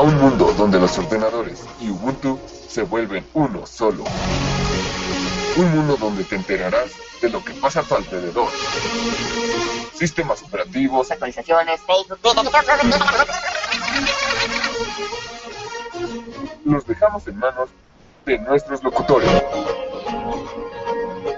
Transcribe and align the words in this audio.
a 0.00 0.02
un 0.02 0.18
mundo 0.18 0.50
donde 0.56 0.80
los 0.80 0.96
ordenadores 0.96 1.62
y 1.78 1.90
Ubuntu 1.90 2.40
se 2.70 2.84
vuelven 2.84 3.26
uno 3.34 3.66
solo. 3.66 4.04
Un 5.58 5.76
mundo 5.76 5.98
donde 5.98 6.24
te 6.24 6.36
enterarás 6.36 6.90
de 7.20 7.28
lo 7.28 7.44
que 7.44 7.52
pasa 7.52 7.80
a 7.80 7.82
tu 7.82 7.96
alrededor. 7.96 8.48
Sistemas 9.92 10.42
operativos, 10.42 11.10
actualizaciones, 11.10 11.82
Facebook, 11.82 12.18
los 16.64 16.86
dejamos 16.86 17.26
en 17.26 17.38
manos 17.38 17.68
de 18.24 18.38
nuestros 18.38 18.82
locutores. 18.82 19.30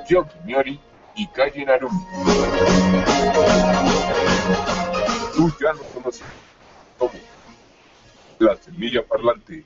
Yoki 0.08 0.38
Miori 0.44 0.80
y 1.16 1.26
Kaji 1.26 1.64
Narumi. 1.64 1.98
Tú 5.34 5.52
ya 5.60 5.72
lo 5.72 5.82
conoces 5.82 6.22
como 6.97 7.10
la 8.42 8.56
semilla 8.56 9.02
parlante. 9.06 9.64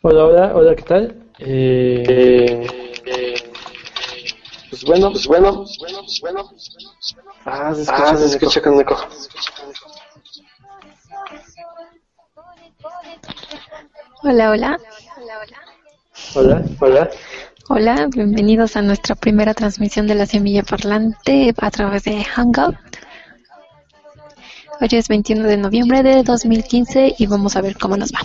Hola, 0.00 0.24
hola, 0.24 0.52
hola, 0.54 0.76
¿qué 0.76 0.82
tal? 0.82 1.16
Eh, 1.40 2.66
eh, 3.04 3.34
pues 4.70 4.84
bueno, 4.84 5.10
pues 5.10 5.26
bueno, 5.26 5.64
pues 5.64 6.20
bueno. 6.20 6.50
Ah, 7.44 7.74
se 7.74 7.82
escucha, 7.82 8.16
se 8.16 8.26
escucha 8.26 8.62
con 8.62 8.80
eco. 8.80 8.96
Hola, 14.22 14.50
hola. 14.50 14.80
Hola, 16.34 16.62
hola. 16.80 17.10
Hola, 17.70 18.08
bienvenidos 18.10 18.76
a 18.76 18.82
nuestra 18.82 19.14
primera 19.14 19.54
transmisión 19.54 20.06
de 20.06 20.14
la 20.14 20.26
semilla 20.26 20.62
parlante 20.62 21.54
a 21.56 21.70
través 21.70 22.04
de 22.04 22.22
Hangout. 22.22 22.76
Hoy 24.80 24.88
es 24.92 25.08
21 25.08 25.48
de 25.48 25.56
noviembre 25.56 26.02
de 26.02 26.22
2015 26.22 27.14
y 27.18 27.26
vamos 27.26 27.56
a 27.56 27.62
ver 27.62 27.76
cómo 27.78 27.96
nos 27.96 28.12
va. 28.12 28.20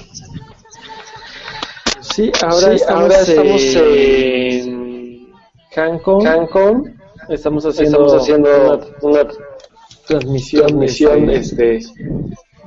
Sí, 2.01 2.31
ahora 2.41 2.67
Sí, 2.67 2.75
estamos, 2.75 3.03
ahora 3.03 3.21
estamos 3.21 3.61
en 3.75 5.33
Cancún. 5.73 6.23
Cancún. 6.23 7.01
Estamos 7.29 7.65
haciendo, 7.65 8.05
Estamos 8.05 8.21
haciendo 8.21 8.89
una 9.01 9.21
una 9.23 9.31
transmisión, 10.05 10.67
transmisión 10.67 11.29
este, 11.29 11.77
este, 11.77 11.93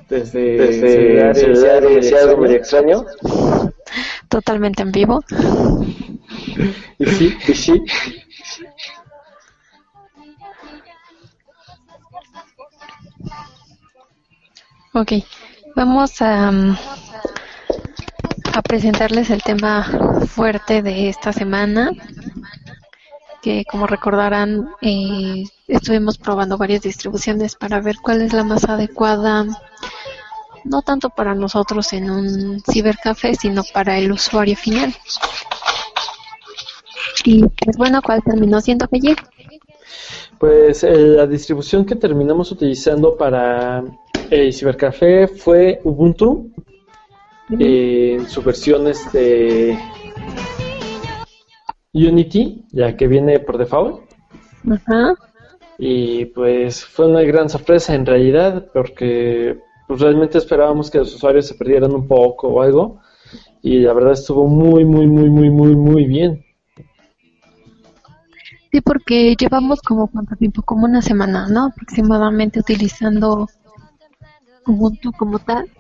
desde, 0.09 0.41
desde 0.57 0.91
celulares, 0.91 1.39
celulares, 1.39 2.13
algo 2.15 2.31
algo 2.31 2.43
medio 2.43 2.57
extraño. 2.57 3.05
Totalmente 4.37 4.83
en 4.83 4.93
vivo. 4.93 5.25
Y 6.99 7.07
sí, 7.07 7.35
Y 7.49 7.55
sí, 7.55 7.73
Ok, 14.93 15.13
vamos 15.75 16.21
a, 16.21 16.53
mm, 16.53 16.77
a 18.53 18.61
presentarles 18.61 19.31
el 19.31 19.43
tema 19.43 19.85
fuerte 20.27 20.83
de 20.83 21.09
esta 21.09 21.33
semana, 21.33 21.93
que 23.41 23.65
como 23.65 23.87
recordarán, 23.87 24.69
eh, 24.83 25.45
estuvimos 25.67 26.19
probando 26.19 26.59
varias 26.59 26.83
distribuciones 26.83 27.55
para 27.57 27.81
ver 27.81 27.97
cuál 28.03 28.21
es 28.21 28.35
la 28.35 28.45
más 28.45 28.65
adecuada, 28.65 29.47
no 30.69 30.83
tanto 30.83 31.11
para 31.11 31.35
nosotros 31.35 31.93
en 31.93 32.11
un 32.11 32.61
cibercafé, 32.61 33.35
sino 33.35 33.63
para 33.73 33.99
el 33.99 34.13
usuario 34.13 34.57
final. 34.57 34.95
Y 37.25 37.41
pues 37.41 37.77
bueno, 37.77 38.01
¿cuál 38.03 38.23
terminó 38.23 38.61
siendo 38.61 38.87
que 38.89 39.01
pues 40.39 40.85
eh, 40.85 40.95
la 40.95 41.27
distribución 41.27 41.87
que 41.87 41.97
terminamos 41.97 42.53
utilizando 42.53 43.17
para 43.17 43.83
el 44.31 44.53
cibercafé 44.53 45.29
fue 45.29 45.81
Ubuntu 45.85 46.53
eh, 47.59 48.17
en 48.19 48.29
su 48.29 48.43
versión 48.43 48.87
este 48.87 49.79
Unity, 51.95 52.67
ya 52.71 52.97
que 52.97 53.07
viene 53.07 53.41
por 53.41 53.57
default. 53.57 54.03
Ajá. 54.71 55.15
Y 55.79 56.27
pues 56.27 56.85
fue 56.85 57.07
una 57.07 57.23
gran 57.23 57.49
sorpresa 57.49 57.95
en 57.95 58.05
realidad, 58.05 58.67
porque 58.75 59.59
pues, 59.87 60.01
realmente 60.01 60.39
esperábamos 60.39 60.91
que 60.91 60.99
los 60.99 61.15
usuarios 61.15 61.47
se 61.47 61.55
perdieran 61.55 61.95
un 61.95 62.07
poco 62.07 62.49
o 62.49 62.63
algo. 62.63 63.01
Y 63.63 63.81
la 63.81 63.93
verdad 63.93 64.13
estuvo 64.13 64.47
muy, 64.47 64.85
muy, 64.85 65.07
muy, 65.07 65.29
muy, 65.29 65.51
muy, 65.51 65.77
muy 65.77 66.05
bien. 66.05 66.45
Sí, 68.71 68.81
porque 68.81 69.35
llevamos 69.39 69.81
como 69.81 70.07
cuánto 70.09 70.37
tiempo, 70.37 70.63
como 70.63 70.85
una 70.85 71.03
semana, 71.03 71.49
¿no? 71.49 71.67
Aproximadamente 71.67 72.61
utilizando 72.61 73.49
Ubuntu 74.67 75.13
como 75.13 75.39
tal. 75.39 75.71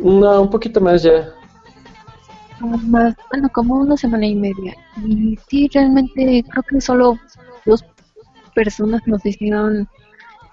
No, 0.00 0.42
un 0.42 0.50
poquito 0.50 0.80
más 0.80 1.02
ya. 1.02 1.32
Más, 2.60 3.14
bueno, 3.30 3.48
como 3.50 3.76
una 3.76 3.96
semana 3.96 4.26
y 4.26 4.34
media. 4.34 4.74
Y 5.04 5.38
sí, 5.48 5.68
realmente 5.72 6.44
creo 6.48 6.62
que 6.62 6.80
solo 6.80 7.18
dos 7.66 7.84
personas 8.54 9.02
nos 9.06 9.24
hicieron 9.24 9.88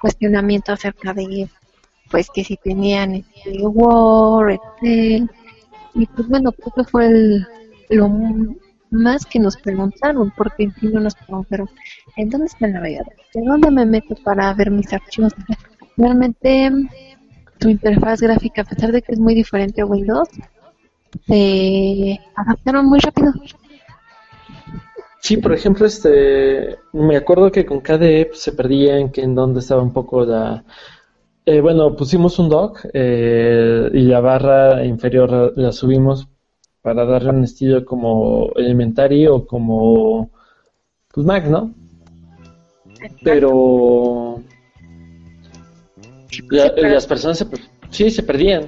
cuestionamiento 0.01 0.73
acerca 0.73 1.13
de, 1.13 1.49
pues, 2.11 2.29
que 2.33 2.43
si 2.43 2.57
tenían 2.57 3.15
este, 3.15 3.65
Word, 3.65 4.53
Excel. 4.53 5.29
Y 5.93 6.05
pues 6.07 6.27
bueno, 6.27 6.51
creo 6.51 6.73
que 6.75 6.83
fue 6.83 7.07
el, 7.07 7.47
lo 7.89 8.09
más 8.91 9.25
que 9.25 9.39
nos 9.39 9.57
preguntaron, 9.57 10.31
porque 10.35 10.63
en 10.63 10.73
fin 10.73 10.93
no 10.93 10.99
nos 10.99 11.15
preguntaron, 11.15 11.69
¿en 12.17 12.29
dónde 12.29 12.47
está 12.47 12.67
el 12.67 12.73
navegador? 12.73 13.13
¿De 13.33 13.41
dónde 13.41 13.71
me 13.71 13.85
meto 13.85 14.15
para 14.23 14.53
ver 14.53 14.71
mis 14.71 14.91
archivos? 14.91 15.33
Realmente 15.97 16.71
tu 17.57 17.69
interfaz 17.69 18.21
gráfica, 18.21 18.61
a 18.61 18.65
pesar 18.65 18.91
de 18.91 19.01
que 19.01 19.13
es 19.13 19.19
muy 19.19 19.33
diferente 19.33 19.81
a 19.81 19.85
Windows, 19.85 20.29
se 21.27 22.19
adaptaron 22.35 22.85
muy 22.87 22.99
rápido. 22.99 23.33
Sí, 25.19 25.37
por 25.37 25.53
ejemplo, 25.53 25.87
este, 25.87 26.77
me 26.93 27.17
acuerdo 27.17 27.51
que 27.51 27.65
con 27.65 27.79
KDE 27.79 28.27
pues, 28.27 28.41
se 28.41 28.51
perdían, 28.51 29.11
que 29.11 29.21
en 29.21 29.33
dónde 29.33 29.59
estaba 29.59 29.81
un 29.81 29.93
poco 29.93 30.23
la... 30.23 30.63
eh, 31.45 31.61
bueno, 31.61 31.95
pusimos 31.95 32.39
un 32.39 32.49
dock 32.49 32.85
eh, 32.93 33.89
y 33.93 34.01
la 34.03 34.19
barra 34.19 34.83
inferior 34.85 35.53
la, 35.55 35.71
subimos 35.71 36.27
para 36.81 37.05
darle 37.05 37.29
un 37.31 37.43
estilo 37.43 37.83
como 37.85 38.51
Elementary 38.55 39.27
o 39.27 39.45
como 39.45 40.29
pues 41.13 41.25
Mac, 41.25 41.45
¿no? 41.47 41.73
Pero 43.23 44.41
la- 46.49 46.73
las 46.75 47.07
personas 47.07 47.37
se, 47.37 47.45
sí 47.89 48.09
se 48.11 48.23
perdían. 48.23 48.67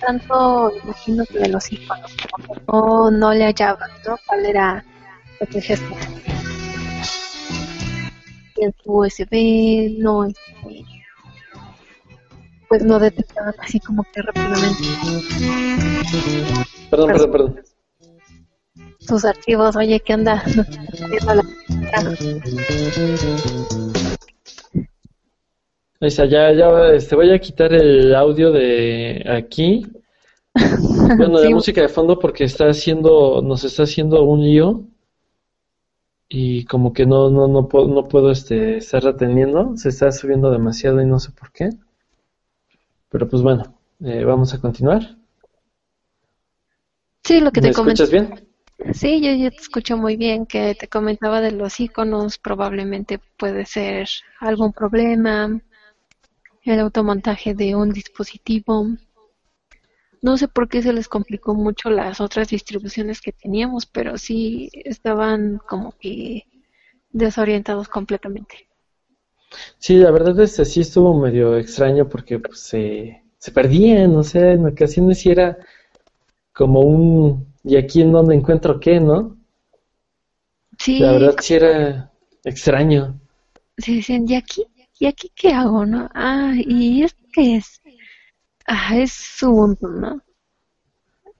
Tanto, 0.00 0.72
imagino 0.84 1.24
que 1.26 1.38
de 1.38 1.48
los 1.48 1.72
iconos, 1.72 2.12
como 2.30 2.54
que 2.54 2.60
no, 2.66 3.10
no 3.10 3.32
le 3.32 3.44
hallaba, 3.44 3.86
¿no? 4.06 4.16
¿Cuál 4.26 4.46
era 4.46 4.84
el 5.40 5.62
gesto? 5.62 5.94
Y 6.26 6.31
en 8.64 8.74
su 8.82 8.92
USB 8.92 9.98
no, 9.98 10.24
este, 10.24 10.40
pues 12.68 12.84
no 12.84 12.98
detectaba 12.98 13.52
así 13.58 13.78
como 13.80 14.04
que 14.12 14.22
rápidamente 14.22 14.82
Perdón, 16.90 17.08
perdón, 17.12 17.30
perdón. 17.32 17.60
sus 19.00 19.24
archivos. 19.24 19.76
Oye, 19.76 20.00
¿qué 20.00 20.14
onda? 20.14 20.42
La- 21.26 21.42
Ahí 26.00 26.08
está, 26.08 26.24
ya, 26.26 26.52
ya, 26.52 26.88
este, 26.94 27.14
voy 27.14 27.30
a 27.30 27.38
quitar 27.38 27.72
el 27.72 28.14
audio 28.14 28.50
de 28.52 29.24
aquí. 29.28 29.86
Bueno, 31.16 31.40
la 31.40 31.46
Sí. 31.46 31.54
música 31.54 31.80
de 31.82 31.88
fondo 31.88 32.18
porque 32.18 32.44
está 32.44 32.66
haciendo, 32.68 33.40
nos 33.42 33.64
está 33.64 33.82
haciendo 33.84 34.22
un 34.22 34.40
lío 34.44 34.82
y 36.34 36.64
como 36.64 36.94
que 36.94 37.04
no, 37.04 37.28
no, 37.30 37.46
no 37.46 37.68
puedo, 37.68 37.88
no 37.88 38.08
puedo 38.08 38.30
este, 38.30 38.78
estar 38.78 39.04
reteniendo, 39.04 39.76
se 39.76 39.90
está 39.90 40.10
subiendo 40.10 40.50
demasiado 40.50 41.02
y 41.02 41.06
no 41.06 41.20
sé 41.20 41.30
por 41.30 41.52
qué. 41.52 41.68
Pero 43.10 43.28
pues 43.28 43.42
bueno, 43.42 43.78
eh, 44.00 44.24
vamos 44.24 44.52
a 44.54 44.60
continuar. 44.60 45.16
Sí, 47.24 47.40
lo 47.40 47.50
que 47.50 47.60
¿Me 47.60 47.68
te 47.68 47.72
comenté. 47.72 48.04
escuchas 48.04 48.10
bien? 48.10 48.48
Sí, 48.94 49.20
yo, 49.20 49.32
yo 49.32 49.50
te 49.50 49.56
escucho 49.56 49.96
muy 49.96 50.16
bien, 50.16 50.46
que 50.46 50.74
te 50.74 50.88
comentaba 50.88 51.40
de 51.40 51.52
los 51.52 51.78
iconos, 51.80 52.38
probablemente 52.38 53.20
puede 53.38 53.64
ser 53.66 54.08
algún 54.40 54.72
problema, 54.72 55.60
el 56.64 56.80
automontaje 56.80 57.54
de 57.54 57.76
un 57.76 57.90
dispositivo. 57.92 58.86
No 60.22 60.38
sé 60.38 60.48
por 60.48 60.68
qué 60.68 60.82
se 60.82 60.92
les 60.92 61.08
complicó 61.08 61.54
mucho 61.54 61.90
las 61.90 62.20
otras 62.20 62.48
distribuciones 62.48 63.20
que 63.20 63.32
teníamos, 63.32 63.86
pero 63.86 64.16
sí 64.16 64.70
estaban 64.72 65.58
como 65.68 65.92
que 65.98 66.46
desorientados 67.10 67.88
completamente. 67.88 68.68
Sí, 69.78 69.96
la 69.96 70.10
verdad 70.10 70.38
es 70.40 70.56
que 70.56 70.64
sí 70.64 70.80
estuvo 70.80 71.18
medio 71.18 71.56
extraño 71.58 72.08
porque 72.08 72.38
pues, 72.38 72.60
se, 72.60 73.22
se 73.38 73.50
perdían, 73.52 74.16
o 74.16 74.22
sea, 74.22 74.52
en 74.52 74.66
ocasiones 74.66 75.18
sí 75.18 75.30
era 75.30 75.58
como 76.52 76.80
un 76.80 77.52
¿y 77.64 77.76
aquí 77.76 78.02
en 78.02 78.12
donde 78.12 78.34
encuentro 78.34 78.80
qué, 78.80 79.00
no? 79.00 79.36
Sí. 80.78 80.98
La 80.98 81.12
verdad 81.12 81.36
sí 81.40 81.54
era 81.54 82.10
extraño. 82.44 83.20
Sí, 83.78 83.96
dicen, 83.96 84.28
¿y 84.28 84.34
aquí? 84.36 84.64
¿Y 84.98 85.06
aquí 85.06 85.30
qué 85.34 85.52
hago, 85.52 85.84
no? 85.84 86.08
Ah, 86.14 86.54
¿y 86.56 87.02
esto 87.02 87.22
qué 87.32 87.56
es? 87.56 87.81
Ah, 88.76 88.96
es 88.98 89.40
Ubuntu, 89.44 89.86
¿no? 89.86 90.20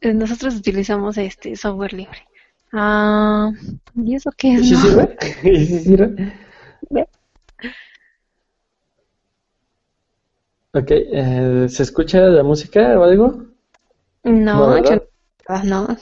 Eh, 0.02 0.12
Nosotros 0.12 0.56
utilizamos 0.56 1.16
este 1.16 1.56
software 1.56 1.94
libre. 1.94 2.26
Ah, 2.72 3.50
¿y 3.94 4.14
eso 4.16 4.30
qué 4.36 4.54
¿Y 4.54 4.62
es? 4.62 4.64
sí 4.64 4.76
no? 4.76 4.76
sirve? 4.76 5.16
¿Y 5.44 5.66
sirve? 5.66 6.32
Ok, 10.74 10.90
eh, 10.90 11.66
¿se 11.70 11.82
escucha 11.82 12.20
la 12.26 12.42
música 12.42 12.98
o 12.98 13.04
algo? 13.04 13.46
No, 14.24 14.80
No, 15.48 15.62
no. 15.64 15.96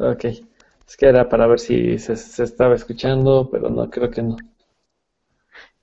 Ok, 0.00 0.24
es 0.24 0.96
que 0.98 1.06
era 1.06 1.28
para 1.28 1.46
ver 1.46 1.60
si 1.60 1.96
se, 2.00 2.16
se 2.16 2.42
estaba 2.42 2.74
escuchando, 2.74 3.48
pero 3.52 3.70
no, 3.70 3.88
creo 3.88 4.10
que 4.10 4.20
no. 4.20 4.36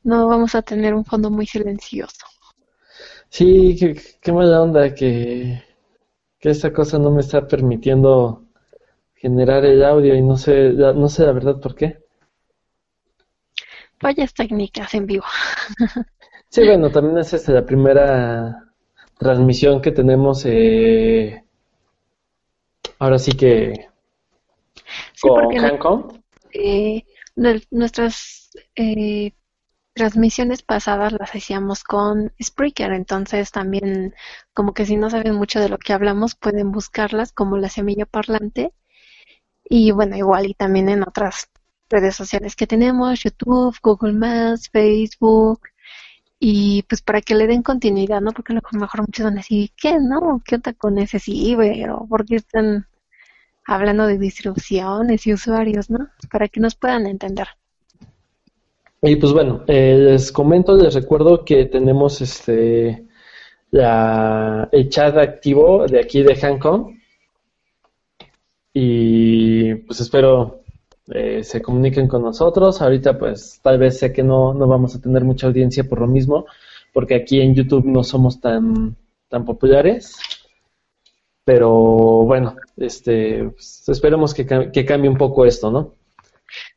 No 0.03 0.27
vamos 0.27 0.55
a 0.55 0.63
tener 0.63 0.95
un 0.95 1.05
fondo 1.05 1.29
muy 1.29 1.45
silencioso. 1.45 2.25
Sí, 3.29 3.77
qué, 3.79 3.95
qué 4.21 4.31
mala 4.33 4.61
onda 4.61 4.93
que, 4.93 5.63
que 6.39 6.49
esta 6.51 6.73
cosa 6.73 6.99
no 6.99 7.11
me 7.11 7.21
está 7.21 7.47
permitiendo 7.47 8.45
generar 9.15 9.65
el 9.65 9.83
audio 9.85 10.15
y 10.15 10.21
no 10.23 10.37
sé, 10.37 10.73
la- 10.73 10.93
no 10.93 11.09
sé 11.09 11.25
la 11.25 11.33
verdad 11.33 11.59
por 11.61 11.75
qué. 11.75 11.99
Fallas 13.99 14.33
técnicas 14.33 14.93
en 14.95 15.05
vivo. 15.05 15.25
Sí, 16.49 16.61
bueno, 16.65 16.91
también 16.91 17.17
es 17.19 17.33
esta 17.33 17.53
la 17.53 17.65
primera 17.65 18.65
transmisión 19.17 19.81
que 19.81 19.91
tenemos, 19.91 20.43
eh, 20.45 21.43
ahora 22.99 23.17
sí 23.17 23.31
que 23.31 23.87
Sí, 25.13 25.27
con 25.27 25.55
Hancock. 25.57 26.13
eh, 26.53 27.03
nue- 27.35 27.67
nuestras 27.71 28.49
eh, 28.75 29.33
transmisiones 29.97 30.61
pasadas 30.61 31.11
las 31.11 31.35
hacíamos 31.35 31.83
con 31.83 32.31
Spreaker, 32.41 32.93
entonces 32.93 33.51
también 33.51 34.13
como 34.53 34.73
que 34.73 34.85
si 34.85 34.95
no 34.95 35.09
saben 35.09 35.35
mucho 35.35 35.59
de 35.59 35.69
lo 35.69 35.79
que 35.79 35.93
hablamos 35.93 36.35
pueden 36.35 36.71
buscarlas 36.71 37.33
como 37.33 37.57
la 37.57 37.69
semilla 37.69 38.05
parlante 38.05 38.73
y 39.69 39.91
bueno, 39.91 40.15
igual 40.15 40.45
y 40.45 40.53
también 40.53 40.89
en 40.89 41.01
otras 41.03 41.49
redes 41.89 42.15
sociales 42.15 42.55
que 42.55 42.67
tenemos, 42.67 43.21
YouTube, 43.23 43.75
Google 43.81 44.13
Maps, 44.13 44.69
Facebook 44.69 45.61
y 46.39 46.83
pues 46.83 47.01
para 47.01 47.21
que 47.21 47.35
le 47.35 47.47
den 47.47 47.63
continuidad, 47.63 48.21
¿no? 48.21 48.31
Porque 48.31 48.53
a 48.53 48.55
lo 48.55 48.79
mejor 48.79 49.01
muchos 49.01 49.25
van 49.25 49.33
a 49.35 49.37
decir, 49.37 49.71
¿qué 49.75 49.97
no? 49.99 50.41
¿Qué 50.45 50.55
onda 50.55 50.73
con 50.73 50.99
ese 50.99 51.19
ciber? 51.19 51.89
¿O 51.91 52.07
por 52.07 52.25
qué 52.25 52.35
están 52.35 52.87
hablando 53.65 54.05
de 54.07 54.17
distribuciones 54.19 55.25
y 55.27 55.33
usuarios, 55.33 55.89
¿no? 55.89 56.09
Para 56.31 56.47
que 56.47 56.59
nos 56.59 56.75
puedan 56.75 57.07
entender. 57.07 57.47
Y 59.01 59.15
pues 59.17 59.31
bueno, 59.31 59.63
eh, 59.67 59.95
les 59.97 60.31
comento, 60.31 60.75
les 60.75 60.93
recuerdo 60.93 61.45
que 61.45 61.65
tenemos 61.65 62.19
este 62.21 63.05
la, 63.71 64.69
el 64.71 64.89
chat 64.89 65.17
activo 65.17 65.85
de 65.87 65.99
aquí 65.99 66.23
de 66.23 66.35
Hancock 66.35 66.91
y 68.73 69.75
pues 69.75 69.99
espero 69.99 70.61
eh, 71.07 71.43
se 71.43 71.61
comuniquen 71.61 72.07
con 72.07 72.23
nosotros. 72.23 72.81
Ahorita 72.81 73.17
pues 73.17 73.59
tal 73.61 73.77
vez 73.77 73.99
sé 73.99 74.11
que 74.11 74.23
no, 74.23 74.53
no 74.53 74.67
vamos 74.67 74.95
a 74.95 75.01
tener 75.01 75.23
mucha 75.23 75.47
audiencia 75.47 75.83
por 75.83 76.01
lo 76.01 76.07
mismo, 76.07 76.45
porque 76.93 77.15
aquí 77.15 77.39
en 77.41 77.53
YouTube 77.53 77.85
no 77.85 78.03
somos 78.03 78.41
tan, 78.41 78.95
tan 79.29 79.45
populares. 79.45 80.17
Pero 81.43 81.71
bueno, 82.25 82.55
este, 82.75 83.45
pues, 83.45 83.87
esperemos 83.87 84.33
que, 84.33 84.45
que 84.45 84.85
cambie 84.85 85.09
un 85.09 85.17
poco 85.17 85.45
esto, 85.45 85.71
¿no? 85.71 85.93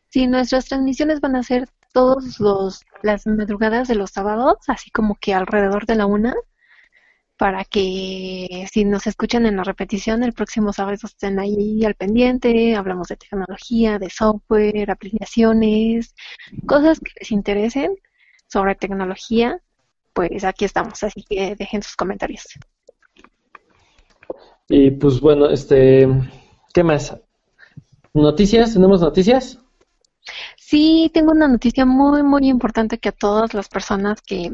Sí, 0.08 0.26
nuestras 0.26 0.66
transmisiones 0.66 1.20
van 1.20 1.36
a 1.36 1.42
ser 1.42 1.66
todos 1.92 2.40
los 2.40 2.84
las 3.02 3.26
madrugadas 3.26 3.88
de 3.88 3.94
los 3.94 4.10
sábados, 4.10 4.58
así 4.68 4.90
como 4.90 5.16
que 5.16 5.34
alrededor 5.34 5.86
de 5.86 5.94
la 5.94 6.06
una, 6.06 6.34
para 7.36 7.64
que 7.64 8.66
si 8.70 8.84
nos 8.84 9.06
escuchan 9.06 9.46
en 9.46 9.56
la 9.56 9.64
repetición 9.64 10.22
el 10.22 10.34
próximo 10.34 10.74
sábado 10.74 10.98
estén 11.02 11.38
ahí 11.38 11.84
al 11.84 11.94
pendiente, 11.94 12.76
hablamos 12.76 13.08
de 13.08 13.16
tecnología, 13.16 13.98
de 13.98 14.10
software, 14.10 14.90
aplicaciones, 14.90 16.14
cosas 16.66 17.00
que 17.00 17.12
les 17.18 17.32
interesen 17.32 17.96
sobre 18.46 18.74
tecnología, 18.74 19.58
pues 20.12 20.44
aquí 20.44 20.66
estamos, 20.66 21.02
así 21.02 21.24
que 21.28 21.56
dejen 21.56 21.82
sus 21.82 21.96
comentarios. 21.96 22.44
Y 24.68 24.90
pues 24.90 25.20
bueno, 25.20 25.48
este, 25.48 26.06
¿qué 26.74 26.84
más? 26.84 27.16
¿Noticias? 28.12 28.74
¿Tenemos 28.74 29.00
noticias? 29.00 29.58
Sí, 30.56 31.10
tengo 31.12 31.32
una 31.32 31.48
noticia 31.48 31.84
muy, 31.84 32.22
muy 32.22 32.48
importante 32.48 32.98
que 32.98 33.08
a 33.10 33.12
todas 33.12 33.54
las 33.54 33.68
personas 33.68 34.20
que 34.22 34.52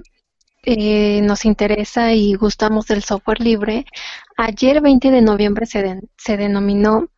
eh, 0.64 1.20
nos 1.22 1.44
interesa 1.44 2.12
y 2.12 2.34
gustamos 2.34 2.86
del 2.86 3.02
software 3.02 3.40
libre, 3.40 3.86
ayer 4.36 4.80
20 4.80 5.10
de 5.10 5.22
noviembre 5.22 5.66
se, 5.66 6.00
se 6.16 6.36
denominó 6.36 7.08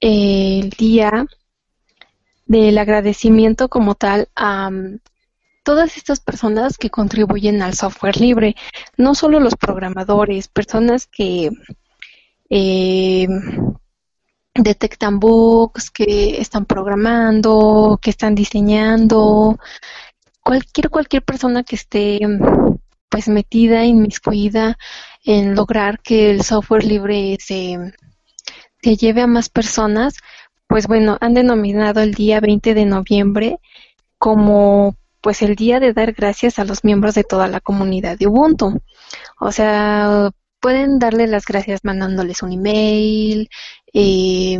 el 0.00 0.70
día 0.70 1.26
del 2.46 2.78
agradecimiento 2.78 3.68
como 3.68 3.94
tal 3.94 4.28
a 4.34 4.70
mm, 4.70 5.00
todas 5.64 5.96
estas 5.96 6.20
personas 6.20 6.78
que 6.78 6.90
contribuyen 6.90 7.60
al 7.60 7.74
software 7.74 8.18
libre, 8.18 8.56
no 8.96 9.14
solo 9.14 9.40
los 9.40 9.54
programadores, 9.54 10.48
personas 10.48 11.06
que 11.06 11.50
eh, 12.50 13.28
detectan 14.62 15.20
bugs, 15.20 15.90
que 15.90 16.40
están 16.40 16.66
programando, 16.66 17.98
que 18.02 18.10
están 18.10 18.34
diseñando, 18.34 19.58
cualquier 20.42 20.90
cualquier 20.90 21.22
persona 21.22 21.62
que 21.62 21.76
esté 21.76 22.20
pues 23.08 23.28
metida, 23.28 23.84
inmiscuida 23.84 24.76
en 25.24 25.54
lograr 25.54 26.00
que 26.00 26.30
el 26.30 26.42
software 26.42 26.84
libre 26.84 27.38
se, 27.40 27.78
se 28.82 28.96
lleve 28.96 29.22
a 29.22 29.26
más 29.26 29.48
personas, 29.48 30.14
pues 30.66 30.86
bueno, 30.86 31.16
han 31.20 31.34
denominado 31.34 32.00
el 32.00 32.14
día 32.14 32.40
20 32.40 32.74
de 32.74 32.84
noviembre 32.84 33.58
como 34.18 34.96
pues 35.20 35.42
el 35.42 35.56
día 35.56 35.80
de 35.80 35.92
dar 35.92 36.12
gracias 36.12 36.58
a 36.58 36.64
los 36.64 36.84
miembros 36.84 37.14
de 37.14 37.24
toda 37.24 37.48
la 37.48 37.60
comunidad 37.60 38.18
de 38.18 38.26
Ubuntu. 38.26 38.80
O 39.40 39.52
sea, 39.52 40.30
pueden 40.60 40.98
darle 40.98 41.26
las 41.26 41.44
gracias 41.46 41.84
mandándoles 41.84 42.42
un 42.42 42.52
email, 42.52 43.48
eh, 43.92 44.58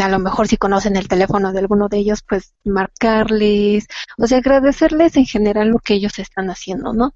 a 0.00 0.08
lo 0.08 0.18
mejor 0.18 0.48
si 0.48 0.56
conocen 0.56 0.96
el 0.96 1.08
teléfono 1.08 1.52
de 1.52 1.60
alguno 1.60 1.88
de 1.88 1.98
ellos, 1.98 2.22
pues 2.22 2.54
marcarles, 2.64 3.86
o 4.18 4.26
sea, 4.26 4.38
agradecerles 4.38 5.16
en 5.16 5.26
general 5.26 5.68
lo 5.68 5.78
que 5.78 5.94
ellos 5.94 6.18
están 6.18 6.50
haciendo, 6.50 6.92
¿no? 6.92 7.14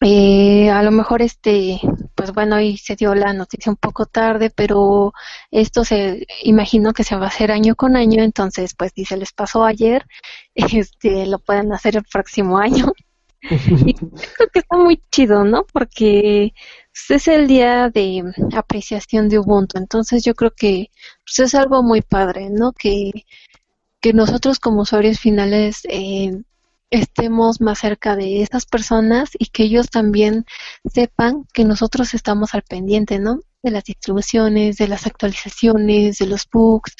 Eh, 0.00 0.70
a 0.70 0.82
lo 0.82 0.90
mejor 0.90 1.22
este, 1.22 1.80
pues 2.14 2.32
bueno, 2.32 2.56
hoy 2.56 2.76
se 2.76 2.96
dio 2.96 3.14
la 3.14 3.32
noticia 3.32 3.72
un 3.72 3.76
poco 3.76 4.04
tarde, 4.06 4.50
pero 4.50 5.12
esto 5.50 5.84
se 5.84 6.26
imagino 6.42 6.92
que 6.92 7.02
se 7.02 7.16
va 7.16 7.24
a 7.26 7.28
hacer 7.28 7.50
año 7.50 7.74
con 7.76 7.96
año, 7.96 8.22
entonces 8.22 8.74
pues 8.74 8.92
si 8.94 9.04
se 9.06 9.16
les 9.16 9.32
pasó 9.32 9.64
ayer, 9.64 10.06
este, 10.54 11.26
lo 11.26 11.38
pueden 11.38 11.72
hacer 11.72 11.96
el 11.96 12.04
próximo 12.04 12.58
año. 12.58 12.92
Y 13.42 13.94
creo 13.94 14.48
que 14.52 14.58
está 14.60 14.76
muy 14.76 15.02
chido, 15.10 15.44
¿no? 15.44 15.64
Porque 15.72 16.52
pues, 16.92 17.22
es 17.22 17.28
el 17.28 17.46
día 17.46 17.90
de 17.90 18.24
apreciación 18.54 19.28
de 19.28 19.38
Ubuntu, 19.38 19.78
entonces 19.78 20.24
yo 20.24 20.34
creo 20.34 20.52
que 20.52 20.90
pues, 21.24 21.38
es 21.40 21.54
algo 21.54 21.82
muy 21.82 22.02
padre, 22.02 22.48
¿no? 22.50 22.72
Que, 22.72 23.12
que 24.00 24.12
nosotros 24.12 24.58
como 24.58 24.82
usuarios 24.82 25.18
finales 25.20 25.80
eh, 25.88 26.42
estemos 26.90 27.60
más 27.60 27.80
cerca 27.80 28.16
de 28.16 28.42
esas 28.42 28.66
personas 28.66 29.30
y 29.38 29.46
que 29.46 29.64
ellos 29.64 29.90
también 29.90 30.44
sepan 30.84 31.44
que 31.52 31.64
nosotros 31.64 32.14
estamos 32.14 32.54
al 32.54 32.62
pendiente, 32.62 33.18
¿no? 33.18 33.40
De 33.62 33.70
las 33.70 33.84
distribuciones, 33.84 34.76
de 34.76 34.88
las 34.88 35.06
actualizaciones, 35.06 36.18
de 36.18 36.26
los 36.26 36.48
bugs, 36.50 36.94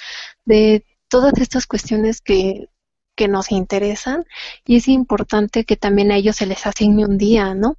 de 0.44 0.84
todas 1.08 1.38
estas 1.38 1.66
cuestiones 1.66 2.20
que, 2.20 2.68
que 3.16 3.28
nos 3.28 3.50
interesan 3.50 4.24
y 4.64 4.76
es 4.76 4.88
importante 4.88 5.64
que 5.64 5.76
también 5.76 6.12
a 6.12 6.16
ellos 6.16 6.36
se 6.36 6.46
les 6.46 6.66
asigne 6.66 7.04
un 7.04 7.18
día, 7.18 7.54
¿no? 7.54 7.76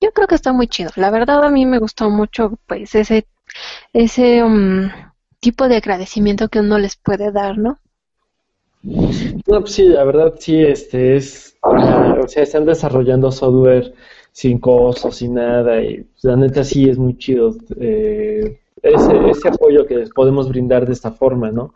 Yo 0.00 0.10
creo 0.12 0.26
que 0.26 0.34
está 0.34 0.52
muy 0.52 0.68
chido. 0.68 0.90
La 0.96 1.10
verdad 1.10 1.42
a 1.44 1.50
mí 1.50 1.64
me 1.64 1.78
gustó 1.78 2.10
mucho 2.10 2.58
pues 2.66 2.94
ese 2.94 3.26
ese 3.92 4.42
um, 4.42 4.90
tipo 5.40 5.68
de 5.68 5.76
agradecimiento 5.76 6.48
que 6.48 6.60
uno 6.60 6.78
les 6.78 6.96
puede 6.96 7.32
dar, 7.32 7.56
¿no? 7.56 7.78
No, 8.82 9.60
pues 9.60 9.72
sí, 9.72 9.84
la 9.84 10.04
verdad 10.04 10.34
sí, 10.38 10.62
este 10.62 11.16
es, 11.16 11.56
o 11.62 12.28
sea, 12.28 12.42
están 12.42 12.64
desarrollando 12.64 13.32
software 13.32 13.94
sin 14.32 14.58
costo, 14.58 15.10
sin 15.10 15.34
nada, 15.34 15.82
y 15.82 16.02
pues, 16.02 16.24
la 16.24 16.36
neta 16.36 16.62
sí 16.62 16.88
es 16.88 16.98
muy 16.98 17.16
chido 17.16 17.56
eh, 17.80 18.60
ese, 18.82 19.30
ese 19.30 19.48
apoyo 19.48 19.86
que 19.86 19.96
les 19.96 20.10
podemos 20.10 20.48
brindar 20.48 20.86
de 20.86 20.92
esta 20.92 21.10
forma, 21.10 21.50
¿no? 21.50 21.72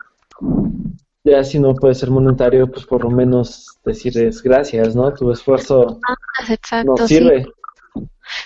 Ya 1.23 1.43
si 1.43 1.59
no 1.59 1.73
puede 1.75 1.95
ser 1.95 2.09
monetario, 2.09 2.69
pues 2.71 2.85
por 2.85 3.03
lo 3.03 3.09
menos 3.11 3.77
decirles 3.85 4.41
gracias, 4.41 4.95
¿no? 4.95 5.13
Tu 5.13 5.31
esfuerzo 5.31 5.99
Ah, 6.07 6.15
exacto, 6.49 6.95
nos 6.97 7.07
sí. 7.07 7.17
sirve. 7.17 7.45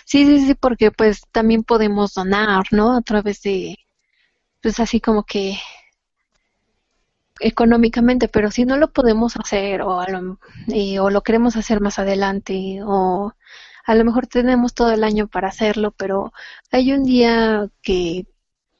Sí, 0.05 0.25
sí, 0.25 0.47
sí, 0.47 0.55
porque 0.55 0.91
pues 0.91 1.21
también 1.31 1.63
podemos 1.63 2.13
donar, 2.13 2.65
¿no? 2.71 2.95
A 2.97 3.01
través 3.01 3.41
de, 3.43 3.77
pues 4.61 4.79
así 4.79 4.99
como 4.99 5.23
que 5.23 5.57
económicamente, 7.39 8.27
pero 8.27 8.49
si 8.51 8.65
no 8.65 8.77
lo 8.77 8.91
podemos 8.91 9.35
hacer 9.37 9.81
o, 9.81 9.99
a 9.99 10.09
lo, 10.09 10.39
eh, 10.73 10.99
o 10.99 11.09
lo 11.09 11.21
queremos 11.21 11.55
hacer 11.57 11.81
más 11.81 11.99
adelante 11.99 12.79
o 12.83 13.33
a 13.85 13.95
lo 13.95 14.05
mejor 14.05 14.27
tenemos 14.27 14.73
todo 14.73 14.91
el 14.91 15.03
año 15.03 15.27
para 15.27 15.49
hacerlo, 15.49 15.91
pero 15.91 16.33
hay 16.71 16.91
un 16.93 17.03
día 17.03 17.67
que, 17.83 18.25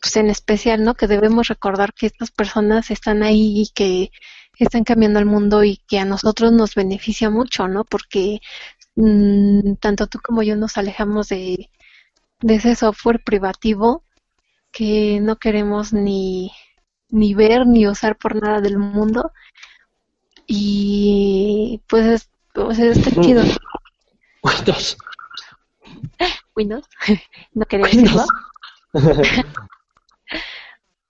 pues 0.06 0.18
en 0.18 0.30
especial, 0.30 0.84
¿no? 0.84 0.94
Que 0.94 1.08
debemos 1.08 1.48
recordar 1.48 1.92
que 1.96 2.06
estas 2.06 2.30
personas 2.30 2.92
están 2.92 3.24
ahí 3.24 3.62
y 3.64 3.70
que 3.74 4.12
están 4.60 4.84
cambiando 4.84 5.18
el 5.18 5.26
mundo 5.26 5.64
y 5.64 5.78
que 5.88 5.98
a 5.98 6.06
nosotros 6.06 6.52
nos 6.52 6.76
beneficia 6.76 7.32
mucho, 7.32 7.68
¿no? 7.68 7.86
Porque 7.86 8.40
mm, 8.96 9.74
tanto 9.80 10.06
tú 10.06 10.20
como 10.24 10.44
yo 10.44 10.56
nos 10.58 10.78
alejamos 10.78 11.30
de, 11.30 11.72
de 12.40 12.54
ese 12.54 12.76
software 12.76 13.24
privativo 13.24 14.04
que 14.72 15.20
no 15.22 15.38
queremos 15.38 15.92
ni, 15.92 16.52
ni 17.10 17.34
ver 17.34 17.66
ni 17.66 17.88
usar 17.88 18.16
por 18.16 18.36
nada 18.40 18.62
del 18.62 18.78
mundo. 18.78 19.32
Y 20.46 21.82
pues, 21.88 22.06
es- 22.06 22.30
sea, 22.76 22.92
está 22.92 23.10
chido. 23.24 23.42
Windows. 24.44 24.98
Windows, 26.56 26.86
no 27.56 27.66
quería 27.66 27.88
decirlo. 27.88 28.24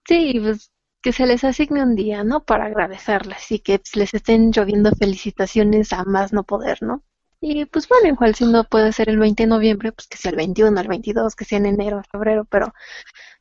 Sí, 0.08 0.40
pues 0.40 0.72
que 1.02 1.14
se 1.14 1.28
les 1.28 1.44
asigne 1.44 1.84
un 1.84 1.96
día, 1.96 2.24
¿no? 2.24 2.44
Para 2.44 2.66
agradecerles 2.66 3.52
y 3.52 3.60
que 3.60 3.80
pues, 3.80 3.96
les 3.96 4.14
estén 4.14 4.52
lloviendo 4.52 4.92
felicitaciones 4.92 5.94
a 5.94 6.04
más 6.04 6.34
no 6.34 6.44
poder, 6.44 6.82
¿no? 6.82 7.04
Y 7.42 7.66
pues 7.66 7.88
bueno, 7.88 8.08
igual 8.08 8.34
si 8.34 8.46
no 8.46 8.64
puede 8.64 8.92
ser 8.92 9.10
el 9.10 9.20
20 9.20 9.44
de 9.44 9.48
noviembre, 9.48 9.92
pues 9.92 10.08
que 10.08 10.18
sea 10.18 10.32
el 10.32 10.38
21, 10.38 10.82
el 10.82 10.88
22, 10.88 11.36
que 11.36 11.46
sea 11.46 11.60
en 11.60 11.68
enero, 11.68 12.02
febrero, 12.12 12.46
pero 12.50 12.74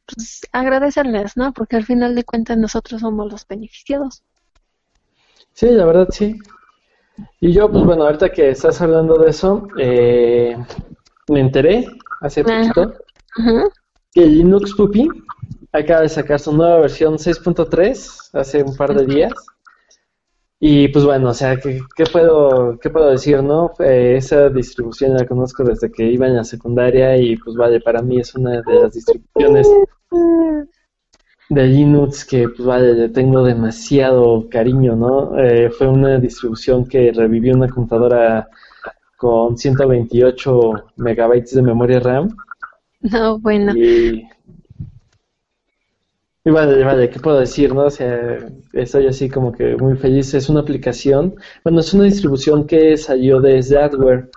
pues 0.05 0.43
agradecerles, 0.53 1.39
¿no? 1.39 1.55
Porque 1.55 1.77
al 1.77 1.85
final 1.85 2.15
de 2.15 2.25
cuentas 2.25 2.59
nosotros 2.59 3.01
somos 3.01 3.33
los 3.33 3.47
beneficiados. 3.49 4.23
Sí, 5.55 5.69
la 5.71 5.87
verdad 5.87 6.09
sí. 6.11 6.37
Y 7.41 7.53
yo, 7.53 7.71
pues 7.71 7.85
bueno, 7.85 8.05
ahorita 8.05 8.31
que 8.31 8.51
estás 8.51 8.81
hablando 8.83 9.17
de 9.17 9.31
eso, 9.31 9.69
eh, 9.79 10.57
me 11.29 11.41
enteré 11.41 11.87
hace 12.21 12.45
poquito 12.45 12.95
que 14.13 14.27
Linux 14.27 14.75
Puppy 14.75 15.09
acaba 15.75 16.03
de 16.03 16.09
sacar 16.09 16.39
su 16.39 16.53
nueva 16.53 16.81
versión 16.81 17.15
6.3 17.15 18.31
hace 18.33 18.63
un 18.63 18.77
par 18.77 18.95
de 18.95 19.07
días. 19.07 19.33
Y 20.61 20.89
pues 20.89 21.05
bueno, 21.05 21.31
o 21.31 21.35
sea, 21.35 21.57
¿qué, 21.57 21.81
qué 21.97 22.05
puedo, 22.05 22.79
qué 22.79 22.89
puedo 22.89 23.11
decir, 23.11 23.43
no? 23.43 23.73
Eh, 23.81 24.15
esa 24.17 24.49
distribución 24.49 25.15
la 25.15 25.27
conozco 25.27 25.65
desde 25.65 25.91
que 25.91 26.05
iba 26.05 26.27
en 26.27 26.37
la 26.37 26.45
secundaria 26.45 27.17
y 27.17 27.37
pues 27.37 27.57
vale, 27.57 27.81
para 27.81 28.01
mí 28.01 28.21
es 28.21 28.35
una 28.35 28.63
de 28.63 28.81
las 28.81 28.95
distribuciones 28.95 29.69
de 31.51 31.67
Linux 31.67 32.25
que 32.25 32.49
pues 32.49 32.65
vale, 32.65 32.95
le 32.95 33.09
tengo 33.09 33.43
demasiado 33.43 34.49
cariño, 34.49 34.95
¿no? 34.97 35.39
Eh, 35.39 35.71
fue 35.71 35.89
una 35.89 36.19
distribución 36.19 36.87
que 36.87 37.13
revivió 37.13 37.55
una 37.55 37.69
computadora 37.69 38.49
con 39.17 39.59
128 39.59 40.73
megabytes 40.97 41.55
de 41.55 41.63
memoria 41.63 41.99
RAM 41.99 42.29
No, 43.01 43.39
bueno, 43.39 43.77
y, 43.77 44.27
y 46.47 46.51
vale, 46.51 46.85
vale, 46.85 47.09
¿qué 47.09 47.19
puedo 47.21 47.41
decir, 47.41 47.75
no? 47.75 47.85
O 47.85 47.91
sea, 47.91 48.39
estoy 48.75 49.07
así 49.07 49.31
como 49.31 49.51
que 49.53 49.77
muy 49.77 49.97
feliz. 49.97 50.35
Es 50.35 50.51
una 50.51 50.61
aplicación, 50.61 51.37
bueno, 51.63 51.81
es 51.81 51.95
una 51.95 52.05
distribución 52.05 52.67
que 52.67 52.99
salió 52.99 53.41
desde 53.41 53.79
Adware 53.79 54.29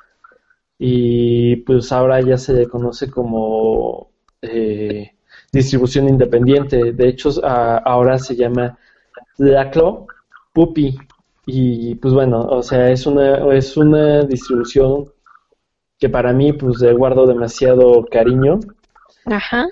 y 0.80 1.58
pues 1.58 1.92
ahora 1.92 2.22
ya 2.22 2.38
se 2.38 2.54
le 2.54 2.68
conoce 2.68 3.10
como 3.12 4.12
eh, 4.42 5.12
distribución 5.52 6.08
independiente. 6.08 6.94
De 6.94 7.10
hecho, 7.10 7.30
ahora 7.46 8.18
se 8.20 8.38
llama 8.38 8.78
Laclo 9.38 10.08
Puppy 10.54 10.98
y 11.46 11.96
pues 11.96 12.14
bueno, 12.14 12.42
o 12.42 12.64
sea, 12.64 12.90
es 12.90 13.06
una, 13.06 13.54
es 13.54 13.76
una 13.76 14.24
distribución 14.24 15.12
que 16.00 16.08
para 16.08 16.32
mí 16.32 16.54
pues 16.54 16.80
le 16.80 16.94
guardo 16.94 17.26
demasiado 17.26 18.06
cariño. 18.10 18.60
ajá. 19.26 19.68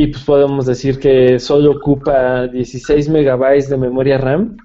Y 0.00 0.06
pues 0.06 0.24
podemos 0.24 0.64
decir 0.64 0.98
que 0.98 1.38
solo 1.38 1.72
ocupa 1.72 2.46
16 2.46 3.10
megabytes 3.10 3.68
de 3.68 3.76
memoria 3.76 4.16
RAM 4.16 4.56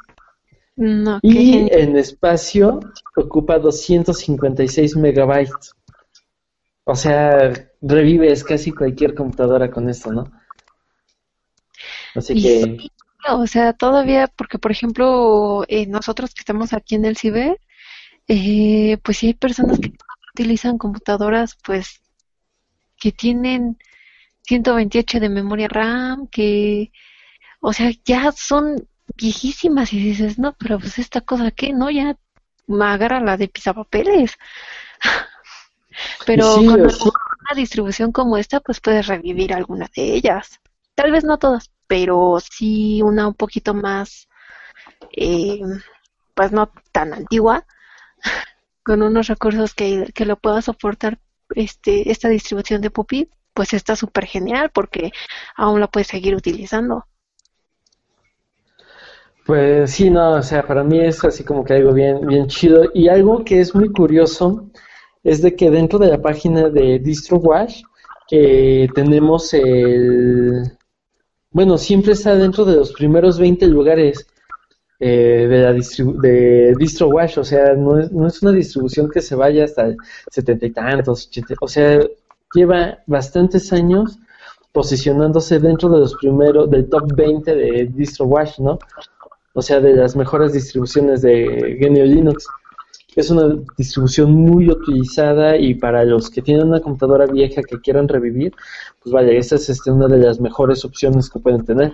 No, 0.77 1.19
qué 1.21 1.27
y 1.27 1.69
en 1.73 1.97
espacio 1.97 2.79
ocupa 3.17 3.59
256 3.59 4.95
megabytes. 4.95 5.75
O 6.85 6.95
sea, 6.95 7.51
revives 7.81 8.45
casi 8.45 8.71
cualquier 8.71 9.13
computadora 9.13 9.69
con 9.69 9.89
esto, 9.89 10.13
¿no? 10.13 10.23
Así 12.15 12.31
Y 12.37 12.41
que, 12.41 12.61
sí, 12.63 12.91
o 13.29 13.45
sea, 13.45 13.73
todavía, 13.73 14.29
porque 14.37 14.57
por 14.57 14.71
ejemplo, 14.71 15.65
eh, 15.67 15.85
nosotros 15.85 16.33
que 16.33 16.43
estamos 16.43 16.71
aquí 16.71 16.95
en 16.95 17.03
el 17.03 17.17
ciber, 17.17 17.59
eh, 18.29 18.99
pues 19.03 19.17
sí 19.17 19.27
hay 19.27 19.33
personas 19.33 19.81
que 19.81 19.91
utilizan 20.33 20.77
computadoras, 20.77 21.57
pues, 21.61 22.01
que 22.97 23.11
tienen 23.11 23.77
128 24.45 25.19
de 25.19 25.29
memoria 25.29 25.67
RAM, 25.67 26.27
que, 26.27 26.91
o 27.61 27.73
sea, 27.73 27.91
ya 28.05 28.31
son 28.31 28.87
viejísimas 29.17 29.93
y 29.93 29.99
dices, 29.99 30.37
no, 30.39 30.53
pero 30.53 30.79
pues 30.79 30.99
esta 30.99 31.21
cosa 31.21 31.51
qué, 31.51 31.73
¿no? 31.73 31.89
Ya 31.89 32.17
agarra 32.81 33.19
la 33.19 33.37
de 33.37 33.47
pisapapeles. 33.47 34.37
Pero 36.25 36.55
sí, 36.57 36.65
con 36.65 36.89
sí. 36.89 36.99
una 37.05 37.55
distribución 37.55 38.11
como 38.11 38.35
esta, 38.37 38.59
pues 38.59 38.81
puedes 38.81 39.07
revivir 39.07 39.53
alguna 39.53 39.89
de 39.95 40.13
ellas. 40.13 40.59
Tal 40.93 41.11
vez 41.11 41.23
no 41.23 41.37
todas, 41.37 41.71
pero 41.87 42.37
sí 42.39 43.01
una 43.01 43.27
un 43.27 43.33
poquito 43.33 43.73
más, 43.73 44.27
eh, 45.11 45.61
pues 46.33 46.51
no 46.51 46.69
tan 46.91 47.13
antigua, 47.13 47.65
con 48.83 49.01
unos 49.03 49.27
recursos 49.27 49.73
que, 49.73 50.11
que 50.13 50.25
lo 50.25 50.35
pueda 50.35 50.61
soportar 50.61 51.19
este, 51.55 52.11
esta 52.11 52.27
distribución 52.27 52.81
de 52.81 52.91
Puppy, 52.91 53.29
pues 53.55 53.73
está 53.73 53.95
súper 53.95 54.25
genial 54.25 54.69
porque 54.71 55.11
aún 55.55 55.79
la 55.79 55.87
puedes 55.87 56.07
seguir 56.07 56.35
utilizando. 56.35 57.05
Pues 59.45 59.91
sí, 59.91 60.09
no, 60.09 60.33
o 60.33 60.41
sea, 60.43 60.65
para 60.67 60.83
mí 60.83 60.99
es 60.99 61.23
así 61.23 61.43
como 61.43 61.63
que 61.63 61.73
algo 61.73 61.93
bien, 61.93 62.25
bien 62.27 62.47
chido. 62.47 62.89
Y 62.93 63.07
algo 63.07 63.43
que 63.45 63.61
es 63.61 63.73
muy 63.73 63.89
curioso 63.91 64.69
es 65.23 65.41
de 65.41 65.55
que 65.55 65.69
dentro 65.71 65.99
de 65.99 66.07
la 66.07 66.21
página 66.21 66.69
de 66.69 66.99
DistroWash 66.99 67.81
eh, 68.31 68.87
tenemos 68.93 69.53
el... 69.53 70.63
Bueno, 71.51 71.77
siempre 71.77 72.13
está 72.13 72.35
dentro 72.35 72.65
de 72.65 72.75
los 72.75 72.91
primeros 72.91 73.39
20 73.39 73.67
lugares 73.67 74.27
eh, 74.99 75.47
de 75.47 75.57
la 75.59 75.73
de 75.73 76.75
DistroWash, 76.77 77.39
o 77.39 77.43
sea, 77.43 77.73
no 77.75 77.99
es, 77.99 78.11
no 78.11 78.27
es 78.27 78.41
una 78.41 78.51
distribución 78.51 79.09
que 79.09 79.21
se 79.21 79.35
vaya 79.35 79.65
hasta 79.65 79.93
setenta 80.31 80.65
y 80.65 80.71
tantos, 80.71 81.27
ochenta, 81.27 81.53
o 81.61 81.67
sea, 81.67 81.99
lleva 82.53 82.99
bastantes 83.07 83.71
años 83.73 84.19
posicionándose 84.71 85.59
dentro 85.59 85.89
de 85.89 85.99
los 85.99 86.15
primeros, 86.15 86.69
del 86.69 86.89
top 86.89 87.13
20 87.15 87.55
de 87.55 87.89
DistroWash, 87.93 88.59
¿no? 88.59 88.77
O 89.53 89.61
sea, 89.61 89.79
de 89.79 89.95
las 89.95 90.17
mejores 90.17 90.51
distribuciones 90.51 91.21
de 91.21 91.77
GNU 91.79 92.03
Linux. 92.03 92.45
Es 93.15 93.29
una 93.29 93.55
distribución 93.77 94.33
muy 94.33 94.69
utilizada 94.69 95.55
y 95.55 95.75
para 95.75 96.03
los 96.03 96.29
que 96.29 96.41
tienen 96.41 96.67
una 96.67 96.81
computadora 96.81 97.25
vieja 97.25 97.63
que 97.63 97.79
quieran 97.79 98.09
revivir, 98.09 98.53
pues 99.01 99.13
vaya, 99.13 99.31
esta 99.31 99.55
es 99.55 99.69
este, 99.69 99.91
una 99.91 100.07
de 100.09 100.17
las 100.17 100.41
mejores 100.41 100.83
opciones 100.83 101.29
que 101.29 101.39
pueden 101.39 101.63
tener. 101.63 101.93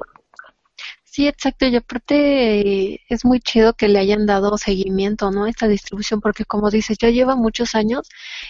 Sí, 1.11 1.27
exacto, 1.27 1.65
y 1.65 1.75
aparte 1.75 2.93
eh, 2.93 3.01
es 3.09 3.25
muy 3.25 3.41
chido 3.41 3.73
que 3.73 3.89
le 3.89 3.99
hayan 3.99 4.25
dado 4.25 4.57
seguimiento, 4.57 5.29
¿no? 5.29 5.45
Esta 5.45 5.67
distribución, 5.67 6.21
porque 6.21 6.45
como 6.45 6.71
dices, 6.71 6.97
ya 6.97 7.09
lleva 7.09 7.35
muchos 7.35 7.75
años 7.75 8.07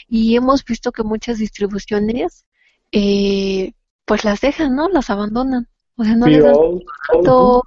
y 0.08 0.36
hemos 0.36 0.64
visto 0.64 0.92
que 0.92 1.02
muchas 1.02 1.40
distribuciones, 1.40 2.46
eh, 2.92 3.74
pues 4.06 4.24
las 4.26 4.42
dejan, 4.42 4.76
¿no? 4.76 4.90
Las 4.90 5.10
abandonan. 5.10 5.70
O 5.96 6.04
sea, 6.04 6.16
no 6.16 6.28
les 6.28 6.44
dan 6.44 6.54
seguimiento, 6.54 7.64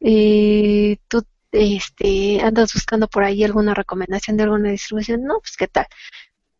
eh, 0.00 0.98
tú 1.08 1.24
este, 1.50 2.40
andas 2.40 2.72
buscando 2.74 3.08
por 3.08 3.24
ahí 3.24 3.42
alguna 3.42 3.74
recomendación 3.74 4.36
de 4.36 4.44
alguna 4.44 4.70
distribución, 4.70 5.24
no, 5.24 5.40
pues 5.40 5.56
qué 5.56 5.66
tal. 5.66 5.86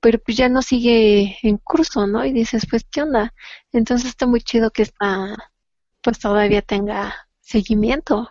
Pero 0.00 0.18
pues 0.18 0.36
ya 0.36 0.48
no 0.48 0.62
sigue 0.62 1.38
en 1.44 1.58
curso, 1.58 2.08
¿no? 2.08 2.24
Y 2.24 2.32
dices, 2.32 2.66
pues, 2.68 2.84
¿qué 2.90 3.02
onda? 3.02 3.34
Entonces 3.72 4.08
está 4.10 4.26
muy 4.26 4.40
chido 4.42 4.72
que 4.72 4.82
esta, 4.82 5.36
pues 6.02 6.18
todavía 6.18 6.62
tenga 6.62 7.27
seguimiento. 7.48 8.28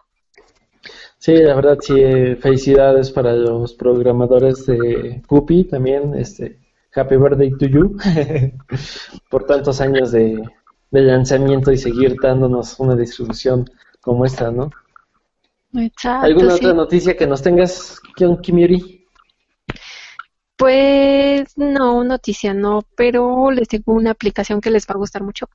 Sí, 1.18 1.36
la 1.36 1.56
verdad, 1.56 1.80
sí, 1.82 1.96
eh, 1.98 2.36
felicidades 2.36 3.12
para 3.12 3.34
los 3.34 3.74
programadores 3.74 4.66
de 4.68 5.24
Puppy 5.28 5.64
también, 5.64 6.14
este, 6.14 6.60
Happy 6.94 7.18
Birthday 7.18 7.52
to 7.58 7.66
you, 7.66 7.98
por 9.30 9.46
tantos 9.46 9.82
años 9.82 10.12
de, 10.12 10.40
de 10.92 11.02
lanzamiento 11.02 11.72
y 11.72 11.78
seguir 11.78 12.16
dándonos 12.22 12.80
una 12.80 12.96
distribución 12.96 13.68
como 14.02 14.24
esta, 14.24 14.52
¿no? 14.52 14.70
Exacto, 15.74 16.28
¿Alguna 16.28 16.52
sí. 16.52 16.58
otra 16.58 16.74
noticia 16.74 17.18
que 17.18 17.28
nos 17.28 17.42
tengas, 17.42 18.00
Kion? 18.16 18.40
Pues 20.56 21.58
no, 21.58 22.04
noticia 22.04 22.54
no, 22.54 22.84
pero 22.96 23.50
les 23.50 23.68
tengo 23.68 23.94
una 23.94 24.12
aplicación 24.12 24.62
que 24.62 24.72
les 24.72 24.86
va 24.88 24.94
a 24.94 24.98
gustar 24.98 25.24
mucho. 25.24 25.50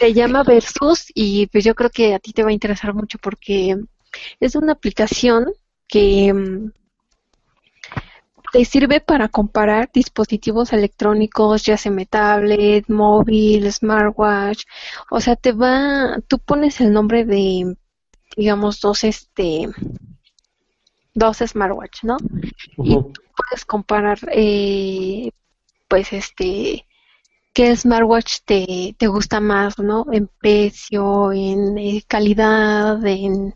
Se 0.00 0.14
llama 0.14 0.42
Versus 0.44 1.12
y 1.14 1.46
pues 1.48 1.62
yo 1.62 1.74
creo 1.74 1.90
que 1.90 2.14
a 2.14 2.18
ti 2.18 2.32
te 2.32 2.42
va 2.42 2.48
a 2.48 2.54
interesar 2.54 2.94
mucho 2.94 3.18
porque 3.18 3.76
es 4.40 4.56
una 4.56 4.72
aplicación 4.72 5.52
que 5.86 6.32
mm, 6.32 6.70
te 8.50 8.64
sirve 8.64 9.00
para 9.00 9.28
comparar 9.28 9.90
dispositivos 9.92 10.72
electrónicos, 10.72 11.64
ya 11.64 11.76
sea 11.76 11.92
tablet, 12.08 12.88
móvil, 12.88 13.70
smartwatch. 13.70 14.64
O 15.10 15.20
sea, 15.20 15.36
te 15.36 15.52
va, 15.52 16.18
tú 16.26 16.38
pones 16.38 16.80
el 16.80 16.94
nombre 16.94 17.26
de, 17.26 17.76
digamos, 18.38 18.80
dos, 18.80 19.04
este, 19.04 19.68
dos 21.12 21.36
smartwatch, 21.46 22.04
¿no? 22.04 22.16
Y 22.78 22.96
Ujú. 22.96 23.12
puedes 23.36 23.66
comparar, 23.66 24.18
eh, 24.32 25.30
pues, 25.88 26.14
este, 26.14 26.86
qué 27.52 27.74
smartwatch 27.76 28.38
te, 28.44 28.94
te 28.98 29.06
gusta 29.08 29.40
más, 29.40 29.78
¿no? 29.78 30.06
En 30.12 30.28
precio, 30.40 31.32
en 31.32 31.78
eh, 31.78 32.02
calidad, 32.08 33.04
en 33.06 33.54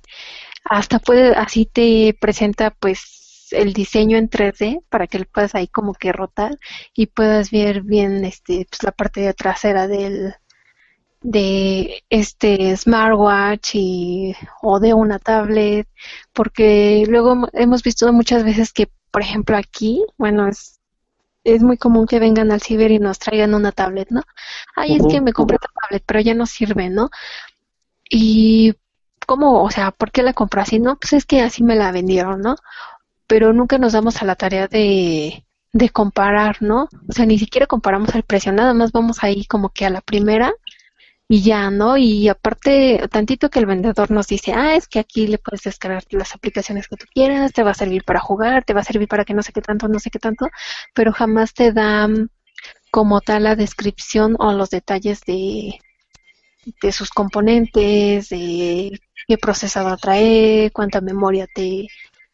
hasta 0.65 0.99
puede, 0.99 1.35
así 1.37 1.67
te 1.67 2.17
presenta 2.21 2.71
pues 2.73 3.49
el 3.53 3.73
diseño 3.75 4.17
en 4.19 4.29
3D 4.29 4.83
para 4.91 5.07
que 5.07 5.19
lo 5.21 5.27
puedas 5.27 5.55
ahí 5.55 5.69
como 5.69 5.95
que 5.95 6.13
rotar 6.13 6.59
y 6.95 7.07
puedas 7.07 7.51
ver 7.51 7.83
bien 7.83 8.25
este 8.25 8.67
pues 8.71 8.83
la 8.83 8.93
parte 8.93 9.21
de 9.23 9.35
trasera 9.35 9.87
del 9.89 10.35
de 11.23 12.03
este 12.11 12.77
smartwatch 12.77 13.71
y 13.75 14.35
o 14.63 14.79
de 14.81 14.93
una 14.95 15.19
tablet 15.19 15.89
porque 16.33 17.05
luego 17.09 17.35
hem- 17.35 17.51
hemos 17.55 17.83
visto 17.83 18.13
muchas 18.13 18.45
veces 18.45 18.73
que 18.73 18.89
por 19.11 19.23
ejemplo 19.23 19.57
aquí 19.57 20.05
bueno 20.19 20.49
es 20.49 20.74
es 21.45 21.63
muy 21.63 21.77
común 21.77 22.07
que 22.07 22.19
vengan 22.19 22.51
al 22.51 22.63
ciber 22.63 22.91
y 22.91 22.99
nos 22.99 23.19
traigan 23.19 23.55
una 23.55 23.73
tablet, 23.73 24.09
¿no? 24.11 24.23
Ay, 24.75 24.97
es 24.97 25.03
que 25.09 25.21
me 25.21 25.33
compré 25.33 25.57
esta 25.57 25.69
tablet, 25.81 26.03
pero 26.07 26.21
ya 26.21 26.35
no 26.35 26.47
sirve, 26.47 26.91
¿no? 26.91 27.11
Y 28.11 28.75
¿cómo? 29.27 29.63
O 29.63 29.71
sea, 29.71 29.91
¿por 29.91 30.11
qué 30.11 30.23
la 30.23 30.33
compré 30.33 30.63
así? 30.63 30.79
No, 30.81 30.97
pues 30.97 31.13
es 31.13 31.27
que 31.27 31.43
así 31.43 31.63
me 31.63 31.77
la 31.77 31.93
vendieron, 31.93 32.41
¿no? 32.41 32.57
Pero 33.27 33.53
nunca 33.53 33.79
nos 33.79 33.93
damos 33.93 34.23
a 34.23 34.25
la 34.25 34.37
tarea 34.37 34.69
de, 34.69 35.45
de 35.73 35.91
comparar, 35.91 36.63
¿no? 36.63 36.85
O 37.09 37.13
sea, 37.13 37.27
ni 37.27 37.39
siquiera 37.39 37.67
comparamos 37.67 38.15
el 38.15 38.23
precio, 38.23 38.53
nada 38.53 38.75
más 38.75 38.93
vamos 38.93 39.23
ahí 39.23 39.45
como 39.47 39.71
que 39.71 39.87
a 39.87 39.91
la 39.91 40.01
primera 40.01 40.53
y 41.35 41.43
ya, 41.43 41.69
¿no? 41.69 41.97
Y 41.97 42.29
aparte, 42.29 43.09
tantito 43.11 43.51
que 43.51 43.59
el 43.59 43.67
vendedor 43.67 44.09
nos 44.13 44.29
dice, 44.29 44.53
ah, 44.53 44.77
es 44.77 44.87
que 44.87 45.01
aquí 45.01 45.27
le 45.27 45.39
puedes 45.39 45.63
descargar 45.65 46.05
las 46.11 46.33
aplicaciones 46.33 46.87
que 46.87 46.97
tú 46.97 47.07
quieras, 47.13 47.53
te 47.53 47.65
va 47.65 47.73
a 47.73 47.75
servir 47.75 48.05
para 48.05 48.21
jugar, 48.21 48.63
te 48.65 48.73
va 48.73 48.83
a 48.83 48.85
servir 48.85 49.09
para 49.09 49.25
que 49.25 49.35
no 49.35 49.43
sé 49.43 49.53
qué 49.53 49.61
tanto, 49.61 49.89
no 49.89 49.99
sé 49.99 50.11
qué 50.11 50.21
tanto, 50.21 50.47
pero 50.95 51.13
jamás 51.13 51.53
te 51.53 51.73
da 51.73 52.07
mm, 52.07 52.29
como 52.93 53.21
tal 53.21 53.43
la 53.43 53.57
descripción 53.57 54.37
o 54.39 54.53
los 54.53 54.71
detalles 54.71 55.23
de, 55.27 55.81
de 56.81 56.93
sus 56.93 57.11
componentes, 57.11 58.29
de 58.29 59.01
qué 59.27 59.37
procesador 59.37 59.99
trae, 59.99 60.71
cuánta 60.73 61.01
memoria 61.01 61.49
te, 61.53 61.89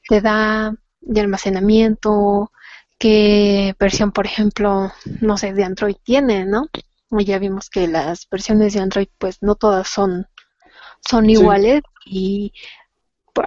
te 0.09 0.21
da 0.21 0.75
de 1.01 1.21
almacenamiento, 1.23 2.53
qué 2.99 3.75
versión, 3.81 4.13
por 4.13 4.27
ejemplo, 4.27 4.93
no 5.23 5.39
sé, 5.39 5.55
de 5.55 5.65
Android 5.65 5.97
tiene, 6.05 6.45
¿no? 6.45 6.69
Y 7.11 7.25
ya 7.25 7.39
vimos 7.39 7.71
que 7.71 7.89
las 7.89 8.29
versiones 8.31 8.75
de 8.75 8.81
Android, 8.81 9.09
pues 9.19 9.39
no 9.43 9.55
todas 9.57 9.89
son, 9.89 10.27
son 11.01 11.27
Sí. 11.27 11.33
iguales 11.33 11.83
y 12.07 12.53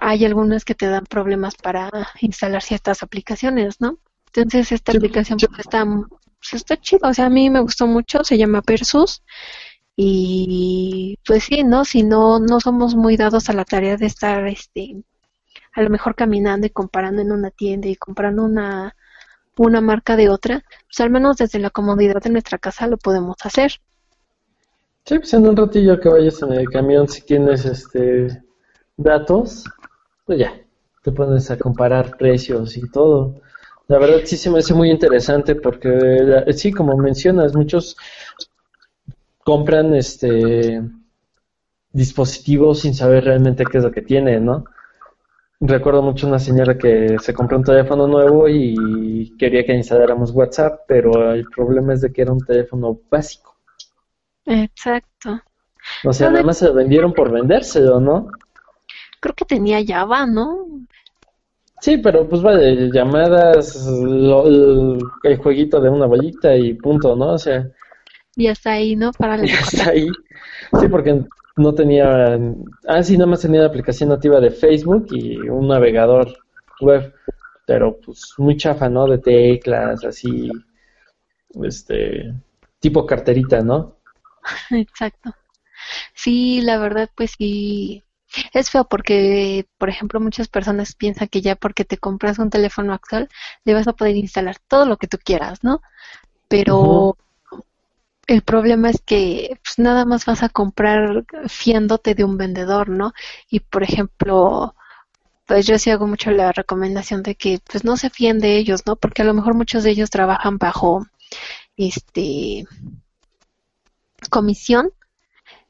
hay 0.00 0.24
algunas 0.24 0.64
que 0.64 0.74
te 0.74 0.86
dan 0.88 1.04
problemas 1.06 1.54
para 1.56 1.90
instalar 2.20 2.62
ciertas 2.62 3.02
aplicaciones, 3.02 3.80
¿no? 3.80 3.98
Entonces 4.34 4.72
esta 4.72 4.92
Sí, 4.92 4.98
aplicación 4.98 5.38
sí. 5.38 5.46
pues 5.46 5.60
está, 5.60 5.84
pues, 5.84 6.54
está 6.54 6.76
chida, 6.76 7.08
o 7.08 7.14
sea, 7.14 7.26
a 7.26 7.30
mí 7.30 7.50
me 7.50 7.60
gustó 7.60 7.86
mucho, 7.86 8.24
se 8.24 8.38
llama 8.38 8.62
Versus 8.66 9.22
y 9.96 11.18
pues 11.26 11.44
sí, 11.44 11.64
¿no? 11.64 11.84
Si 11.84 12.02
no, 12.02 12.40
no 12.40 12.60
somos 12.60 12.94
muy 12.96 13.16
dados 13.16 13.48
a 13.48 13.52
la 13.54 13.64
tarea 13.64 13.96
de 13.96 14.06
estar, 14.06 14.46
este, 14.48 15.04
a 15.74 15.82
lo 15.82 15.90
mejor 15.90 16.14
caminando 16.16 16.66
y 16.66 16.70
comparando 16.70 17.22
en 17.22 17.32
una 17.32 17.50
tienda 17.50 17.88
y 17.88 17.96
comprando 17.96 18.44
una, 18.44 18.96
una 19.56 19.80
marca 19.80 20.16
de 20.16 20.28
otra, 20.28 20.64
pues 20.86 21.00
al 21.00 21.10
menos 21.10 21.36
desde 21.38 21.58
la 21.58 21.70
comodidad 21.70 22.22
de 22.22 22.30
nuestra 22.30 22.58
casa 22.58 22.86
lo 22.86 22.96
podemos 22.98 23.36
hacer. 23.42 23.72
Sí, 25.06 25.18
pues 25.18 25.34
en 25.34 25.46
un 25.46 25.56
ratillo 25.56 26.00
que 26.00 26.08
vayas 26.08 26.42
en 26.42 26.52
el 26.52 26.68
camión, 26.70 27.08
si 27.08 27.22
tienes 27.22 27.64
este 27.66 28.42
datos, 28.96 29.64
pues 30.26 30.38
ya, 30.38 30.54
te 31.02 31.12
pones 31.12 31.50
a 31.50 31.58
comparar 31.58 32.16
precios 32.16 32.76
y 32.76 32.88
todo. 32.90 33.34
La 33.88 33.98
verdad 33.98 34.20
sí 34.24 34.36
se 34.38 34.50
me 34.50 34.60
hace 34.60 34.72
muy 34.74 34.90
interesante 34.90 35.56
porque 35.56 35.88
la- 35.90 36.52
sí, 36.52 36.72
como 36.72 36.96
mencionas, 36.96 37.54
muchos 37.54 37.96
compran 39.44 39.94
este 39.94 40.80
dispositivos 41.92 42.80
sin 42.80 42.94
saber 42.94 43.24
realmente 43.24 43.64
qué 43.64 43.78
es 43.78 43.84
lo 43.84 43.90
que 43.90 44.02
tienen, 44.02 44.44
¿no? 44.44 44.64
Recuerdo 45.62 46.00
mucho 46.00 46.28
una 46.28 46.38
señora 46.38 46.78
que 46.78 47.18
se 47.18 47.34
compró 47.34 47.58
un 47.58 47.64
teléfono 47.64 48.06
nuevo 48.06 48.48
y 48.48 49.34
quería 49.36 49.64
que 49.66 49.74
instaláramos 49.74 50.30
WhatsApp, 50.30 50.82
pero 50.86 51.32
el 51.32 51.44
problema 51.46 51.94
es 51.94 52.02
de 52.02 52.12
que 52.12 52.22
era 52.22 52.30
un 52.32 52.38
teléfono 52.44 53.00
básico. 53.10 53.56
Exacto. 54.46 55.42
O 56.04 56.12
sea, 56.12 56.30
nada 56.30 56.44
más 56.44 56.58
se 56.58 56.66
lo 56.66 56.74
vendieron 56.74 57.12
por 57.12 57.32
vendérselo, 57.32 57.98
¿no? 57.98 58.28
Creo 59.20 59.34
que 59.34 59.44
tenía 59.44 59.84
Java, 59.84 60.24
¿no? 60.24 60.46
Sí, 61.80 61.98
pero 61.98 62.28
pues 62.28 62.42
vale, 62.42 62.90
llamadas, 62.90 63.76
lo- 63.86 64.46
el, 64.48 64.98
el 65.22 65.36
jueguito 65.38 65.80
de 65.80 65.88
una 65.90 66.06
bolita 66.06 66.56
y 66.56 66.74
punto, 66.74 67.14
¿no? 67.14 67.34
O 67.34 67.38
sea, 67.38 67.64
Y 68.36 68.46
hasta 68.46 68.72
ahí, 68.72 68.94
¿no? 68.96 69.10
Para 69.12 69.36
ya 69.44 69.54
está 69.60 69.90
ahí. 69.90 70.06
Sí, 70.80 70.88
porque 70.88 71.24
no 71.56 71.74
tenía... 71.74 72.38
Ah, 72.86 73.02
sí, 73.02 73.16
nada 73.16 73.30
más 73.30 73.40
tenía 73.40 73.60
la 73.60 73.68
aplicación 73.68 74.08
nativa 74.08 74.40
de 74.40 74.50
Facebook 74.50 75.06
y 75.10 75.36
un 75.48 75.68
navegador 75.68 76.36
web, 76.80 77.14
pero 77.66 77.98
pues 78.00 78.34
muy 78.38 78.56
chafa, 78.56 78.88
¿no? 78.88 79.06
De 79.06 79.18
teclas, 79.18 80.04
así, 80.04 80.50
este, 81.62 82.34
tipo 82.80 83.06
carterita, 83.06 83.60
¿no? 83.60 83.98
Exacto. 84.70 85.34
Sí, 86.14 86.60
la 86.60 86.78
verdad, 86.78 87.10
pues 87.14 87.34
sí. 87.38 88.02
Es 88.52 88.70
feo 88.70 88.84
porque, 88.88 89.66
por 89.78 89.88
ejemplo, 89.88 90.18
muchas 90.18 90.48
personas 90.48 90.96
piensan 90.96 91.28
que 91.28 91.40
ya 91.40 91.54
porque 91.54 91.84
te 91.84 91.98
compras 91.98 92.40
un 92.40 92.50
teléfono 92.50 92.92
actual, 92.92 93.28
le 93.64 93.74
vas 93.74 93.86
a 93.86 93.92
poder 93.92 94.16
instalar 94.16 94.56
todo 94.66 94.86
lo 94.86 94.96
que 94.96 95.06
tú 95.06 95.18
quieras, 95.22 95.62
¿no? 95.62 95.80
Pero 96.48 97.16
el 98.26 98.42
problema 98.42 98.90
es 98.90 99.00
que 99.04 99.58
pues, 99.62 99.78
nada 99.78 100.04
más 100.04 100.24
vas 100.26 100.42
a 100.42 100.48
comprar 100.48 101.24
fiándote 101.48 102.14
de 102.14 102.24
un 102.24 102.36
vendedor, 102.38 102.88
¿no? 102.88 103.12
Y, 103.50 103.60
por 103.60 103.82
ejemplo, 103.82 104.74
pues 105.46 105.66
yo 105.66 105.78
sí 105.78 105.90
hago 105.90 106.06
mucho 106.06 106.30
la 106.30 106.52
recomendación 106.52 107.22
de 107.22 107.34
que 107.34 107.60
pues 107.70 107.84
no 107.84 107.96
se 107.96 108.10
fíen 108.10 108.38
de 108.38 108.56
ellos, 108.56 108.82
¿no? 108.86 108.96
Porque 108.96 109.22
a 109.22 109.24
lo 109.24 109.34
mejor 109.34 109.54
muchos 109.54 109.84
de 109.84 109.90
ellos 109.90 110.10
trabajan 110.10 110.58
bajo 110.58 111.06
este 111.76 112.66
comisión 114.30 114.92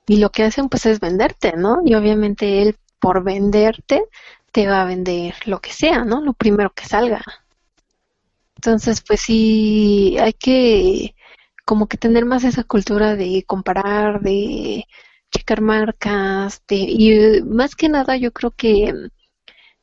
y 0.07 0.19
lo 0.19 0.31
que 0.31 0.45
hacen 0.45 0.69
pues 0.69 0.87
es 0.87 1.01
venderte, 1.01 1.55
¿no? 1.57 1.81
Y 1.85 1.95
obviamente 1.95 2.62
él 2.62 2.77
por 3.01 3.25
venderte 3.25 4.05
te 4.53 4.67
va 4.69 4.83
a 4.83 4.87
vender 4.87 5.35
lo 5.47 5.61
que 5.61 5.73
sea, 5.73 6.05
¿no? 6.05 6.21
Lo 6.21 6.35
primero 6.35 6.71
que 6.73 6.87
salga. 6.87 7.23
Entonces, 8.57 9.03
pues 9.07 9.21
sí, 9.21 10.17
hay 10.19 10.33
que 10.33 11.14
como 11.64 11.88
que 11.88 11.96
tener 11.98 12.24
más 12.27 12.44
esa 12.44 12.64
cultura 12.64 13.16
de 13.16 13.44
comparar, 13.46 14.20
de 14.20 14.87
checar 15.31 15.61
marcas, 15.61 16.62
de, 16.68 16.77
y 16.77 17.12
eh, 17.12 17.42
más 17.44 17.74
que 17.77 17.88
nada 17.88 18.16
yo 18.16 18.33
creo 18.33 18.53
que 18.53 18.92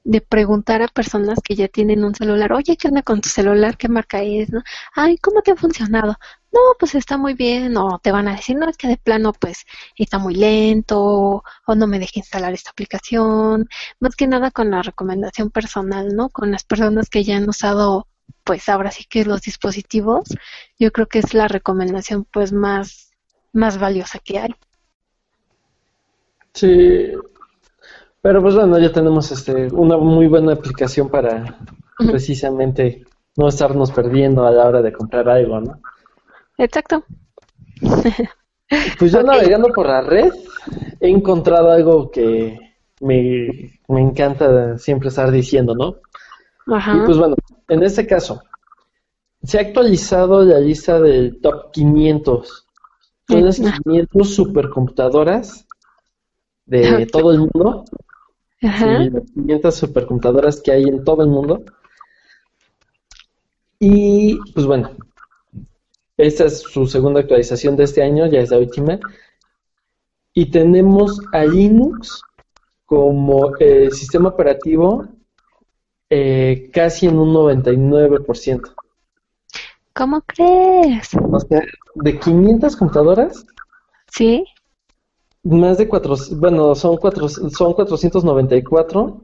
de 0.04 0.22
preguntar 0.22 0.82
a 0.82 0.88
personas 0.88 1.40
que 1.44 1.56
ya 1.56 1.68
tienen 1.68 2.04
un 2.04 2.16
celular, 2.16 2.54
oye, 2.54 2.76
¿qué 2.78 2.88
onda 2.88 3.04
con 3.04 3.22
tu 3.22 3.30
celular? 3.30 3.78
¿Qué 3.78 3.88
marca 3.88 4.22
es? 4.24 4.50
¿No? 4.52 4.64
Ay, 4.96 5.18
¿cómo 5.18 5.42
te 5.42 5.52
ha 5.52 5.56
funcionado? 5.56 6.18
No, 6.52 6.60
pues 6.80 6.96
está 6.96 7.18
muy 7.18 7.34
bien, 7.34 7.78
o 7.78 8.00
te 8.00 8.12
van 8.12 8.28
a 8.28 8.36
decir, 8.36 8.58
no, 8.58 8.68
es 8.70 8.78
que 8.78 8.88
de 8.88 8.98
plano, 8.98 9.32
pues 9.34 9.64
está 9.96 10.18
muy 10.18 10.36
lento, 10.36 11.44
o 11.68 11.76
no 11.76 11.88
me 11.88 12.00
deja 12.00 12.14
instalar 12.16 12.54
esta 12.54 12.72
aplicación. 12.72 13.68
Más 14.00 14.16
que 14.16 14.28
nada 14.28 14.52
con 14.52 14.72
la 14.72 14.82
recomendación 14.82 15.50
personal, 15.52 16.16
¿no? 16.16 16.30
Con 16.30 16.52
las 16.52 16.64
personas 16.64 17.10
que 17.10 17.24
ya 17.24 17.38
han 17.38 17.48
usado, 17.50 18.08
pues 18.44 18.70
ahora 18.70 18.92
sí 18.92 19.06
que 19.10 19.26
los 19.26 19.42
dispositivos, 19.42 20.24
yo 20.80 20.92
creo 20.92 21.08
que 21.08 21.20
es 21.20 21.34
la 21.34 21.48
recomendación, 21.48 22.26
pues 22.32 22.54
más, 22.54 23.12
más 23.54 23.80
valiosa 23.80 24.20
que 24.20 24.40
hay. 24.40 24.56
Sí, 26.54 27.12
pero 28.22 28.42
pues 28.42 28.56
bueno, 28.56 28.78
ya 28.78 28.92
tenemos 28.92 29.32
este 29.32 29.68
una 29.72 29.98
muy 29.98 30.28
buena 30.28 30.54
aplicación 30.54 31.10
para 31.10 31.58
precisamente 31.98 33.06
no 33.38 33.48
estarnos 33.48 33.92
perdiendo 33.92 34.46
a 34.46 34.52
la 34.52 34.68
hora 34.68 34.82
de 34.82 34.92
comprar 34.92 35.30
algo, 35.30 35.62
¿no? 35.62 35.80
Exacto. 36.58 37.04
Pues 38.98 39.12
yo 39.12 39.22
navegando 39.22 39.68
por 39.68 39.86
la 39.86 40.00
red 40.00 40.32
he 41.02 41.10
encontrado 41.10 41.72
algo 41.72 42.10
que 42.10 42.58
me, 43.02 43.80
me 43.90 44.02
encanta 44.02 44.78
siempre 44.78 45.10
estar 45.10 45.30
diciendo, 45.30 45.76
¿no? 45.76 45.98
Ajá. 46.72 46.98
Y 46.98 47.06
pues 47.06 47.18
bueno, 47.18 47.36
en 47.68 47.84
este 47.84 48.08
caso, 48.08 48.42
se 49.44 49.58
ha 49.58 49.62
actualizado 49.62 50.44
la 50.44 50.60
lista 50.60 51.00
del 51.00 51.40
top 51.42 51.72
500. 51.72 52.68
Son 53.28 53.46
las 53.46 53.60
Ajá. 53.60 53.78
500 53.84 54.36
supercomputadoras 54.36 55.68
de 56.66 57.06
todo 57.08 57.32
el 57.32 57.40
mundo. 57.40 57.86
Ajá. 58.62 59.04
Sí, 59.04 59.10
las 59.10 59.32
500 59.32 59.76
supercomputadoras 59.76 60.62
que 60.62 60.72
hay 60.72 60.84
en 60.84 61.04
todo 61.04 61.24
el 61.24 61.30
mundo. 61.30 61.64
Y 63.80 64.38
pues 64.54 64.66
bueno, 64.66 64.92
esta 66.18 66.46
es 66.46 66.60
su 66.60 66.86
segunda 66.86 67.22
actualización 67.22 67.76
de 67.76 67.86
este 67.86 68.04
año, 68.04 68.28
ya 68.28 68.42
es 68.42 68.52
la 68.52 68.60
última. 68.60 69.00
Y 70.34 70.52
tenemos 70.52 71.20
a 71.32 71.44
Linux 71.46 72.22
como 72.86 73.56
eh, 73.58 73.90
sistema 73.92 74.30
operativo 74.30 75.08
eh, 76.12 76.70
casi 76.74 77.08
en 77.08 77.18
un 77.18 77.34
99%. 77.34 78.76
¿Cómo 79.94 80.22
crees? 80.22 81.10
O 81.32 81.40
sea, 81.40 81.62
de 81.96 82.20
500 82.20 82.76
computadoras, 82.76 83.46
Sí. 84.12 84.44
más 85.44 85.78
de 85.78 85.88
cuatro, 85.88 86.16
bueno, 86.34 86.76
son, 86.76 86.98
cuatro, 86.98 87.30
son 87.30 87.74
494 87.74 89.24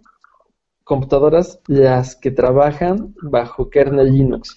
computadoras 0.85 1.59
las 1.67 2.15
que 2.15 2.31
trabajan 2.31 3.13
bajo 3.21 3.69
kernel 3.69 4.13
Linux. 4.13 4.55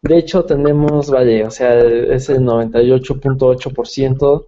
De 0.00 0.16
hecho, 0.16 0.44
tenemos, 0.46 1.10
vale, 1.10 1.44
o 1.44 1.50
sea, 1.50 1.78
es 1.78 2.30
el 2.30 2.40
98.8% 2.42 4.46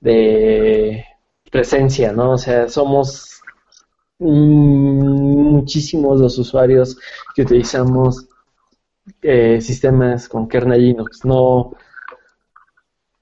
de 0.00 1.04
presencia, 1.50 2.12
¿no? 2.12 2.32
O 2.32 2.38
sea, 2.38 2.68
somos 2.68 3.33
muchísimos 4.18 6.20
los 6.20 6.38
usuarios 6.38 6.96
que 7.34 7.42
utilizamos 7.42 8.26
eh, 9.22 9.60
sistemas 9.60 10.28
con 10.28 10.48
kernel 10.48 10.80
Linux. 10.80 11.24
No, 11.24 11.72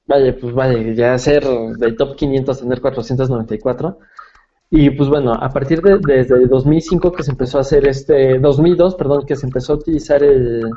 vale, 0.07 0.33
pues 0.35 0.55
vale, 0.55 0.95
ya 0.95 1.17
ser 1.19 1.45
del 1.45 1.97
top 1.97 2.17
500 2.17 2.61
tener 2.61 2.81
494. 2.81 3.99
Y 4.71 4.91
pues 4.91 5.09
bueno, 5.09 5.35
a 5.35 5.51
partir 5.51 5.83
de 5.83 5.99
desde 5.99 6.47
2005 6.47 7.13
que 7.13 7.23
se 7.23 7.33
empezó 7.33 7.59
a 7.59 7.63
hacer 7.63 7.87
este, 7.87 8.39
2002, 8.39 8.95
perdón, 8.95 9.27
que 9.27 9.37
se 9.37 9.47
empezó 9.47 9.75
a 9.75 9.77
utilizar 9.77 10.23
el 10.23 10.71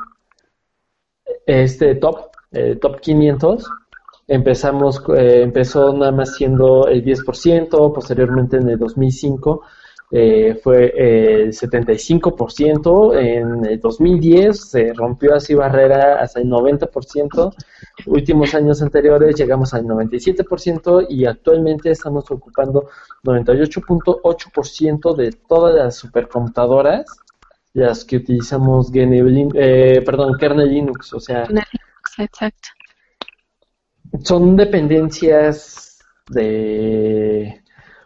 este 1.46 1.96
top, 1.96 2.32
el 2.52 2.80
top 2.80 3.00
500, 3.00 3.70
empezamos, 4.28 5.02
eh, 5.16 5.44
empezó 5.44 5.94
nada 5.94 6.12
más 6.12 6.36
siendo 6.36 6.88
el 6.88 7.04
10%, 7.04 7.94
posteriormente 7.94 8.58
en 8.58 8.70
el 8.70 8.80
2005 8.80 9.62
eh, 10.12 10.60
fue 10.64 10.94
el 10.96 11.52
75%, 11.52 13.18
en 13.18 13.66
el 13.66 13.80
2010 13.80 14.70
se 14.70 14.94
rompió 14.94 15.36
así 15.36 15.56
barrera 15.56 16.22
hasta 16.22 16.40
el 16.40 16.48
90%, 16.48 17.54
últimos 18.06 18.54
años 18.54 18.82
anteriores 18.82 19.36
llegamos 19.36 19.74
al 19.74 19.86
97% 19.86 21.08
y 21.10 21.26
actualmente 21.26 21.90
estamos 21.92 22.30
ocupando 22.30 22.90
98.8% 23.24 25.16
de 25.16 25.32
todas 25.32 25.76
las 25.76 25.96
supercomputadoras 25.96 27.06
las 27.74 28.06
que 28.06 28.18
utilizamos 28.18 28.90
eh, 28.94 30.02
perdón, 30.06 30.38
kernel 30.38 30.70
Linux, 30.70 31.12
o 31.14 31.20
sea, 31.20 31.46
Exacto. 32.18 32.70
son 34.24 34.56
dependencias 34.56 36.00
de, 36.30 37.65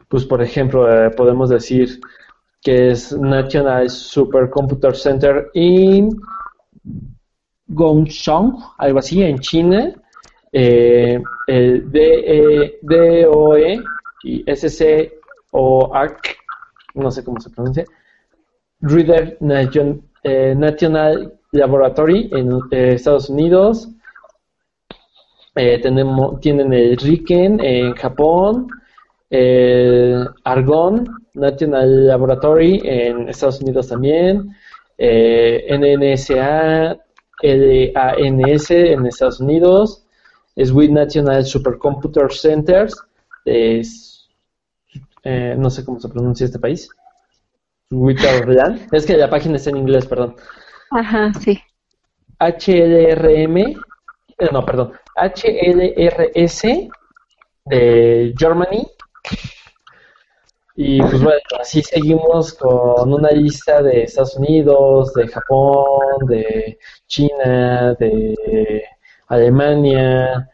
pues 0.10 0.26
por 0.26 0.42
ejemplo, 0.42 0.92
eh, 0.92 1.12
podemos 1.12 1.50
decir 1.50 2.02
que 2.62 2.90
es 2.92 3.14
National 3.14 3.90
Supercomputer 3.90 4.96
Center 4.96 5.50
in 5.54 6.20
Gongchang, 7.68 8.58
algo 8.78 9.00
así, 9.00 9.24
en 9.24 9.40
China, 9.40 9.94
eh, 10.52 11.22
el 11.48 11.92
DE, 11.92 12.80
DOE 12.82 13.80
y 14.24 14.44
SC 14.52 15.14
o 15.52 15.94
ARC, 15.94 16.38
no 16.96 17.12
sé 17.12 17.24
cómo 17.24 17.40
se 17.40 17.52
pronuncia, 17.52 17.86
Reader 18.82 19.38
eh, 20.24 20.56
National 20.58 21.40
Laboratory 21.52 22.30
en 22.34 22.60
eh, 22.72 22.94
Estados 22.94 23.30
Unidos, 23.30 23.90
eh, 25.56 25.80
tenemos, 25.82 26.40
tienen 26.40 26.72
el 26.74 26.98
Riken 26.98 27.60
en 27.60 27.94
Japón, 27.94 28.68
el 29.30 30.28
Argonne 30.44 31.06
National 31.34 32.08
Laboratory 32.08 32.82
en 32.84 33.30
Estados 33.30 33.62
Unidos 33.62 33.88
también, 33.88 34.56
eh, 34.98 35.68
NNSA, 35.70 36.98
LANS 37.42 38.72
en 38.72 39.06
Estados 39.06 39.40
Unidos, 39.40 40.06
Sweet 40.58 40.92
National 40.92 41.46
Supercomputer 41.46 42.34
Centers, 42.34 42.96
es, 43.46 44.28
eh, 45.24 45.56
no 45.58 45.70
sé 45.70 45.86
cómo 45.86 46.00
se 46.00 46.10
pronuncia 46.10 46.46
este 46.46 46.60
país, 46.60 46.90
es 48.92 49.06
que 49.06 49.18
la 49.18 49.30
página 49.30 49.56
está 49.56 49.70
en 49.70 49.78
inglés, 49.78 50.06
perdón. 50.06 50.36
Ajá, 50.92 51.32
sí. 51.40 51.60
HLRM, 52.40 53.58
eh, 53.58 53.76
no, 54.52 54.66
perdón, 54.66 54.94
HLRS 55.16 56.62
de 57.66 58.34
Germany. 58.38 58.88
Y 60.76 61.02
pues 61.02 61.22
bueno, 61.22 61.42
así 61.60 61.82
seguimos 61.84 62.54
con 62.54 63.12
una 63.14 63.32
lista 63.32 63.82
de 63.82 64.04
Estados 64.04 64.36
Unidos, 64.38 65.14
de 65.14 65.28
Japón, 65.28 66.26
de 66.26 66.80
China, 67.06 67.96
de 67.96 68.86
Alemania, 69.28 70.50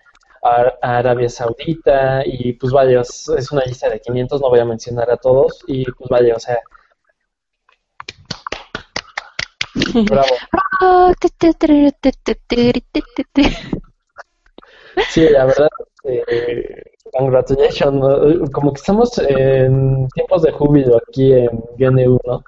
Arabia 0.81 1.29
Saudita 1.29 2.23
y 2.25 2.53
pues 2.53 2.73
vaya, 2.73 3.01
es 3.01 3.51
una 3.51 3.63
lista 3.65 3.89
de 3.89 3.99
500, 3.99 4.41
no 4.41 4.49
voy 4.49 4.59
a 4.59 4.65
mencionar 4.65 5.09
a 5.11 5.17
todos 5.17 5.63
y 5.67 5.85
pues 5.85 6.09
vaya, 6.09 6.35
o 6.35 6.39
sea... 6.39 6.59
Bravo. 10.05 10.35
Sí, 15.09 15.27
la 15.29 15.45
verdad, 15.45 15.69
eh, 16.07 16.83
congratulations. 17.13 17.93
¿no? 17.93 18.51
Como 18.51 18.73
que 18.73 18.79
estamos 18.79 19.17
en 19.17 20.07
tiempos 20.09 20.41
de 20.43 20.51
júbilo 20.51 20.97
aquí 20.97 21.33
en 21.33 21.49
GNU, 21.77 22.19
¿no? 22.25 22.43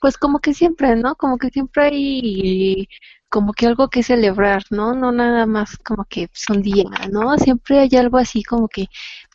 Pues 0.00 0.16
como 0.18 0.40
que 0.40 0.54
siempre, 0.54 0.96
¿no? 0.96 1.14
Como 1.14 1.38
que 1.38 1.50
siempre 1.50 1.84
hay 1.84 2.88
como 3.28 3.52
que 3.52 3.66
algo 3.66 3.88
que 3.88 4.02
celebrar, 4.02 4.64
¿no? 4.70 4.92
No 4.92 5.12
nada 5.12 5.46
más 5.46 5.76
como 5.78 6.04
que 6.04 6.24
es 6.24 6.50
un 6.50 6.62
día, 6.62 6.90
¿no? 7.12 7.38
Siempre 7.38 7.78
hay 7.78 7.90
algo 7.96 8.18
así 8.18 8.42
como 8.42 8.68
que 8.68 8.88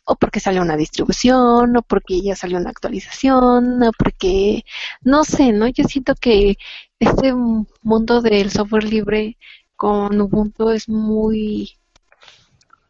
o 0.06 0.16
porque 0.16 0.40
salió 0.40 0.62
una 0.62 0.76
distribución, 0.76 1.76
o 1.76 1.82
porque 1.82 2.20
ya 2.22 2.36
salió 2.36 2.58
una 2.58 2.70
actualización, 2.70 3.82
o 3.82 3.90
porque, 3.98 4.64
no 5.02 5.24
sé, 5.24 5.52
¿no? 5.52 5.66
Yo 5.68 5.84
siento 5.84 6.14
que 6.14 6.56
este 7.00 7.34
mundo 7.82 8.22
del 8.22 8.50
software 8.50 8.84
libre 8.84 9.36
con 9.76 10.20
Ubuntu 10.20 10.70
es 10.70 10.88
muy, 10.88 11.76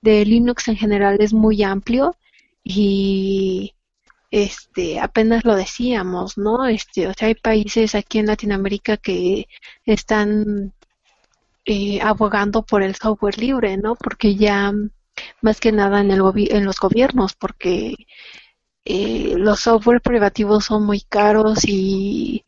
de 0.07 0.25
Linux 0.25 0.69
en 0.69 0.77
general 0.77 1.17
es 1.21 1.33
muy 1.33 1.63
amplio 1.65 2.17
y 2.63 3.75
este 4.31 5.01
apenas 5.01 5.45
lo 5.45 5.57
decíamos, 5.57 6.39
¿no? 6.39 6.67
Este, 6.67 7.09
o 7.09 7.15
sea, 7.15 7.29
hay 7.29 7.35
países 7.35 7.95
aquí 7.95 8.19
en 8.21 8.27
Latinoamérica 8.27 8.97
que 8.99 9.49
están 9.85 10.73
eh, 11.67 12.01
abogando 12.01 12.63
por 12.63 12.83
el 12.83 12.95
software 12.95 13.39
libre, 13.39 13.77
¿no? 13.77 13.97
Porque 13.97 14.37
ya 14.37 14.73
más 15.43 15.61
que 15.61 15.73
nada 15.73 16.01
en 16.01 16.11
el 16.13 16.23
en 16.51 16.65
los 16.65 16.79
gobiernos, 16.79 17.35
porque 17.35 17.95
eh, 18.85 19.35
los 19.37 19.61
software 19.61 20.01
privativos 20.01 20.67
son 20.67 20.87
muy 20.87 21.01
caros 21.01 21.65
y 21.67 22.45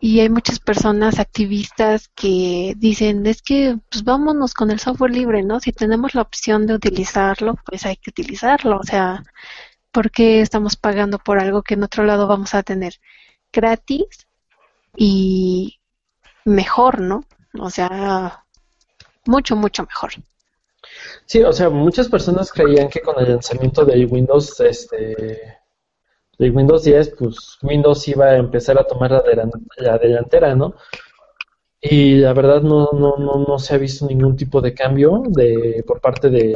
y 0.00 0.20
hay 0.20 0.28
muchas 0.28 0.60
personas 0.60 1.18
activistas 1.18 2.08
que 2.14 2.74
dicen, 2.76 3.26
es 3.26 3.42
que 3.42 3.78
pues 3.90 4.04
vámonos 4.04 4.54
con 4.54 4.70
el 4.70 4.78
software 4.78 5.12
libre, 5.12 5.42
¿no? 5.42 5.60
Si 5.60 5.72
tenemos 5.72 6.14
la 6.14 6.22
opción 6.22 6.66
de 6.66 6.74
utilizarlo, 6.74 7.54
pues 7.64 7.86
hay 7.86 7.96
que 7.96 8.10
utilizarlo. 8.10 8.78
O 8.78 8.82
sea, 8.82 9.22
¿por 9.92 10.10
qué 10.10 10.40
estamos 10.40 10.76
pagando 10.76 11.18
por 11.18 11.38
algo 11.38 11.62
que 11.62 11.74
en 11.74 11.84
otro 11.84 12.04
lado 12.04 12.26
vamos 12.26 12.54
a 12.54 12.62
tener 12.62 12.94
gratis 13.52 14.26
y 14.96 15.78
mejor, 16.44 17.00
¿no? 17.00 17.24
O 17.58 17.70
sea, 17.70 18.44
mucho, 19.24 19.56
mucho 19.56 19.84
mejor. 19.84 20.12
Sí, 21.24 21.42
o 21.42 21.52
sea, 21.52 21.70
muchas 21.70 22.08
personas 22.08 22.52
creían 22.52 22.88
que 22.88 23.00
con 23.00 23.18
el 23.18 23.30
lanzamiento 23.30 23.84
del 23.84 24.06
Windows, 24.06 24.60
este, 24.60 25.58
del 26.38 26.52
Windows 26.54 26.84
10, 26.84 27.14
pues 27.18 27.58
Windows 27.62 28.06
iba 28.08 28.26
a 28.26 28.36
empezar 28.36 28.78
a 28.78 28.86
tomar 28.86 29.10
la, 29.10 29.22
delan- 29.24 29.66
la 29.78 29.98
delantera, 29.98 30.54
¿no? 30.54 30.74
Y 31.80 32.16
la 32.16 32.32
verdad 32.32 32.62
no, 32.62 32.90
no, 32.92 33.16
no, 33.16 33.44
no 33.46 33.58
se 33.58 33.74
ha 33.74 33.78
visto 33.78 34.06
ningún 34.06 34.36
tipo 34.36 34.60
de 34.60 34.74
cambio 34.74 35.22
de, 35.28 35.84
por 35.86 36.00
parte 36.00 36.30
de 36.30 36.54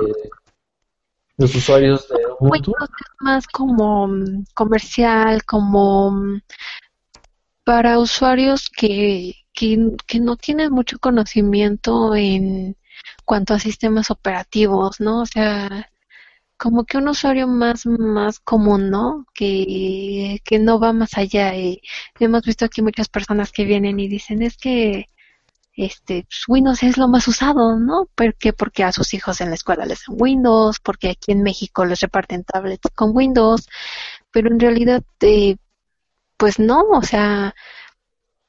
los 1.37 1.55
usuarios 1.55 2.09
de 2.09 2.17
Ubuntu. 2.39 2.73
Windows 2.73 2.91
es 2.91 3.13
más 3.21 3.47
como 3.47 4.09
mm, 4.09 4.45
comercial, 4.55 5.45
como 5.45 6.11
mm, 6.11 6.41
para 7.65 7.99
usuarios 7.99 8.69
que, 8.69 9.35
que, 9.53 9.93
que 10.07 10.21
no 10.21 10.37
tienen 10.37 10.73
mucho 10.73 10.99
conocimiento 10.99 12.15
en 12.15 12.77
cuanto 13.25 13.55
a 13.55 13.59
sistemas 13.59 14.11
operativos, 14.11 15.01
¿no? 15.01 15.23
O 15.23 15.27
sea, 15.27 15.90
como 16.61 16.85
que 16.85 16.99
un 16.99 17.09
usuario 17.09 17.47
más, 17.49 17.87
más 17.87 18.39
común, 18.41 18.91
¿no? 18.91 19.27
Que, 19.35 20.41
que 20.45 20.59
no 20.59 20.79
va 20.79 20.93
más 20.93 21.17
allá. 21.17 21.57
Y 21.57 21.81
hemos 22.21 22.43
visto 22.43 22.67
aquí 22.67 22.83
muchas 22.83 23.09
personas 23.09 23.51
que 23.51 23.65
vienen 23.65 23.99
y 23.99 24.09
dicen, 24.09 24.43
es 24.43 24.59
que 24.59 25.09
este 25.75 26.25
pues, 26.25 26.45
Windows 26.49 26.83
es 26.83 26.99
lo 26.99 27.09
más 27.09 27.27
usado, 27.29 27.79
¿no? 27.79 28.09
Porque 28.15 28.53
porque 28.53 28.85
a 28.85 28.93
sus 28.93 29.15
hijos 29.15 29.41
en 29.41 29.49
la 29.51 29.55
escuela 29.55 29.87
les 29.87 30.01
dan 30.07 30.17
Windows, 30.21 30.81
porque 30.81 31.11
aquí 31.11 31.33
en 31.33 31.43
México 31.43 31.87
les 31.87 32.01
reparten 32.01 32.45
tablets 32.45 32.91
con 32.95 33.17
Windows, 33.17 33.67
pero 34.31 34.51
en 34.51 34.61
realidad 34.61 35.03
eh, 35.23 35.57
pues 36.37 36.59
no, 36.59 36.83
o 36.91 37.03
sea, 37.03 37.55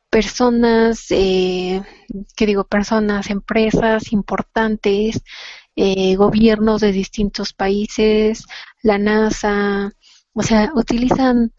personas, 0.09 1.05
eh, 1.11 1.81
¿qué 2.35 2.45
digo? 2.45 2.65
Personas, 2.65 3.29
empresas 3.29 4.11
importantes, 4.11 5.23
eh, 5.75 6.15
gobiernos 6.15 6.81
de 6.81 6.91
distintos 6.91 7.53
países, 7.53 8.45
la 8.81 8.97
NASA, 8.97 9.91
o 10.33 10.43
sea, 10.43 10.71
utilizan 10.75 11.53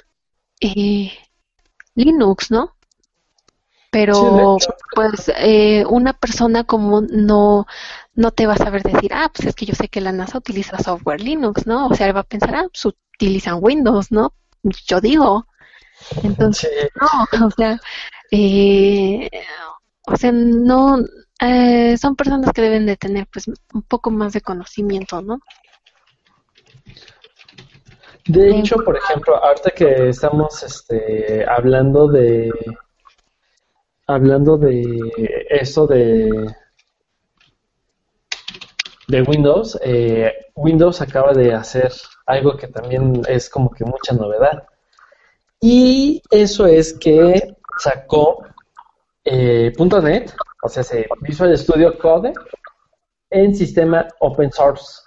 eh, 0.60 1.12
Linux, 1.94 2.50
¿no? 2.50 2.76
Pero 3.90 4.56
pues 4.94 5.30
eh, 5.36 5.84
una 5.86 6.14
persona 6.14 6.64
común 6.64 7.08
no 7.12 7.66
no 8.14 8.30
te 8.30 8.46
va 8.46 8.54
a 8.54 8.58
saber 8.58 8.82
decir, 8.82 9.12
ah, 9.14 9.30
pues 9.34 9.48
es 9.48 9.54
que 9.54 9.66
yo 9.66 9.74
sé 9.74 9.88
que 9.88 10.00
la 10.00 10.12
NASA 10.12 10.38
utiliza 10.38 10.78
software 10.78 11.20
Linux, 11.20 11.66
¿no? 11.66 11.88
O 11.88 11.94
sea, 11.94 12.06
él 12.06 12.16
va 12.16 12.20
a 12.20 12.24
pensar, 12.24 12.54
ah, 12.54 12.66
pues 12.72 12.84
utilizan 12.86 13.58
Windows, 13.60 14.10
¿no? 14.10 14.34
Yo 14.86 15.00
digo. 15.00 15.46
Entonces, 16.22 16.70
no, 17.00 17.06
o 17.46 17.50
sea, 17.50 17.80
eh, 18.30 19.30
o 20.06 20.16
sea, 20.16 20.32
no, 20.32 20.98
eh, 21.44 21.96
son 21.98 22.14
personas 22.14 22.52
que 22.52 22.62
deben 22.62 22.86
de 22.86 22.96
tener 22.96 23.26
pues 23.26 23.48
un 23.48 23.82
poco 23.82 24.10
más 24.10 24.32
de 24.32 24.40
conocimiento, 24.40 25.20
¿no? 25.20 25.40
De 28.26 28.56
hecho, 28.56 28.76
por 28.76 28.96
ejemplo, 28.96 29.36
ahorita 29.36 29.70
que 29.70 30.10
estamos 30.10 30.62
este, 30.62 31.44
hablando 31.44 32.06
de 32.06 32.52
hablando 34.06 34.56
de 34.56 35.00
eso 35.50 35.86
de 35.88 36.30
de 39.08 39.22
Windows, 39.22 39.76
eh, 39.82 40.32
Windows 40.54 41.00
acaba 41.00 41.32
de 41.32 41.52
hacer 41.52 41.92
algo 42.26 42.56
que 42.56 42.68
también 42.68 43.22
es 43.28 43.50
como 43.50 43.70
que 43.70 43.84
mucha 43.84 44.14
novedad. 44.14 44.64
Y 45.60 46.22
eso 46.30 46.66
es 46.66 46.94
que 46.94 47.56
sacó 47.78 48.44
eh, 49.24 49.72
.NET, 49.78 50.34
o 50.62 50.68
sea, 50.68 50.82
se 50.82 51.06
Visual 51.20 51.56
Studio 51.56 51.98
Code 51.98 52.32
en 53.30 53.54
sistema 53.54 54.06
open 54.20 54.52
source. 54.52 55.02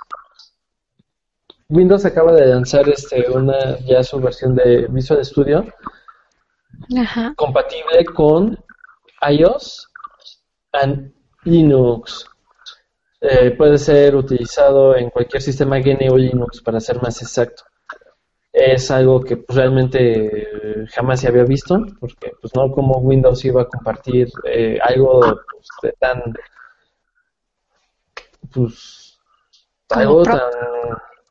Windows 1.70 2.06
acaba 2.06 2.32
de 2.34 2.46
lanzar 2.46 2.88
este 2.90 3.30
una 3.30 3.80
ya 3.80 4.04
su 4.04 4.20
versión 4.20 4.56
de 4.56 4.88
Visual 4.90 5.26
Studio 5.26 5.66
Ajá. 6.96 7.34
compatible 7.36 8.06
con 8.14 8.58
iOS 9.28 9.90
and 10.74 11.12
Linux. 11.44 12.28
Eh, 13.22 13.52
puede 13.52 13.78
ser 13.78 14.16
utilizado 14.16 14.96
en 14.96 15.10
cualquier 15.10 15.42
sistema 15.42 15.80
GNU 15.80 16.18
Linux 16.18 16.62
para 16.62 16.80
ser 16.80 17.02
más 17.02 17.22
exacto. 17.22 17.64
Es 18.58 18.90
algo 18.90 19.20
que 19.22 19.36
pues, 19.36 19.58
realmente 19.58 20.82
eh, 20.84 20.86
jamás 20.94 21.20
se 21.20 21.28
había 21.28 21.44
visto, 21.44 21.78
porque 22.00 22.32
pues 22.42 22.56
no 22.56 22.72
como 22.72 23.00
Windows 23.00 23.44
iba 23.44 23.64
a 23.64 23.68
compartir 23.68 24.30
eh, 24.46 24.80
algo 24.82 25.20
pues, 25.20 25.68
de 25.84 25.92
tan 26.00 26.22
pues 28.54 29.20
algo 29.90 30.24
tan 30.24 30.40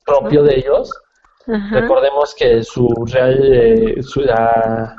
propio 0.05 0.43
de 0.43 0.57
ellos. 0.59 0.91
Ajá. 1.47 1.81
Recordemos 1.81 2.35
que 2.35 2.63
su 2.63 2.89
real 3.11 3.39
eh, 3.53 4.03
su- 4.03 4.21
la, 4.21 4.97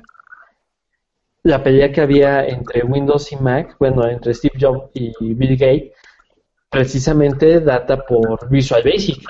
la 1.43 1.63
pelea 1.63 1.91
que 1.91 2.01
había 2.01 2.45
entre 2.47 2.83
Windows 2.83 3.31
y 3.31 3.35
Mac, 3.37 3.75
bueno, 3.79 4.07
entre 4.07 4.33
Steve 4.33 4.57
Jobs 4.59 4.89
y 4.93 5.33
Bill 5.33 5.57
Gates, 5.57 5.91
precisamente 6.69 7.59
data 7.61 8.03
por 8.05 8.49
Visual 8.49 8.81
Basic. 8.83 9.23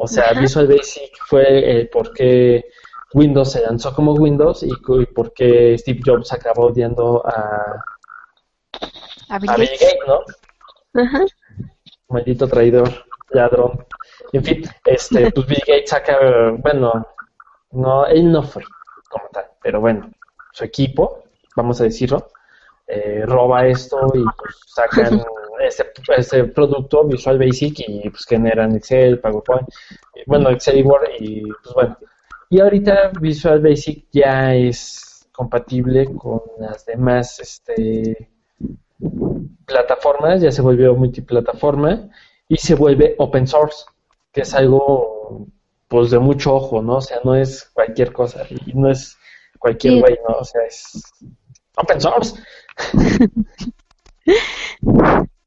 O 0.00 0.06
sea. 0.06 0.32
Visual 0.32 0.68
Basic 0.68 1.10
fue 1.26 1.70
el 1.70 1.88
por 1.88 2.12
qué 2.12 2.64
Windows 3.14 3.52
se 3.52 3.62
lanzó 3.62 3.92
como 3.94 4.14
Windows 4.14 4.62
y, 4.62 4.70
y 4.70 5.06
por 5.06 5.32
qué 5.32 5.76
Steve 5.76 6.00
Jobs 6.04 6.32
acabó 6.32 6.66
odiando 6.66 7.26
a, 7.26 7.84
A 9.28 9.38
Bill 9.38 9.50
a 9.50 9.56
Bill 9.56 9.70
Gates. 9.72 9.98
¿no? 10.06 10.20
Ajá. 11.02 11.24
maldito 12.08 12.46
traidor, 12.48 13.06
ladrón. 13.30 13.86
En 14.32 14.44
fin, 14.44 14.62
este, 14.84 15.30
pues 15.32 15.46
Bill 15.46 15.62
Gates 15.66 15.90
saca, 15.90 16.16
bueno, 16.58 17.06
no, 17.72 18.06
él 18.06 18.30
no 18.30 18.42
fue 18.42 18.62
como 19.10 19.28
tal, 19.32 19.46
pero 19.62 19.80
bueno, 19.80 20.10
su 20.52 20.64
equipo, 20.64 21.24
vamos 21.56 21.80
a 21.80 21.84
decirlo, 21.84 22.28
eh, 22.86 23.24
roba 23.26 23.66
esto 23.66 23.98
y 24.14 24.22
pues 24.22 24.60
sacan 24.66 25.22
este, 25.60 25.84
este 26.16 26.44
producto 26.44 27.04
Visual 27.04 27.38
Basic 27.38 27.80
y 27.86 28.08
pues 28.10 28.24
generan 28.26 28.74
Excel, 28.76 29.20
PowerPoint, 29.20 29.68
bueno, 30.26 30.50
Excel 30.50 30.78
y 30.78 30.82
Word 30.82 31.08
y 31.20 31.42
pues 31.42 31.74
bueno. 31.74 31.98
Y 32.50 32.60
ahorita 32.60 33.12
Visual 33.20 33.60
Basic 33.60 34.06
ya 34.12 34.54
es 34.54 35.28
compatible 35.32 36.06
con 36.16 36.40
las 36.58 36.84
demás, 36.86 37.38
este, 37.40 38.30
plataformas, 39.66 40.40
ya 40.40 40.50
se 40.50 40.62
volvió 40.62 40.94
multiplataforma 40.94 42.08
y 42.48 42.56
se 42.56 42.74
vuelve 42.74 43.14
open 43.18 43.46
source, 43.46 43.84
que 44.32 44.40
es 44.40 44.54
algo 44.54 45.46
pues 45.88 46.10
de 46.10 46.18
mucho 46.18 46.54
ojo, 46.54 46.82
¿no? 46.82 46.96
O 46.96 47.00
sea, 47.00 47.18
no 47.24 47.34
es 47.34 47.70
cualquier 47.72 48.12
cosa 48.12 48.44
y 48.50 48.72
no 48.74 48.90
es 48.90 49.16
cualquier 49.58 49.94
Sí. 49.94 50.00
güey, 50.00 50.18
¿no? 50.28 50.34
O 50.36 50.44
sea, 50.44 50.62
es 50.66 51.02
open 51.76 52.00
source. 52.00 52.34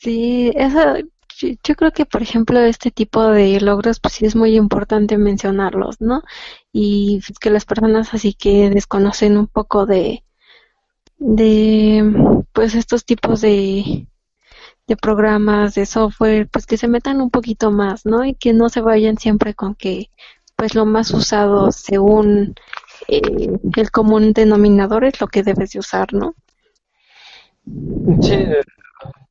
Sí, 0.00 0.50
eso, 0.56 0.96
yo, 1.38 1.74
creo 1.76 1.92
que 1.92 2.06
por 2.06 2.22
ejemplo 2.22 2.58
este 2.60 2.90
tipo 2.90 3.22
de 3.28 3.60
logros 3.60 4.00
pues 4.00 4.14
sí 4.14 4.24
es 4.24 4.34
muy 4.34 4.56
importante 4.56 5.18
mencionarlos, 5.18 6.00
¿no? 6.00 6.22
Y 6.72 7.20
que 7.38 7.50
las 7.50 7.66
personas 7.66 8.14
así 8.14 8.32
que 8.32 8.70
desconocen 8.70 9.36
un 9.36 9.46
poco 9.46 9.84
de, 9.84 10.24
de 11.18 12.14
pues 12.54 12.74
estos 12.74 13.04
tipos 13.04 13.42
de, 13.42 14.06
de 14.86 14.96
programas, 14.96 15.74
de 15.74 15.84
software, 15.84 16.48
pues 16.48 16.64
que 16.64 16.78
se 16.78 16.88
metan 16.88 17.20
un 17.20 17.30
poquito 17.30 17.70
más, 17.70 18.06
¿no? 18.06 18.24
Y 18.24 18.34
que 18.34 18.54
no 18.54 18.70
se 18.70 18.80
vayan 18.80 19.18
siempre 19.18 19.54
con 19.54 19.74
que 19.74 20.10
pues 20.56 20.74
lo 20.74 20.86
más 20.86 21.10
usado 21.10 21.72
según 21.72 22.54
eh, 23.08 23.20
el 23.76 23.90
común 23.90 24.32
denominador 24.32 25.04
es 25.04 25.20
lo 25.20 25.26
que 25.26 25.42
debes 25.42 25.72
de 25.72 25.80
usar, 25.80 26.14
¿no? 26.14 26.34
Sí, 28.22 28.36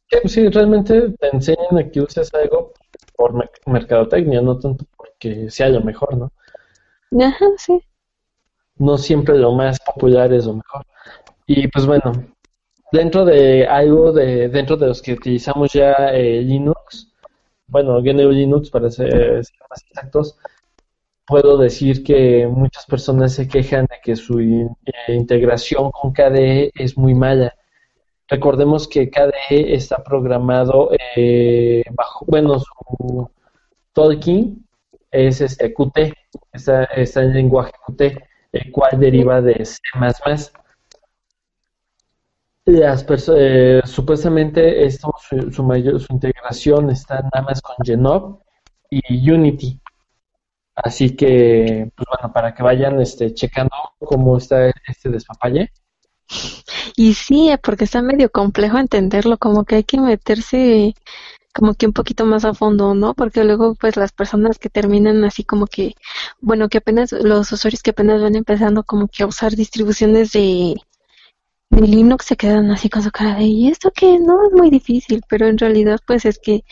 sí, 0.09 0.17
pues 0.21 0.33
sí, 0.33 0.49
realmente 0.49 1.11
te 1.19 1.27
enseñan 1.33 1.77
a 1.77 1.89
que 1.89 2.01
uses 2.01 2.33
algo 2.33 2.73
por 3.15 3.33
mer- 3.33 3.51
mercadotecnia, 3.65 4.41
no 4.41 4.57
tanto 4.59 4.85
porque 4.97 5.49
sea 5.49 5.69
lo 5.69 5.81
mejor, 5.81 6.17
¿no? 6.17 6.31
Ajá, 7.21 7.45
sí. 7.59 7.83
no 8.77 8.97
siempre 8.97 9.37
lo 9.37 9.51
más 9.53 9.79
popular 9.79 10.31
es 10.33 10.45
lo 10.45 10.53
mejor. 10.55 10.85
Y 11.47 11.67
pues 11.69 11.85
bueno, 11.85 12.13
dentro 12.91 13.25
de 13.25 13.67
algo 13.67 14.13
de 14.13 14.49
dentro 14.49 14.77
de 14.77 14.87
los 14.87 15.01
que 15.01 15.13
utilizamos 15.13 15.73
ya 15.73 15.93
eh, 16.13 16.41
Linux, 16.41 17.13
bueno, 17.67 18.01
GNU 18.01 18.31
Linux 18.31 18.69
para 18.71 18.91
ser, 18.91 19.43
ser 19.45 19.57
más 19.69 19.83
exactos, 19.89 20.37
puedo 21.27 21.57
decir 21.57 22.03
que 22.03 22.47
muchas 22.47 22.85
personas 22.87 23.33
se 23.35 23.47
quejan 23.49 23.87
de 23.89 23.97
que 24.03 24.15
su 24.17 24.41
in- 24.41 24.75
eh, 25.07 25.15
integración 25.15 25.91
con 25.91 26.13
KDE 26.13 26.71
es 26.75 26.97
muy 26.97 27.15
mala. 27.15 27.55
Recordemos 28.29 28.87
que 28.87 29.09
KDE 29.09 29.73
está 29.73 30.03
programado 30.03 30.91
eh, 31.15 31.83
bajo, 31.91 32.25
bueno, 32.27 32.59
su 32.59 33.29
Tolkien 33.93 34.67
es 35.11 35.41
este 35.41 35.73
Qt, 35.73 36.13
está, 36.53 36.83
está 36.85 37.23
en 37.23 37.33
lenguaje 37.33 37.71
Qt, 37.87 38.01
el 38.51 38.71
cual 38.71 38.99
deriva 38.99 39.41
de 39.41 39.65
C++. 39.65 39.81
Las 42.65 43.03
eh, 43.35 43.81
supuestamente 43.85 44.85
esto, 44.85 45.11
su, 45.51 45.63
mayor, 45.63 45.99
su 45.99 46.13
integración 46.13 46.91
está 46.91 47.21
nada 47.21 47.41
más 47.41 47.61
con 47.61 47.75
Genove 47.83 48.37
y 48.91 49.31
Unity. 49.31 49.81
Así 50.75 51.15
que, 51.15 51.91
pues 51.95 52.07
bueno, 52.09 52.31
para 52.31 52.53
que 52.53 52.63
vayan 52.63 53.01
este, 53.01 53.33
checando 53.33 53.75
cómo 53.99 54.37
está 54.37 54.71
este 54.87 55.09
despapalle. 55.09 55.71
Y 56.95 57.13
sí, 57.13 57.49
eh, 57.49 57.57
porque 57.57 57.85
está 57.85 58.01
medio 58.01 58.29
complejo 58.31 58.77
entenderlo, 58.77 59.37
como 59.37 59.65
que 59.65 59.75
hay 59.75 59.83
que 59.83 59.99
meterse, 59.99 60.95
como 61.53 61.73
que 61.73 61.87
un 61.87 61.93
poquito 61.93 62.25
más 62.25 62.45
a 62.45 62.53
fondo, 62.53 62.93
¿no? 62.93 63.13
Porque 63.15 63.43
luego 63.43 63.75
pues 63.75 63.97
las 63.97 64.11
personas 64.11 64.59
que 64.59 64.69
terminan 64.69 65.23
así 65.23 65.43
como 65.43 65.65
que, 65.67 65.95
bueno, 66.41 66.69
que 66.69 66.79
apenas, 66.79 67.11
los 67.11 67.51
usuarios 67.51 67.83
que 67.83 67.91
apenas 67.91 68.21
van 68.21 68.35
empezando 68.35 68.83
como 68.83 69.07
que 69.07 69.23
a 69.23 69.27
usar 69.27 69.55
distribuciones 69.55 70.31
de, 70.33 70.75
Linux 71.71 72.25
se 72.25 72.35
quedan 72.35 72.71
así 72.71 72.89
con 72.89 73.03
su 73.03 73.11
cara 73.11 73.35
de, 73.35 73.43
¿y 73.43 73.67
esto 73.69 73.91
que 73.91 74.19
No 74.19 74.43
es 74.45 74.51
muy 74.53 74.69
difícil, 74.71 75.23
pero 75.29 75.47
en 75.47 75.57
realidad 75.57 75.99
pues 76.05 76.25
es 76.25 76.39
que, 76.39 76.63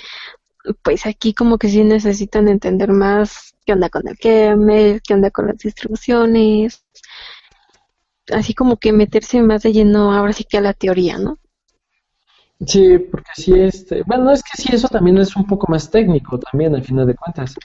pues 0.83 1.05
aquí 1.05 1.33
como 1.33 1.57
que 1.57 1.69
sí 1.69 1.83
necesitan 1.83 2.47
entender 2.49 2.91
más 2.91 3.55
qué 3.65 3.73
onda 3.73 3.89
con 3.89 4.07
el 4.07 4.17
kernel, 4.17 5.01
qué 5.01 5.13
onda 5.13 5.31
con 5.31 5.47
las 5.47 5.57
distribuciones, 5.57 6.83
así 8.33 8.53
como 8.53 8.77
que 8.77 8.93
meterse 8.93 9.41
más 9.41 9.63
de 9.63 9.73
lleno 9.73 10.13
ahora 10.13 10.33
sí 10.33 10.43
que 10.43 10.57
a 10.57 10.61
la 10.61 10.73
teoría, 10.73 11.17
¿no? 11.17 11.39
Sí, 12.65 12.97
porque 12.97 13.31
sí, 13.35 13.53
este, 13.53 14.03
bueno, 14.03 14.31
es 14.31 14.41
que 14.43 14.61
sí, 14.61 14.69
eso 14.73 14.87
también 14.87 15.17
es 15.19 15.35
un 15.35 15.45
poco 15.45 15.67
más 15.69 15.89
técnico 15.91 16.39
también, 16.39 16.73
al 16.75 16.83
final 16.83 17.05
de 17.05 17.15
cuentas. 17.15 17.55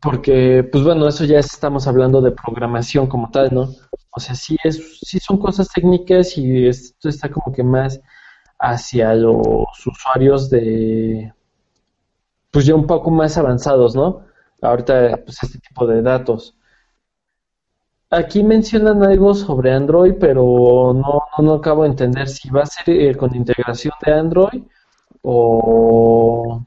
Porque, 0.00 0.68
pues 0.70 0.84
bueno, 0.84 1.08
eso 1.08 1.24
ya 1.24 1.38
estamos 1.38 1.86
hablando 1.86 2.20
de 2.20 2.30
programación 2.32 3.06
como 3.06 3.30
tal, 3.30 3.54
¿no? 3.54 3.68
O 4.10 4.20
sea, 4.20 4.34
sí, 4.34 4.56
es, 4.64 4.98
sí 5.00 5.18
son 5.18 5.38
cosas 5.38 5.68
técnicas 5.68 6.36
y 6.38 6.66
esto 6.66 7.08
está 7.08 7.30
como 7.30 7.54
que 7.54 7.62
más 7.62 8.00
hacia 8.58 9.14
los 9.14 9.86
usuarios 9.86 10.50
de, 10.50 11.32
pues 12.50 12.66
ya 12.66 12.74
un 12.74 12.86
poco 12.86 13.10
más 13.10 13.36
avanzados, 13.36 13.94
¿no? 13.96 14.24
Ahorita, 14.62 15.20
pues 15.24 15.42
este 15.42 15.58
tipo 15.58 15.86
de 15.86 16.02
datos. 16.02 16.56
Aquí 18.10 18.42
mencionan 18.44 19.02
algo 19.02 19.34
sobre 19.34 19.72
Android, 19.72 20.14
pero 20.20 20.92
no, 20.94 21.22
no, 21.42 21.54
acabo 21.54 21.82
de 21.82 21.90
entender 21.90 22.28
si 22.28 22.48
va 22.50 22.62
a 22.62 22.66
ser 22.66 22.90
eh, 22.90 23.16
con 23.16 23.34
integración 23.34 23.92
de 24.04 24.12
Android 24.12 24.62
o, 25.22 26.64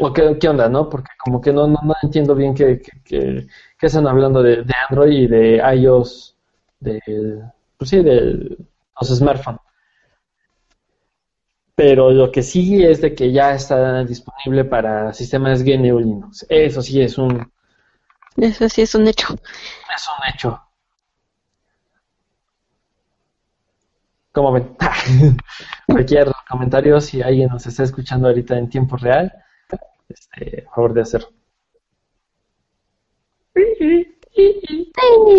o 0.00 0.12
qué, 0.12 0.48
onda, 0.48 0.68
¿no? 0.68 0.88
Porque 0.88 1.10
como 1.22 1.40
que 1.40 1.52
no, 1.52 1.66
no, 1.68 1.80
entiendo 2.02 2.34
bien 2.34 2.54
qué, 2.54 2.80
qué, 3.04 3.46
están 3.80 4.06
hablando 4.06 4.42
de, 4.42 4.64
Android 4.88 5.12
y 5.12 5.26
de 5.28 5.56
iOS, 5.76 6.36
de, 6.80 7.00
pues 7.76 7.90
sí, 7.90 8.02
de 8.02 8.56
los 9.00 9.08
smartphones. 9.08 9.60
Pero 11.76 12.10
lo 12.10 12.30
que 12.30 12.42
sí 12.42 12.82
es 12.84 13.00
de 13.00 13.14
que 13.14 13.32
ya 13.32 13.54
está 13.54 14.04
disponible 14.04 14.64
para 14.64 15.12
sistemas 15.12 15.62
GNU 15.62 15.98
Linux. 15.98 16.46
Eso 16.48 16.82
sí 16.82 17.00
es 17.00 17.18
un, 17.18 17.52
eso 18.36 18.68
sí 18.68 18.82
es 18.82 18.94
un 18.94 19.06
hecho. 19.08 19.34
Es 19.94 20.08
un 20.08 20.34
hecho. 20.34 20.60
¿Cómo 24.32 24.52
ven? 24.52 24.76
Cualquier 25.86 26.32
comentario, 26.48 27.00
si 27.00 27.22
alguien 27.22 27.48
nos 27.50 27.66
está 27.66 27.84
escuchando 27.84 28.28
ahorita 28.28 28.58
en 28.58 28.68
tiempo 28.68 28.96
real, 28.96 29.32
este, 30.08 30.66
favor 30.74 30.92
de 30.92 31.02
hacerlo. 31.02 31.28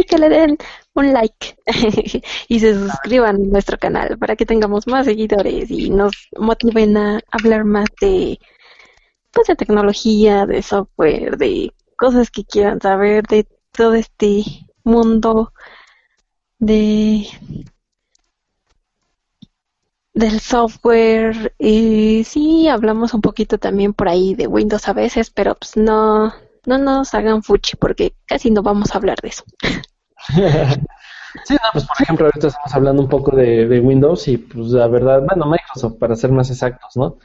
que 0.08 0.18
le 0.18 0.30
den 0.30 0.58
un 0.94 1.14
like 1.14 1.58
y 2.48 2.60
se 2.60 2.74
suscriban 2.74 3.36
a 3.36 3.40
nuestro 3.40 3.78
canal 3.78 4.18
para 4.18 4.36
que 4.36 4.46
tengamos 4.46 4.88
más 4.88 5.06
seguidores 5.06 5.70
y 5.70 5.90
nos 5.90 6.30
motiven 6.38 6.96
a 6.98 7.20
hablar 7.32 7.66
más 7.66 7.90
de 8.00 8.40
pues 9.32 9.48
de 9.48 9.56
tecnología, 9.58 10.46
de 10.46 10.62
software, 10.62 11.38
de 11.38 11.74
cosas 11.96 12.32
que 12.32 12.46
quieran 12.46 12.82
saber 12.82 13.26
de 13.28 13.48
todo 13.72 13.94
este 13.96 14.44
mundo 14.84 15.54
de 16.60 17.28
del 20.14 20.40
software. 20.40 21.54
Y 21.60 22.24
sí 22.24 22.68
hablamos 22.68 23.14
un 23.14 23.22
poquito 23.22 23.58
también 23.58 23.94
por 23.94 24.10
ahí 24.10 24.34
de 24.36 24.48
Windows 24.48 24.88
a 24.88 24.94
veces 24.94 25.30
pero 25.30 25.56
pues 25.56 25.78
no 25.78 26.34
no 26.66 26.78
nos 26.80 27.14
hagan 27.14 27.44
fuchi 27.44 27.78
porque 27.78 28.16
casi 28.26 28.50
no 28.50 28.64
vamos 28.64 28.94
a 28.94 28.98
hablar 28.98 29.18
de 29.22 29.30
eso. 29.30 29.44
Sí 31.44 31.54
no 31.54 31.60
pues 31.74 31.86
por 31.86 32.02
ejemplo 32.02 32.28
ahorita 32.28 32.48
estamos 32.48 32.74
hablando 32.74 33.02
un 33.02 33.10
poco 33.10 33.36
de, 33.36 33.68
de 33.68 33.82
Windows 33.82 34.26
y 34.30 34.38
pues 34.38 34.68
la 34.68 34.88
verdad 34.88 35.22
bueno 35.28 35.46
Microsoft 35.46 35.98
para 36.00 36.16
ser 36.16 36.32
más 36.32 36.50
exactos 36.50 36.96
no 36.96 37.18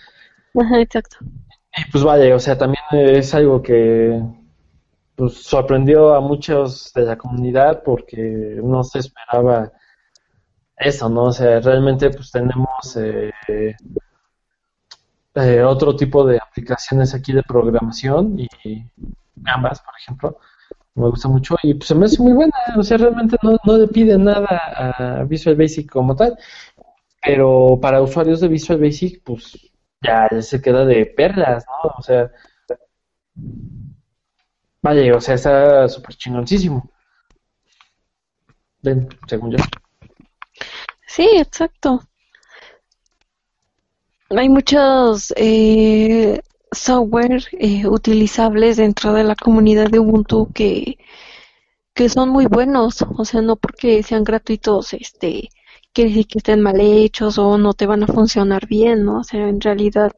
Ajá, 0.60 0.80
exacto. 0.80 1.18
Y 1.76 1.90
pues 1.92 2.02
vaya 2.02 2.34
o 2.34 2.40
sea 2.40 2.58
también 2.58 2.82
es 2.90 3.32
algo 3.34 3.62
que 3.62 4.20
pues 5.20 5.42
sorprendió 5.42 6.14
a 6.14 6.20
muchos 6.22 6.94
de 6.94 7.02
la 7.02 7.18
comunidad 7.18 7.82
porque 7.84 8.58
no 8.64 8.82
se 8.82 9.00
esperaba 9.00 9.70
eso, 10.78 11.10
¿no? 11.10 11.24
O 11.24 11.32
sea, 11.32 11.60
realmente 11.60 12.08
pues 12.08 12.30
tenemos 12.30 12.96
eh, 12.96 13.30
eh, 15.34 15.62
otro 15.62 15.94
tipo 15.94 16.24
de 16.24 16.38
aplicaciones 16.38 17.14
aquí 17.14 17.34
de 17.34 17.42
programación 17.42 18.34
y 18.38 18.48
ambas, 19.44 19.82
por 19.82 19.92
ejemplo, 20.00 20.38
me 20.94 21.10
gusta 21.10 21.28
mucho 21.28 21.54
y 21.62 21.74
pues 21.74 21.88
se 21.88 21.94
me 21.94 22.06
hace 22.06 22.22
muy 22.22 22.32
buena, 22.32 22.54
o 22.78 22.82
sea, 22.82 22.96
realmente 22.96 23.36
no, 23.42 23.58
no 23.62 23.76
le 23.76 23.88
pide 23.88 24.16
nada 24.16 25.20
a 25.20 25.24
Visual 25.24 25.54
Basic 25.54 25.90
como 25.90 26.16
tal, 26.16 26.38
pero 27.20 27.78
para 27.78 28.00
usuarios 28.00 28.40
de 28.40 28.48
Visual 28.48 28.80
Basic 28.80 29.22
pues 29.22 29.70
ya 30.00 30.30
se 30.40 30.62
queda 30.62 30.86
de 30.86 31.04
perlas, 31.04 31.66
¿no? 31.66 31.90
O 31.98 32.02
sea, 32.02 32.30
Vale, 34.82 35.12
o 35.12 35.20
sea, 35.20 35.34
está 35.34 35.88
súper 35.88 36.14
chingoncísimo. 36.16 36.90
Ven, 38.82 39.08
según 39.26 39.52
yo. 39.52 39.58
Sí, 41.06 41.28
exacto. 41.36 42.00
Hay 44.30 44.48
muchos 44.48 45.32
eh, 45.36 46.40
software 46.72 47.42
eh, 47.52 47.86
utilizables 47.86 48.76
dentro 48.76 49.12
de 49.12 49.24
la 49.24 49.34
comunidad 49.34 49.90
de 49.90 49.98
Ubuntu 49.98 50.52
que, 50.52 50.98
que 51.94 52.08
son 52.08 52.30
muy 52.30 52.46
buenos. 52.46 53.02
O 53.02 53.24
sea, 53.24 53.42
no 53.42 53.56
porque 53.56 54.02
sean 54.02 54.24
gratuitos, 54.24 54.94
este, 54.94 55.50
quiere 55.92 56.10
decir 56.10 56.26
que 56.28 56.38
estén 56.38 56.60
mal 56.62 56.80
hechos 56.80 57.38
o 57.38 57.58
no 57.58 57.74
te 57.74 57.86
van 57.86 58.04
a 58.04 58.06
funcionar 58.06 58.66
bien, 58.66 59.04
¿no? 59.04 59.20
O 59.20 59.24
sea, 59.24 59.48
en 59.48 59.60
realidad 59.60 60.12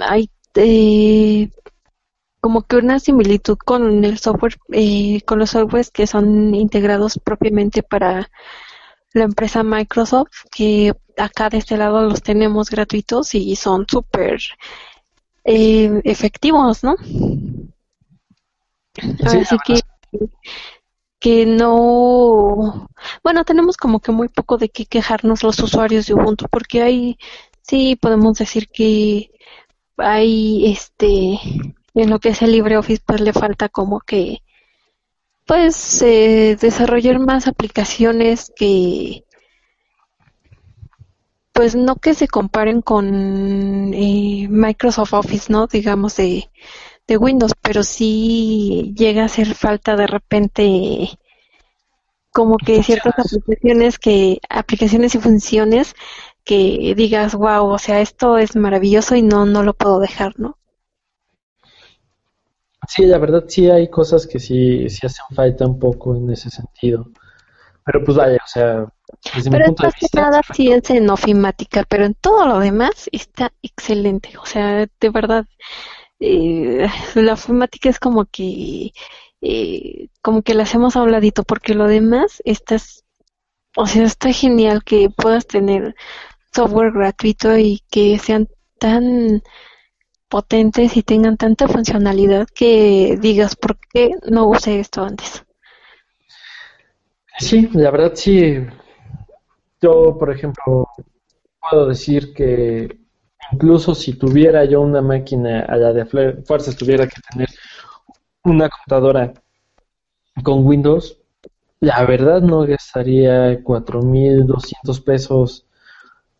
hay 0.00 0.30
eh, 0.54 1.50
como 2.48 2.62
que 2.62 2.76
una 2.76 2.98
similitud 2.98 3.58
con 3.58 4.06
el 4.06 4.18
software, 4.18 4.56
eh, 4.72 5.20
con 5.26 5.38
los 5.38 5.50
softwares 5.50 5.90
que 5.90 6.06
son 6.06 6.54
integrados 6.54 7.20
propiamente 7.22 7.82
para 7.82 8.30
la 9.12 9.24
empresa 9.24 9.62
Microsoft, 9.62 10.46
que 10.50 10.94
acá 11.18 11.50
de 11.50 11.58
este 11.58 11.76
lado 11.76 12.00
los 12.04 12.22
tenemos 12.22 12.70
gratuitos 12.70 13.34
y 13.34 13.54
son 13.54 13.84
súper 13.86 14.40
eh, 15.44 16.00
efectivos, 16.04 16.82
¿no? 16.82 16.96
Así 19.26 19.56
que 19.66 19.80
que 21.18 21.44
no, 21.44 22.88
bueno, 23.22 23.44
tenemos 23.44 23.76
como 23.76 24.00
que 24.00 24.10
muy 24.10 24.28
poco 24.28 24.56
de 24.56 24.70
qué 24.70 24.86
quejarnos 24.86 25.42
los 25.42 25.58
usuarios 25.58 26.06
de 26.06 26.14
Ubuntu, 26.14 26.46
porque 26.50 26.80
hay, 26.80 27.18
sí 27.60 27.94
podemos 28.00 28.38
decir 28.38 28.70
que 28.70 29.32
hay 29.98 30.72
este 30.72 31.38
en 32.02 32.10
lo 32.10 32.20
que 32.20 32.30
es 32.30 32.42
el 32.42 32.52
LibreOffice 32.52 33.02
pues 33.04 33.20
le 33.20 33.32
falta 33.32 33.68
como 33.68 34.00
que 34.00 34.42
pues 35.46 36.02
eh, 36.02 36.56
desarrollar 36.60 37.18
más 37.18 37.46
aplicaciones 37.48 38.52
que 38.54 39.24
pues 41.52 41.74
no 41.74 41.96
que 41.96 42.14
se 42.14 42.28
comparen 42.28 42.82
con 42.82 43.92
eh, 43.94 44.46
Microsoft 44.48 45.12
Office, 45.14 45.52
¿no? 45.52 45.66
Digamos 45.66 46.16
de, 46.16 46.50
de 47.08 47.16
Windows, 47.16 47.54
pero 47.62 47.82
sí 47.82 48.94
llega 48.96 49.22
a 49.22 49.26
hacer 49.26 49.54
falta 49.54 49.96
de 49.96 50.06
repente 50.06 51.18
como 52.30 52.58
que 52.58 52.82
ciertas 52.84 53.14
aplicaciones 53.18 53.98
que 53.98 54.38
aplicaciones 54.48 55.14
y 55.14 55.18
funciones 55.18 55.94
que 56.44 56.94
digas, 56.96 57.34
wow, 57.34 57.66
o 57.66 57.78
sea, 57.78 58.00
esto 58.00 58.38
es 58.38 58.54
maravilloso 58.54 59.16
y 59.16 59.22
no 59.22 59.46
no 59.46 59.62
lo 59.62 59.74
puedo 59.74 59.98
dejar, 59.98 60.38
¿no? 60.38 60.58
Sí, 62.86 63.06
la 63.06 63.18
verdad 63.18 63.44
sí 63.48 63.68
hay 63.70 63.88
cosas 63.88 64.26
que 64.26 64.38
sí, 64.38 64.88
sí 64.88 65.06
hacen 65.06 65.24
falta 65.34 65.66
un 65.66 65.78
poco 65.78 66.14
en 66.14 66.30
ese 66.30 66.50
sentido. 66.50 67.10
Pero 67.84 68.04
pues 68.04 68.16
vaya, 68.18 68.38
o 68.44 68.48
sea, 68.48 68.86
desde 69.34 69.50
mi 69.50 69.64
punto 69.64 69.84
de 69.84 69.92
vista... 70.00 70.20
nada 70.20 70.40
sí 70.52 70.70
es 70.70 70.90
en 70.90 71.08
ofimática, 71.10 71.84
pero 71.88 72.04
en 72.04 72.14
todo 72.14 72.46
lo 72.46 72.58
demás 72.58 73.08
está 73.12 73.52
excelente. 73.62 74.36
O 74.38 74.46
sea, 74.46 74.86
de 75.00 75.10
verdad, 75.10 75.46
eh, 76.20 76.86
la 77.14 77.32
ofimática 77.32 77.88
es 77.88 77.98
como 77.98 78.26
que... 78.26 78.92
Eh, 79.40 80.08
como 80.20 80.42
que 80.42 80.54
la 80.54 80.64
hacemos 80.64 80.96
a 80.96 81.02
un 81.02 81.12
ladito, 81.12 81.44
porque 81.44 81.74
lo 81.74 81.86
demás 81.86 82.42
estás... 82.44 83.04
O 83.76 83.86
sea, 83.86 84.04
está 84.04 84.32
genial 84.32 84.84
que 84.84 85.08
puedas 85.10 85.46
tener 85.46 85.94
software 86.52 86.92
gratuito 86.92 87.56
y 87.56 87.82
que 87.90 88.18
sean 88.18 88.48
tan 88.78 89.42
potentes 90.28 90.96
y 90.96 91.02
tengan 91.02 91.36
tanta 91.36 91.68
funcionalidad 91.68 92.46
que 92.54 93.18
digas, 93.20 93.56
¿por 93.56 93.78
qué 93.92 94.10
no 94.30 94.48
usé 94.48 94.80
esto 94.80 95.02
antes? 95.02 95.44
Sí, 97.38 97.68
la 97.72 97.90
verdad 97.90 98.12
sí. 98.14 98.58
yo, 99.80 100.16
por 100.18 100.30
ejemplo, 100.32 100.88
puedo 101.60 101.86
decir 101.86 102.34
que 102.34 102.98
incluso 103.52 103.94
si 103.94 104.14
tuviera 104.14 104.64
yo 104.64 104.80
una 104.80 105.00
máquina 105.00 105.60
a 105.60 105.76
la 105.76 105.92
de 105.92 106.04
fuerza, 106.04 106.76
tuviera 106.76 107.06
que 107.06 107.20
tener 107.30 107.48
una 108.44 108.68
computadora 108.68 109.32
con 110.42 110.66
Windows, 110.66 111.18
la 111.80 112.04
verdad 112.04 112.42
no 112.42 112.66
gastaría 112.66 113.62
4.200 113.62 115.00
pesos 115.04 115.67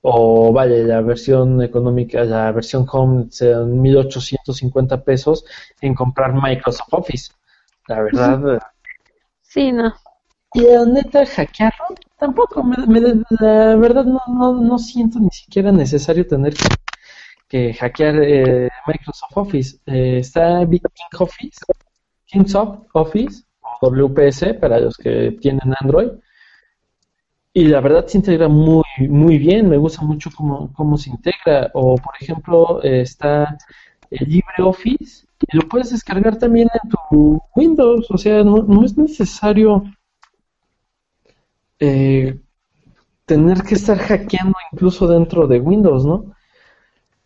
o 0.02 0.52
vaya, 0.52 0.76
la 0.78 1.00
versión 1.00 1.62
económica, 1.62 2.24
la 2.24 2.52
versión 2.52 2.86
home, 2.90 3.26
sean 3.30 3.82
1.850 3.82 5.02
pesos 5.02 5.44
en 5.80 5.94
comprar 5.94 6.34
Microsoft 6.34 6.92
Office. 6.92 7.32
La 7.88 8.02
verdad. 8.02 8.60
Sí, 9.42 9.72
no. 9.72 9.92
Y 10.54 10.62
la 10.62 10.84
neta, 10.84 11.26
hackearlo, 11.26 11.86
tampoco. 12.18 12.64
la 13.40 13.76
verdad, 13.76 14.04
no, 14.04 14.20
no, 14.28 14.52
no 14.54 14.78
siento 14.78 15.18
ni 15.18 15.30
siquiera 15.30 15.72
necesario 15.72 16.26
tener 16.26 16.54
que, 17.48 17.74
hackear 17.74 18.22
eh, 18.22 18.68
Microsoft 18.86 19.36
Office. 19.36 19.78
Eh, 19.86 20.18
está 20.20 20.64
Big 20.64 20.82
King 20.82 21.18
Office, 21.18 21.60
Kingsoft 22.24 22.86
Office, 22.92 23.42
WPS 23.82 24.54
para 24.54 24.80
los 24.80 24.96
que 24.96 25.36
tienen 25.40 25.74
Android. 25.80 26.10
Y 27.58 27.64
la 27.64 27.80
verdad 27.80 28.06
se 28.06 28.18
integra 28.18 28.46
muy, 28.46 28.84
muy 29.08 29.36
bien. 29.36 29.68
Me 29.68 29.78
gusta 29.78 30.02
mucho 30.02 30.30
cómo, 30.30 30.72
cómo 30.74 30.96
se 30.96 31.10
integra. 31.10 31.72
O, 31.74 31.96
por 31.96 32.14
ejemplo, 32.20 32.80
está 32.84 33.58
el 34.12 34.28
LibreOffice 34.28 35.26
y 35.40 35.56
lo 35.56 35.68
puedes 35.68 35.90
descargar 35.90 36.38
también 36.38 36.68
en 36.72 36.88
tu 36.88 37.42
Windows. 37.56 38.06
O 38.12 38.16
sea, 38.16 38.44
no, 38.44 38.58
no 38.62 38.84
es 38.84 38.96
necesario 38.96 39.82
eh, 41.80 42.38
tener 43.26 43.62
que 43.62 43.74
estar 43.74 43.98
hackeando 43.98 44.56
incluso 44.72 45.08
dentro 45.08 45.48
de 45.48 45.58
Windows, 45.58 46.06
¿no? 46.06 46.36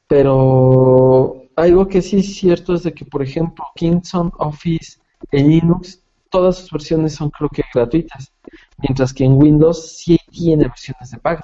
Pero 0.07 1.43
algo 1.57 1.89
que 1.89 2.01
sí 2.01 2.21
es 2.21 2.37
cierto 2.37 2.73
es 2.73 2.85
de 2.85 2.95
que, 2.95 3.05
por 3.05 3.23
ejemplo, 3.23 3.67
Kingston 3.75 4.33
Office 4.39 4.99
en 5.31 5.49
Linux, 5.49 6.02
todas 6.33 6.57
sus 6.57 6.71
versiones 6.71 7.15
son 7.15 7.31
creo 7.31 7.49
que 7.51 7.63
gratuitas, 7.73 8.33
mientras 8.79 9.15
que 9.15 9.25
en 9.25 9.35
Windows 9.35 9.99
sí 9.99 10.19
tiene 10.31 10.65
versiones 10.65 11.11
de 11.11 11.19
pago. 11.19 11.43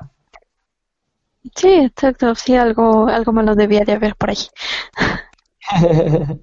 Sí, 1.55 1.69
exacto, 1.69 2.35
sí, 2.35 2.57
algo, 2.57 3.07
algo 3.07 3.33
malo 3.33 3.55
debía 3.55 3.85
de 3.85 3.93
haber 3.93 4.17
por 4.17 4.31
ahí. 4.31 4.39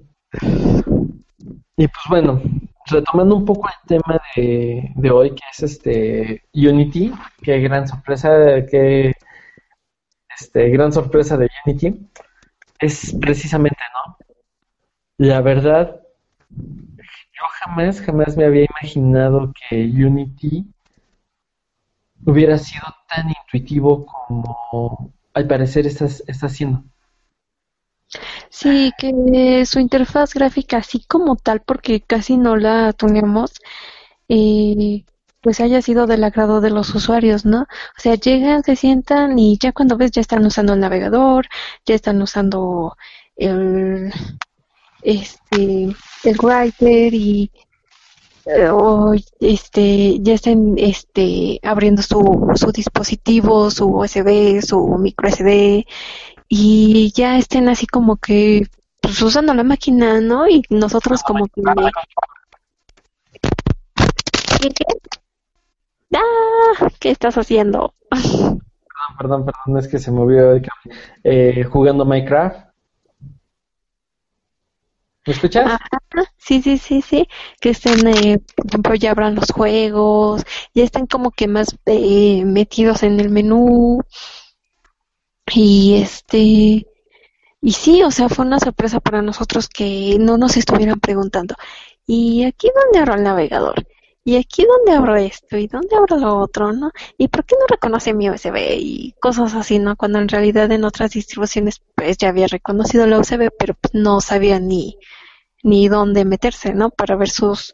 y 1.76 1.88
pues 1.88 2.04
bueno, 2.08 2.40
retomando 2.86 3.36
un 3.36 3.44
poco 3.44 3.68
el 3.68 3.88
tema 3.88 4.20
de, 4.34 4.92
de 4.94 5.10
hoy, 5.10 5.30
que 5.34 5.42
es 5.52 5.62
este 5.62 6.44
Unity, 6.54 7.12
qué 7.42 7.58
gran 7.60 7.86
sorpresa, 7.86 8.30
qué 8.70 9.12
este, 10.38 10.68
gran 10.70 10.92
sorpresa 10.92 11.36
de 11.36 11.48
Unity, 11.64 12.08
es 12.78 13.14
precisamente, 13.20 13.78
¿no? 13.94 14.16
La 15.18 15.40
verdad, 15.40 16.00
yo 17.36 17.46
jamás, 17.60 18.00
jamás 18.00 18.36
me 18.36 18.44
había 18.44 18.64
imaginado 18.64 19.52
que 19.68 19.84
Unity 19.84 20.64
hubiera 22.24 22.56
sido 22.58 22.84
tan 23.08 23.28
intuitivo 23.28 24.06
como 24.06 25.12
al 25.34 25.46
parecer 25.46 25.86
está, 25.86 26.06
haciendo. 26.46 26.82
Sí, 28.48 28.92
que 28.96 29.66
su 29.66 29.80
interfaz 29.80 30.32
gráfica, 30.32 30.78
así 30.78 31.04
como 31.06 31.36
tal, 31.36 31.60
porque 31.60 32.00
casi 32.00 32.38
no 32.38 32.56
la 32.56 32.94
tuneamos, 32.94 33.52
eh, 34.28 35.04
pues 35.42 35.60
haya 35.60 35.82
sido 35.82 36.06
del 36.06 36.24
agrado 36.24 36.60
de 36.62 36.70
los 36.70 36.94
usuarios, 36.94 37.44
¿no? 37.44 37.62
O 37.62 38.00
sea, 38.00 38.14
llegan, 38.14 38.62
se 38.64 38.76
sientan 38.76 39.38
y 39.38 39.58
ya 39.58 39.72
cuando 39.72 39.98
ves 39.98 40.10
ya 40.12 40.22
están 40.22 40.46
usando 40.46 40.72
el 40.72 40.80
navegador, 40.80 41.46
ya 41.84 41.94
están 41.94 42.22
usando 42.22 42.96
el, 43.36 44.10
este, 45.02 45.94
el 46.24 46.38
writer 46.42 47.14
y 47.14 47.50
eh, 48.46 48.68
o 48.70 49.12
este 49.40 50.18
ya 50.20 50.34
están 50.34 50.74
este 50.76 51.58
abriendo 51.62 52.02
su, 52.02 52.52
su 52.54 52.70
dispositivo, 52.72 53.70
su 53.70 53.86
USB, 53.86 54.62
su 54.62 54.80
micro 54.98 55.28
SD 55.28 55.84
y 56.48 57.12
ya 57.12 57.38
estén 57.38 57.68
así 57.68 57.86
como 57.86 58.16
que 58.16 58.66
pues, 59.00 59.20
usando 59.22 59.54
la 59.54 59.64
máquina, 59.64 60.20
¿no? 60.20 60.48
Y 60.48 60.62
nosotros 60.70 61.22
como 61.22 61.46
que... 61.46 61.62
¿Qué, 64.60 64.68
qué? 64.70 64.84
¡Ah! 66.14 66.88
¿Qué 66.98 67.10
estás 67.10 67.36
haciendo? 67.36 67.94
Perdón, 68.10 68.60
perdón, 69.18 69.46
perdón, 69.46 69.78
es 69.78 69.88
que 69.88 69.98
se 69.98 70.10
movió 70.10 70.52
el 70.52 70.66
eh, 71.24 71.64
jugando 71.64 72.04
Minecraft. 72.04 72.65
¿Me 75.26 75.32
escuchas? 75.32 75.78
sí, 76.38 76.62
sí, 76.62 76.78
sí, 76.78 77.02
sí. 77.02 77.28
Que 77.60 77.70
estén, 77.70 78.06
eh, 78.06 78.38
por 78.56 78.66
ejemplo, 78.66 78.94
ya 78.94 79.10
abran 79.10 79.34
los 79.34 79.50
juegos, 79.50 80.44
ya 80.74 80.84
están 80.84 81.06
como 81.06 81.30
que 81.30 81.48
más 81.48 81.76
eh, 81.86 82.44
metidos 82.44 83.02
en 83.02 83.20
el 83.20 83.30
menú. 83.30 84.00
Y 85.52 86.00
este, 86.02 86.86
y 87.60 87.72
sí, 87.72 88.02
o 88.02 88.10
sea, 88.10 88.28
fue 88.28 88.44
una 88.44 88.60
sorpresa 88.60 89.00
para 89.00 89.22
nosotros 89.22 89.68
que 89.68 90.16
no 90.20 90.38
nos 90.38 90.56
estuvieran 90.56 91.00
preguntando, 91.00 91.56
¿y 92.06 92.44
aquí 92.44 92.70
dónde 92.74 93.00
abro 93.00 93.14
el 93.14 93.22
navegador? 93.24 93.86
¿Y 94.26 94.34
aquí 94.36 94.66
dónde 94.66 94.90
abro 94.92 95.14
esto? 95.14 95.56
¿Y 95.56 95.68
dónde 95.68 95.94
abro 95.94 96.16
lo 96.16 96.38
otro? 96.38 96.72
¿No? 96.72 96.90
¿Y 97.16 97.28
por 97.28 97.44
qué 97.44 97.54
no 97.60 97.64
reconoce 97.68 98.12
mi 98.12 98.28
USB? 98.28 98.56
Y 98.76 99.14
cosas 99.20 99.54
así, 99.54 99.78
¿no? 99.78 99.94
Cuando 99.94 100.18
en 100.18 100.28
realidad 100.28 100.70
en 100.72 100.82
otras 100.82 101.12
distribuciones 101.12 101.80
pues 101.94 102.18
ya 102.18 102.30
había 102.30 102.48
reconocido 102.48 103.06
la 103.06 103.20
USB, 103.20 103.52
pero 103.56 103.74
pues, 103.80 103.94
no 103.94 104.20
sabía 104.20 104.58
ni, 104.58 104.98
ni 105.62 105.86
dónde 105.88 106.24
meterse, 106.24 106.74
¿no? 106.74 106.90
Para 106.90 107.14
ver 107.14 107.30
sus, 107.30 107.72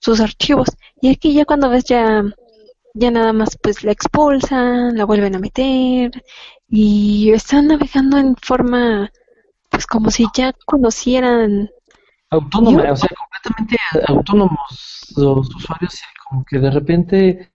sus 0.00 0.18
archivos. 0.20 0.70
Y 1.00 1.10
aquí 1.10 1.32
ya 1.34 1.44
cuando 1.44 1.70
ves 1.70 1.84
ya, 1.84 2.24
ya 2.94 3.10
nada 3.12 3.32
más 3.32 3.56
pues 3.62 3.84
la 3.84 3.92
expulsan, 3.92 4.96
la 4.96 5.04
vuelven 5.04 5.36
a 5.36 5.38
meter 5.38 6.10
y 6.68 7.30
están 7.32 7.68
navegando 7.68 8.18
en 8.18 8.34
forma, 8.34 9.12
pues 9.70 9.86
como 9.86 10.10
si 10.10 10.26
ya 10.34 10.52
conocieran. 10.66 11.70
Autónoma, 12.30 12.90
o 12.92 12.96
sea, 12.96 13.08
completamente 13.16 13.76
autónomos 14.08 15.14
los 15.16 15.54
usuarios, 15.54 16.00
como 16.28 16.44
que 16.44 16.58
de 16.58 16.70
repente, 16.70 17.50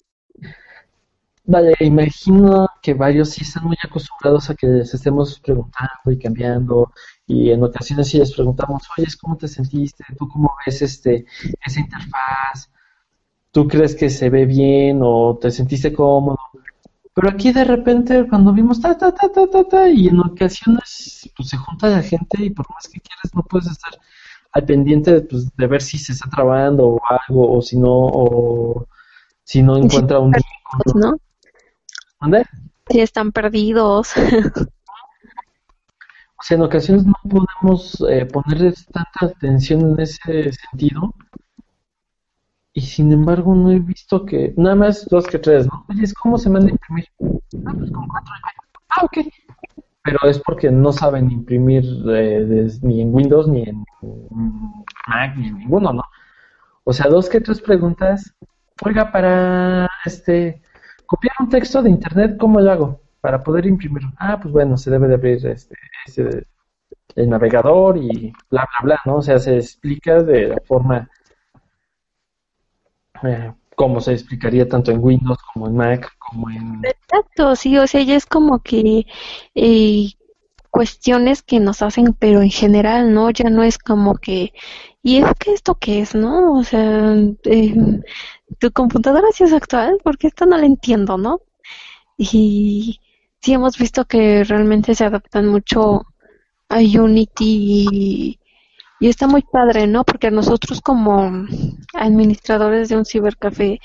vale, 1.43 1.75
imagino 1.81 2.67
que 2.81 2.93
varios 2.93 3.31
sí 3.31 3.41
están 3.43 3.65
muy 3.65 3.77
acostumbrados 3.83 4.49
a 4.49 4.55
que 4.55 4.67
les 4.67 4.93
estemos 4.93 5.39
preguntando 5.41 6.11
y 6.11 6.17
cambiando, 6.17 6.91
y 7.27 7.51
en 7.51 7.63
ocasiones 7.63 8.07
sí 8.07 8.17
les 8.17 8.33
preguntamos, 8.33 8.83
oye, 8.97 9.07
¿cómo 9.21 9.35
te 9.37 9.47
sentiste? 9.47 10.05
¿Tú 10.17 10.27
cómo 10.29 10.53
ves 10.65 10.81
este 10.81 11.25
esa 11.65 11.79
interfaz? 11.81 12.71
¿Tú 13.51 13.67
crees 13.67 13.95
que 13.95 14.09
se 14.09 14.29
ve 14.29 14.45
bien 14.45 15.01
o 15.03 15.37
te 15.39 15.51
sentiste 15.51 15.91
cómodo? 15.93 16.37
Pero 17.13 17.29
aquí 17.29 17.51
de 17.51 17.65
repente 17.65 18.25
cuando 18.29 18.53
vimos 18.53 18.79
ta 18.81 18.97
ta 18.97 19.13
ta 19.13 19.29
ta 19.29 19.47
ta 19.47 19.63
ta 19.65 19.89
y 19.89 20.07
en 20.07 20.19
ocasiones 20.21 21.29
pues 21.35 21.49
se 21.49 21.57
junta 21.57 21.89
la 21.89 22.01
gente 22.01 22.43
y 22.43 22.49
por 22.51 22.69
más 22.73 22.87
que 22.87 23.01
quieras 23.01 23.35
no 23.35 23.43
puedes 23.43 23.67
estar 23.69 23.91
al 24.53 24.65
pendiente 24.65 25.13
de, 25.13 25.21
pues, 25.21 25.55
de 25.55 25.67
ver 25.67 25.81
si 25.81 25.97
se 25.97 26.11
está 26.13 26.29
trabando 26.29 26.87
o 26.87 27.01
algo 27.07 27.57
o 27.57 27.61
si 27.61 27.77
no 27.77 27.89
o 27.91 28.87
si 29.43 29.63
no 29.63 29.77
encuentra 29.77 30.19
un 30.19 30.31
¿no? 30.95 31.17
¿Dónde? 32.19 32.45
Si 32.89 32.99
están 32.99 33.31
perdidos. 33.31 34.13
o 36.37 36.43
sea, 36.43 36.57
en 36.57 36.63
ocasiones 36.63 37.05
no 37.05 37.13
podemos 37.23 38.03
eh, 38.09 38.25
ponerles 38.25 38.85
tanta 38.87 39.25
atención 39.25 39.91
en 39.91 39.99
ese 39.99 40.51
sentido 40.51 41.13
y 42.73 42.81
sin 42.81 43.11
embargo 43.11 43.53
no 43.53 43.71
he 43.71 43.79
visto 43.79 44.25
que, 44.25 44.53
nada 44.55 44.75
más 44.75 45.05
dos 45.07 45.27
que 45.27 45.39
tres, 45.39 45.67
¿no? 45.67 45.85
Oye, 45.89 46.03
¿cómo 46.21 46.37
se 46.37 46.49
manda 46.49 46.69
a 46.69 46.71
imprimir? 46.71 47.05
Ah, 47.65 47.73
pues 47.77 47.91
con 47.91 48.07
cuatro. 48.07 48.33
Ah, 48.89 49.05
ok. 49.05 49.17
Pero 50.03 50.17
es 50.23 50.39
porque 50.39 50.71
no 50.71 50.91
saben 50.91 51.31
imprimir 51.31 51.83
eh, 52.09 52.67
ni 52.81 53.01
en 53.01 53.13
Windows, 53.13 53.47
ni 53.47 53.63
en 53.63 53.83
Mac, 55.07 55.35
ni 55.37 55.47
en 55.47 55.57
ninguno, 55.59 55.93
¿no? 55.93 56.03
O 56.83 56.93
sea, 56.93 57.07
dos 57.07 57.29
que 57.29 57.41
tres 57.41 57.61
preguntas. 57.61 58.33
Oiga, 58.83 59.11
para 59.11 59.89
este 60.05 60.61
copiar 61.05 61.35
un 61.39 61.49
texto 61.49 61.83
de 61.83 61.89
internet, 61.89 62.37
¿cómo 62.39 62.59
lo 62.59 62.71
hago? 62.71 63.01
Para 63.21 63.43
poder 63.43 63.65
imprimir. 63.67 64.03
Ah, 64.17 64.39
pues 64.41 64.51
bueno, 64.51 64.77
se 64.77 64.89
debe 64.89 65.07
de 65.07 65.15
abrir 65.15 65.45
este, 65.45 65.75
este 66.07 66.47
el 67.15 67.29
navegador 67.29 67.97
y 67.97 68.33
bla, 68.49 68.67
bla, 68.71 68.81
bla, 68.83 69.01
¿no? 69.05 69.17
O 69.17 69.21
sea, 69.21 69.37
se 69.39 69.57
explica 69.57 70.23
de 70.23 70.47
la 70.47 70.61
forma 70.65 71.09
eh, 73.23 73.53
como 73.81 73.99
se 73.99 74.13
explicaría 74.13 74.69
tanto 74.69 74.91
en 74.91 75.03
Windows 75.03 75.39
como 75.51 75.65
en 75.65 75.75
Mac, 75.75 76.13
como 76.19 76.51
en... 76.51 76.81
Exacto, 76.85 77.55
sí, 77.55 77.79
o 77.79 77.87
sea, 77.87 78.03
ya 78.03 78.15
es 78.15 78.27
como 78.27 78.61
que 78.61 79.07
eh, 79.55 80.11
cuestiones 80.69 81.41
que 81.41 81.59
nos 81.59 81.81
hacen, 81.81 82.13
pero 82.13 82.43
en 82.43 82.51
general, 82.51 83.11
¿no? 83.11 83.31
Ya 83.31 83.49
no 83.49 83.63
es 83.63 83.79
como 83.79 84.17
que, 84.17 84.53
¿y 85.01 85.17
es 85.17 85.25
que 85.39 85.53
esto 85.53 85.79
qué 85.79 86.01
es, 86.01 86.13
no? 86.13 86.53
O 86.59 86.63
sea, 86.63 87.15
eh, 87.45 87.75
tu 88.59 88.71
computadora 88.71 89.25
sí 89.33 89.45
es 89.45 89.53
actual, 89.53 89.97
porque 90.03 90.27
esto 90.27 90.45
no 90.45 90.59
la 90.59 90.67
entiendo, 90.67 91.17
¿no? 91.17 91.39
y 92.17 92.99
sí 93.41 93.53
hemos 93.53 93.79
visto 93.79 94.05
que 94.05 94.43
realmente 94.43 94.93
se 94.93 95.05
adaptan 95.05 95.47
mucho 95.47 96.05
a 96.69 96.77
Unity 96.77 97.87
y, 97.91 98.39
está 99.09 99.27
muy 99.27 99.41
padre, 99.41 99.87
¿no? 99.87 100.03
Porque 100.03 100.31
nosotros 100.31 100.81
como 100.81 101.45
administradores 101.93 102.89
de 102.89 102.97
un 102.97 103.05
cibercafé, 103.05 103.79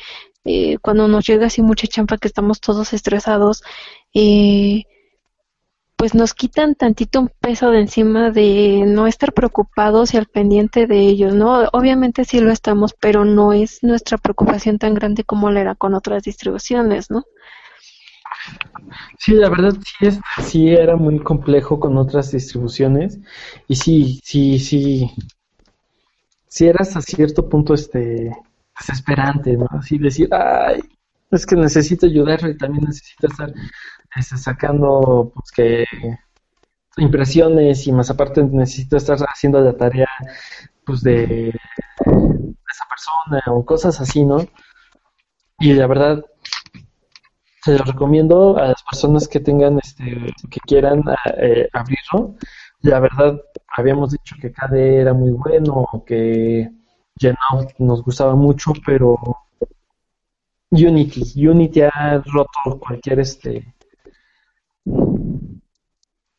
eh, 0.45 0.79
cuando 0.79 1.09
nos 1.09 1.27
llega 1.27 1.47
así 1.47 1.63
mucha 1.63 1.87
champa 1.87 2.19
que 2.19 2.29
estamos 2.29 2.61
todos 2.61 2.93
estresados, 2.93 3.63
eh, 4.15 4.85
pues 5.97 6.15
nos 6.15 6.35
quitan 6.35 6.75
tantito 6.75 7.21
un 7.21 7.31
peso 7.41 7.71
de 7.71 7.81
encima 7.81 8.31
de 8.31 8.85
no 8.87 9.07
estar 9.07 9.33
preocupados 9.33 10.13
y 10.13 10.19
al 10.19 10.27
pendiente 10.27 10.87
de 10.87 11.01
ellos, 11.01 11.35
¿no? 11.35 11.65
Obviamente 11.73 12.25
sí 12.25 12.41
lo 12.41 12.53
estamos, 12.53 12.95
pero 13.01 13.25
no 13.25 13.55
es 13.55 13.83
nuestra 13.83 14.19
preocupación 14.19 14.79
tan 14.79 14.95
grande 14.95 15.25
como 15.25 15.51
la 15.51 15.63
era 15.63 15.75
con 15.75 15.95
otras 15.95 16.23
distribuciones, 16.23 17.11
¿no? 17.11 17.25
Sí, 19.19 19.33
la 19.35 19.49
verdad 19.49 19.75
sí, 19.85 20.07
es, 20.07 20.21
sí 20.43 20.69
era 20.71 20.97
muy 20.97 21.19
complejo 21.21 21.81
con 21.81 21.97
otras 21.99 22.31
distribuciones 22.33 23.19
y 23.69 23.77
sí, 23.77 24.21
sí, 24.25 24.59
sí, 24.59 25.11
sí 26.49 26.67
era 26.67 26.79
hasta 26.81 27.01
cierto 27.01 27.49
punto 27.49 27.75
este 27.75 28.31
desesperante, 28.79 29.57
¿no? 29.57 29.67
Así 29.71 29.99
decir, 29.99 30.29
ay, 30.33 30.81
es 31.31 31.47
que 31.47 31.57
necesito 31.57 32.07
ayudarlo 32.07 32.51
y 32.51 32.57
también 32.57 32.85
necesito 32.85 33.27
estar 33.29 33.53
este, 34.17 34.37
sacando 34.37 35.33
pues 35.35 35.51
que 35.53 35.85
impresiones 36.99 37.87
y 37.87 37.93
más 37.93 38.11
aparte 38.11 38.43
necesito 38.43 38.97
estar 38.97 39.19
haciendo 39.29 39.61
la 39.61 39.77
tarea 39.77 40.09
pues 40.85 41.03
de 41.03 41.49
esa 41.49 42.85
persona 42.89 43.43
o 43.49 43.65
cosas 43.65 44.01
así, 44.01 44.25
¿no? 44.25 44.39
Y 45.59 45.73
la 45.75 45.87
verdad 45.87 46.25
se 47.67 47.77
lo 47.77 47.85
recomiendo 47.85 48.57
a 48.59 48.69
las 48.69 48.83
personas 48.85 49.27
que 49.27 49.41
tengan, 49.41 49.81
este, 49.81 50.05
que 50.49 50.61
quieran 50.61 51.03
eh, 51.37 51.69
abrirlo. 51.73 52.37
La 52.83 53.01
verdad, 53.01 53.41
habíamos 53.77 54.13
dicho 54.13 54.37
que 54.41 54.53
KDE 54.53 55.01
era 55.01 55.13
muy 55.13 55.33
bueno, 55.33 55.85
que 56.07 56.71
Genout 57.19 57.73
nos 57.79 58.05
gustaba 58.05 58.37
mucho, 58.37 58.73
pero 58.87 59.19
Unity, 60.71 61.49
Unity 61.49 61.81
ha 61.83 62.23
roto 62.25 62.79
cualquier, 62.79 63.19
este, 63.19 63.75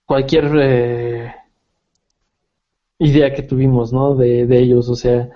cualquier 0.05 0.45
eh, 0.55 1.36
idea 2.99 3.34
que 3.34 3.43
tuvimos, 3.43 3.91
¿no? 3.91 4.15
De, 4.15 4.43
ellos, 4.57 4.88
o 4.88 4.95
sea, 4.95 5.30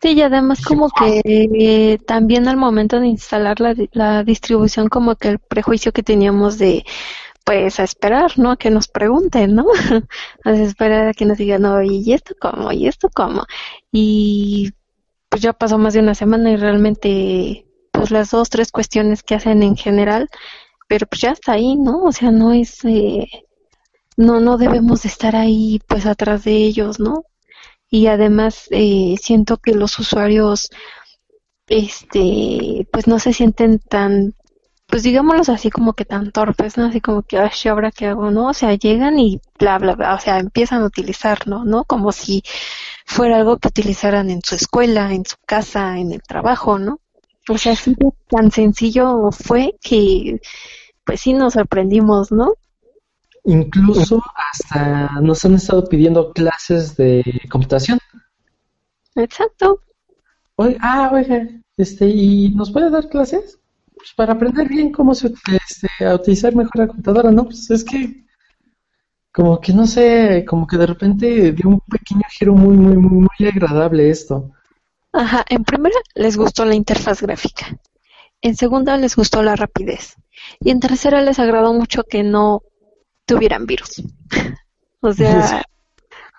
Sí, 0.00 0.12
y 0.12 0.22
además 0.22 0.62
como 0.62 0.88
que 0.90 1.20
eh, 1.24 1.98
también 2.06 2.48
al 2.48 2.56
momento 2.56 3.00
de 3.00 3.06
instalar 3.08 3.60
la, 3.60 3.74
la 3.92 4.24
distribución 4.24 4.88
como 4.88 5.14
que 5.16 5.28
el 5.28 5.38
prejuicio 5.38 5.92
que 5.92 6.02
teníamos 6.02 6.56
de 6.58 6.84
pues 7.44 7.80
a 7.80 7.84
esperar, 7.84 8.38
¿no? 8.38 8.52
A 8.52 8.56
que 8.58 8.70
nos 8.70 8.88
pregunten, 8.88 9.54
¿no? 9.56 9.66
a 10.44 10.52
esperar 10.52 11.08
a 11.08 11.14
que 11.14 11.26
nos 11.26 11.38
digan, 11.38 11.62
no, 11.62 11.82
¿y 11.82 12.12
esto 12.14 12.34
cómo? 12.40 12.72
¿Y 12.72 12.88
esto 12.88 13.10
cómo? 13.14 13.44
Y 13.92 14.72
pues 15.30 15.42
ya 15.42 15.52
pasó 15.54 15.78
más 15.78 15.94
de 15.94 16.00
una 16.00 16.14
semana 16.16 16.50
y 16.52 16.56
realmente 16.56 17.66
pues 17.92 18.10
las 18.12 18.30
dos, 18.32 18.50
tres 18.50 18.72
cuestiones 18.72 19.22
que 19.24 19.34
hacen 19.36 19.62
en 19.62 19.76
general, 19.76 20.28
pero 20.88 21.06
pues 21.06 21.22
ya 21.22 21.32
está 21.32 21.52
ahí, 21.54 21.76
¿no? 21.76 22.04
O 22.04 22.12
sea, 22.12 22.30
no 22.32 22.52
es... 22.52 22.84
Eh, 22.84 23.28
no, 24.16 24.40
no 24.40 24.56
debemos 24.58 25.02
de 25.02 25.08
estar 25.08 25.34
ahí 25.36 25.80
pues 25.88 26.06
atrás 26.06 26.44
de 26.44 26.52
ellos, 26.56 27.00
¿no? 27.00 27.24
Y 27.90 28.06
además 28.06 28.68
eh, 28.70 29.16
siento 29.20 29.58
que 29.58 29.74
los 29.74 29.98
usuarios 29.98 30.70
este 31.68 32.88
pues 32.92 33.06
no 33.06 33.18
se 33.18 33.32
sienten 33.32 33.78
tan 33.78 34.34
pues 34.90 35.04
digámoslo 35.04 35.54
así 35.54 35.70
como 35.70 35.92
que 35.94 36.04
tan 36.04 36.32
torpes, 36.32 36.76
¿no? 36.76 36.86
Así 36.86 37.00
como 37.00 37.22
que, 37.22 37.38
ay, 37.38 37.50
¿ahora 37.70 37.92
qué 37.92 38.06
hago? 38.08 38.30
¿No? 38.32 38.48
O 38.48 38.52
sea, 38.52 38.74
llegan 38.74 39.18
y 39.20 39.40
bla, 39.58 39.78
bla, 39.78 39.94
bla, 39.94 40.14
o 40.14 40.18
sea, 40.18 40.38
empiezan 40.38 40.82
a 40.82 40.86
utilizarlo, 40.86 41.64
¿no? 41.64 41.84
Como 41.84 42.12
si 42.12 42.42
fuera 43.06 43.36
algo 43.36 43.58
que 43.58 43.68
utilizaran 43.68 44.30
en 44.30 44.40
su 44.42 44.56
escuela, 44.56 45.12
en 45.14 45.24
su 45.24 45.36
casa, 45.46 45.98
en 45.98 46.12
el 46.12 46.22
trabajo, 46.22 46.78
¿no? 46.78 46.98
O 47.48 47.56
sea, 47.58 47.72
así 47.72 47.94
tan 48.28 48.50
sencillo 48.50 49.30
fue 49.32 49.76
que, 49.80 50.40
pues 51.04 51.20
sí 51.20 51.34
nos 51.34 51.54
sorprendimos, 51.54 52.32
¿no? 52.32 52.54
Incluso 53.44 54.22
hasta 54.34 55.20
nos 55.20 55.44
han 55.44 55.54
estado 55.54 55.84
pidiendo 55.84 56.32
clases 56.32 56.96
de 56.96 57.22
computación. 57.50 57.98
Exacto. 59.14 59.80
ah, 60.80 61.10
oiga, 61.12 61.48
este, 61.76 62.06
¿y 62.06 62.50
nos 62.50 62.70
puede 62.70 62.90
dar 62.90 63.08
clases? 63.08 63.58
Pues 63.94 64.12
para 64.14 64.34
aprender 64.34 64.68
bien 64.68 64.92
cómo 64.92 65.14
se, 65.14 65.28
este, 65.28 66.04
a 66.04 66.14
utilizar 66.14 66.54
mejor 66.54 66.76
la 66.76 66.88
computadora, 66.88 67.30
¿no? 67.30 67.44
Pues 67.44 67.70
es 67.70 67.84
que, 67.84 68.24
como 69.32 69.60
que 69.60 69.72
no 69.72 69.86
sé, 69.86 70.44
como 70.46 70.66
que 70.66 70.76
de 70.76 70.86
repente 70.86 71.52
dio 71.52 71.68
un 71.68 71.80
pequeño 71.80 72.22
giro 72.30 72.54
muy, 72.54 72.76
muy, 72.76 72.96
muy, 72.96 73.26
muy 73.26 73.48
agradable 73.48 74.10
esto. 74.10 74.50
Ajá, 75.12 75.44
en 75.48 75.64
primera 75.64 75.96
les 76.14 76.36
gustó 76.36 76.64
la 76.64 76.74
interfaz 76.74 77.22
gráfica. 77.22 77.78
En 78.42 78.56
segunda 78.56 78.96
les 78.96 79.16
gustó 79.16 79.42
la 79.42 79.56
rapidez. 79.56 80.16
Y 80.60 80.70
en 80.70 80.80
tercera 80.80 81.20
les 81.20 81.38
agradó 81.38 81.74
mucho 81.74 82.04
que 82.04 82.22
no 82.22 82.62
tuvieran 83.34 83.66
virus. 83.66 84.02
o 85.00 85.12
sea, 85.12 85.62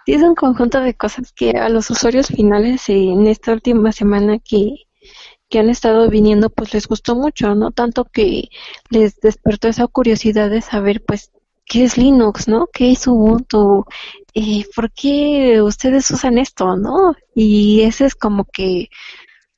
sí 0.05 0.13
es 0.13 0.21
un 0.21 0.35
conjunto 0.35 0.79
de 0.81 0.93
cosas 0.93 1.31
que 1.31 1.51
a 1.51 1.69
los 1.69 1.89
usuarios 1.89 2.27
finales 2.27 2.89
en 2.89 3.27
esta 3.27 3.53
última 3.53 3.91
semana 3.91 4.39
que, 4.39 4.87
que 5.49 5.59
han 5.59 5.69
estado 5.69 6.09
viniendo 6.09 6.49
pues 6.49 6.73
les 6.73 6.87
gustó 6.87 7.15
mucho, 7.15 7.55
¿no? 7.55 7.71
Tanto 7.71 8.05
que 8.05 8.49
les 8.89 9.19
despertó 9.19 9.67
esa 9.67 9.87
curiosidad 9.87 10.49
de 10.49 10.61
saber 10.61 11.03
pues 11.05 11.31
qué 11.65 11.83
es 11.83 11.97
Linux, 11.97 12.47
¿no? 12.47 12.67
¿Qué 12.73 12.91
es 12.91 13.07
Ubuntu? 13.07 13.85
Eh, 14.33 14.65
¿Por 14.75 14.91
qué 14.91 15.61
ustedes 15.61 16.09
usan 16.11 16.37
esto, 16.37 16.75
no? 16.75 17.15
Y 17.35 17.81
ese 17.81 18.05
es 18.05 18.15
como 18.15 18.45
que 18.45 18.89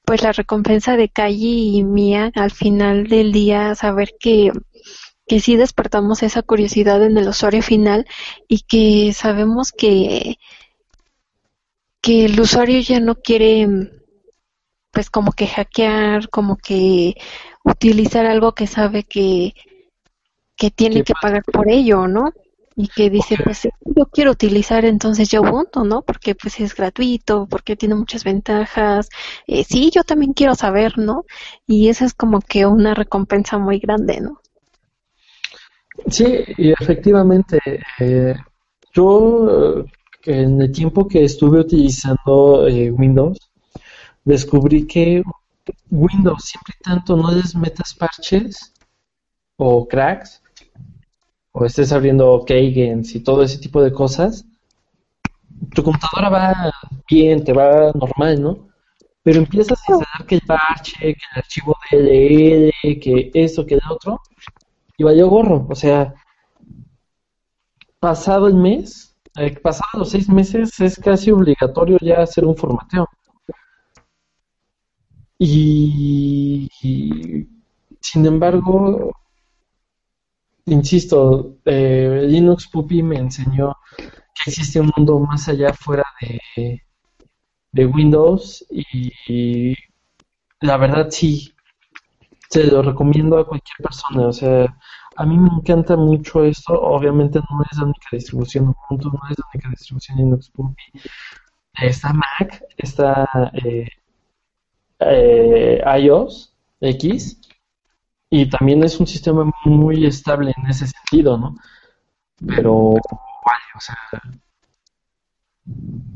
pues 0.05 0.21
la 0.21 0.33
recompensa 0.33 0.97
de 0.97 1.09
Calle 1.09 1.47
y 1.47 1.83
mía 1.83 2.31
al 2.35 2.51
final 2.51 3.07
del 3.07 3.31
día 3.31 3.73
saber 3.75 4.09
que 4.19 4.51
que 5.27 5.39
sí 5.39 5.55
despertamos 5.55 6.23
esa 6.23 6.41
curiosidad 6.41 7.03
en 7.03 7.17
el 7.17 7.27
usuario 7.27 7.61
final 7.61 8.05
y 8.47 8.61
que 8.61 9.13
sabemos 9.13 9.71
que, 9.71 10.37
que 12.01 12.25
el 12.25 12.39
usuario 12.39 12.79
ya 12.81 12.99
no 12.99 13.15
quiere 13.15 13.67
pues 14.91 15.09
como 15.09 15.31
que 15.31 15.47
hackear, 15.47 16.29
como 16.29 16.55
que 16.57 17.15
utilizar 17.63 18.27
algo 18.27 18.53
que 18.53 18.67
sabe 18.67 19.03
que, 19.03 19.53
que 20.55 20.69
tiene 20.69 21.03
que 21.03 21.13
pagar 21.19 21.43
por 21.43 21.69
ello, 21.69 22.07
¿no? 22.07 22.31
Y 22.75 22.87
que 22.89 23.09
dice, 23.09 23.37
pues 23.43 23.63
yo 23.63 24.05
quiero 24.11 24.31
utilizar 24.31 24.85
entonces 24.85 25.29
ya 25.29 25.41
Ubuntu, 25.41 25.83
¿no? 25.83 26.03
Porque 26.03 26.35
pues 26.35 26.59
es 26.59 26.75
gratuito, 26.75 27.47
porque 27.49 27.75
tiene 27.75 27.95
muchas 27.95 28.23
ventajas. 28.23 29.09
Eh, 29.47 29.63
sí, 29.63 29.89
yo 29.91 30.03
también 30.03 30.33
quiero 30.33 30.53
saber, 30.55 30.97
¿no? 30.99 31.25
Y 31.67 31.89
esa 31.89 32.05
es 32.05 32.13
como 32.13 32.41
que 32.41 32.65
una 32.67 32.93
recompensa 32.93 33.57
muy 33.57 33.79
grande, 33.79 34.21
¿no? 34.21 34.42
Sí, 36.07 36.25
y 36.57 36.71
efectivamente, 36.71 37.59
eh, 37.99 38.35
yo 38.93 39.81
eh, 39.81 39.85
en 40.25 40.61
el 40.61 40.71
tiempo 40.71 41.07
que 41.07 41.23
estuve 41.23 41.59
utilizando 41.59 42.67
eh, 42.67 42.91
Windows, 42.91 43.37
descubrí 44.23 44.87
que 44.87 45.23
Windows 45.91 46.43
siempre 46.43 46.73
y 46.79 46.83
tanto 46.83 47.15
no 47.15 47.31
les 47.31 47.55
metas 47.55 47.93
parches 47.93 48.73
o 49.57 49.87
cracks, 49.87 50.41
o 51.51 51.65
estés 51.65 51.91
abriendo 51.91 52.43
keygens 52.45 53.15
y 53.15 53.19
todo 53.21 53.43
ese 53.43 53.59
tipo 53.59 53.81
de 53.81 53.93
cosas, 53.93 54.45
tu 55.73 55.83
computadora 55.83 56.29
va 56.29 56.71
bien, 57.09 57.43
te 57.43 57.53
va 57.53 57.91
normal, 57.93 58.41
¿no? 58.41 58.67
Pero 59.23 59.39
empiezas 59.39 59.79
a 59.87 59.91
instalar 59.93 60.27
que 60.27 60.35
el 60.35 60.41
parche, 60.41 60.93
que 60.99 61.09
el 61.09 61.37
archivo 61.37 61.77
DLL, 61.91 62.99
que 62.99 63.31
esto, 63.33 63.65
que 63.65 63.75
el 63.75 63.81
otro, 63.89 64.19
y 64.97 65.03
valió 65.03 65.29
gorro. 65.29 65.65
O 65.69 65.75
sea, 65.75 66.13
pasado 67.99 68.47
el 68.47 68.55
mes, 68.55 69.15
eh, 69.37 69.57
pasado 69.59 69.89
los 69.99 70.09
seis 70.11 70.29
meses, 70.29 70.79
es 70.79 70.99
casi 70.99 71.31
obligatorio 71.31 71.97
ya 72.01 72.21
hacer 72.21 72.45
un 72.45 72.55
formateo. 72.55 73.07
Y, 75.39 76.69
sin 77.99 78.25
embargo, 78.25 79.11
insisto, 80.65 81.57
eh, 81.65 82.25
Linux 82.27 82.67
Puppy 82.67 83.03
me 83.03 83.17
enseñó 83.17 83.75
que 83.97 84.49
existe 84.49 84.79
un 84.79 84.91
mundo 84.95 85.19
más 85.19 85.49
allá 85.49 85.73
fuera 85.73 86.05
de, 86.55 86.81
de 87.71 87.85
Windows 87.85 88.65
y 88.69 89.75
la 90.61 90.77
verdad 90.77 91.09
sí, 91.09 91.52
se 92.53 92.65
lo 92.67 92.83
recomiendo 92.83 93.37
a 93.39 93.47
cualquier 93.47 93.77
persona. 93.81 94.27
O 94.27 94.33
sea, 94.33 94.77
a 95.15 95.25
mí 95.25 95.37
me 95.37 95.49
encanta 95.49 95.95
mucho 95.97 96.43
esto. 96.43 96.73
Obviamente 96.79 97.39
no 97.39 97.63
es 97.69 97.77
la 97.77 97.85
única 97.85 98.07
distribución 98.11 98.75
Ubuntu, 98.89 99.09
no 99.09 99.19
es 99.29 99.37
la 99.39 99.45
única 99.53 99.69
distribución 99.69 100.17
Linux 100.19 100.49
Puppy. 100.51 100.83
Está 101.81 102.13
Mac, 102.13 102.63
está 102.77 103.27
eh, 103.53 103.87
eh, 104.99 105.81
iOS 105.99 106.53
X 106.79 107.41
y 108.29 108.47
también 108.49 108.83
es 108.83 108.99
un 108.99 109.07
sistema 109.07 109.49
muy 109.65 110.05
estable 110.05 110.53
en 110.55 110.69
ese 110.69 110.85
sentido, 110.87 111.37
¿no? 111.37 111.55
Pero, 112.47 112.75
o 112.75 113.79
sea, 113.79 113.97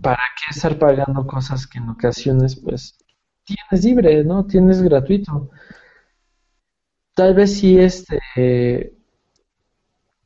¿para 0.01 0.21
qué 0.37 0.51
estar 0.51 0.77
pagando 0.77 1.25
cosas 1.25 1.65
que 1.65 1.79
en 1.79 1.89
ocasiones, 1.89 2.55
pues, 2.55 2.97
tienes 3.43 3.85
libre, 3.85 4.23
¿no? 4.23 4.45
Tienes 4.45 4.81
gratuito. 4.81 5.49
Tal 7.17 7.33
vez 7.33 7.57
si 7.57 7.79
este, 7.79 8.93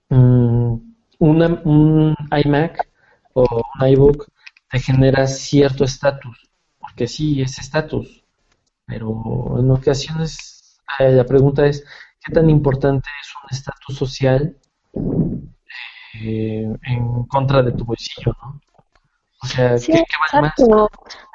mm, 0.09 0.73
un 1.19 2.15
iMac 2.43 2.89
o 3.31 3.63
un 3.79 3.87
iBook 3.87 4.27
te 4.69 4.77
genera 4.79 5.25
cierto 5.25 5.85
estatus, 5.85 6.51
porque 6.77 7.07
sí, 7.07 7.41
es 7.41 7.59
estatus, 7.59 8.25
pero 8.85 9.57
en 9.57 9.71
ocasiones 9.71 10.81
eh, 10.99 11.13
la 11.13 11.23
pregunta 11.23 11.65
es, 11.65 11.85
¿qué 12.25 12.33
tan 12.33 12.49
importante 12.49 13.09
es 13.21 13.29
un 13.41 13.55
estatus 13.57 13.95
social 13.95 14.57
eh, 16.15 16.67
en 16.83 17.23
contra 17.23 17.63
de 17.63 17.71
tu 17.71 17.85
bolsillo, 17.85 18.35
no? 18.43 18.59
O 19.43 19.47
sea, 19.47 19.77
¿qué, 19.77 20.03
más? 20.41 20.53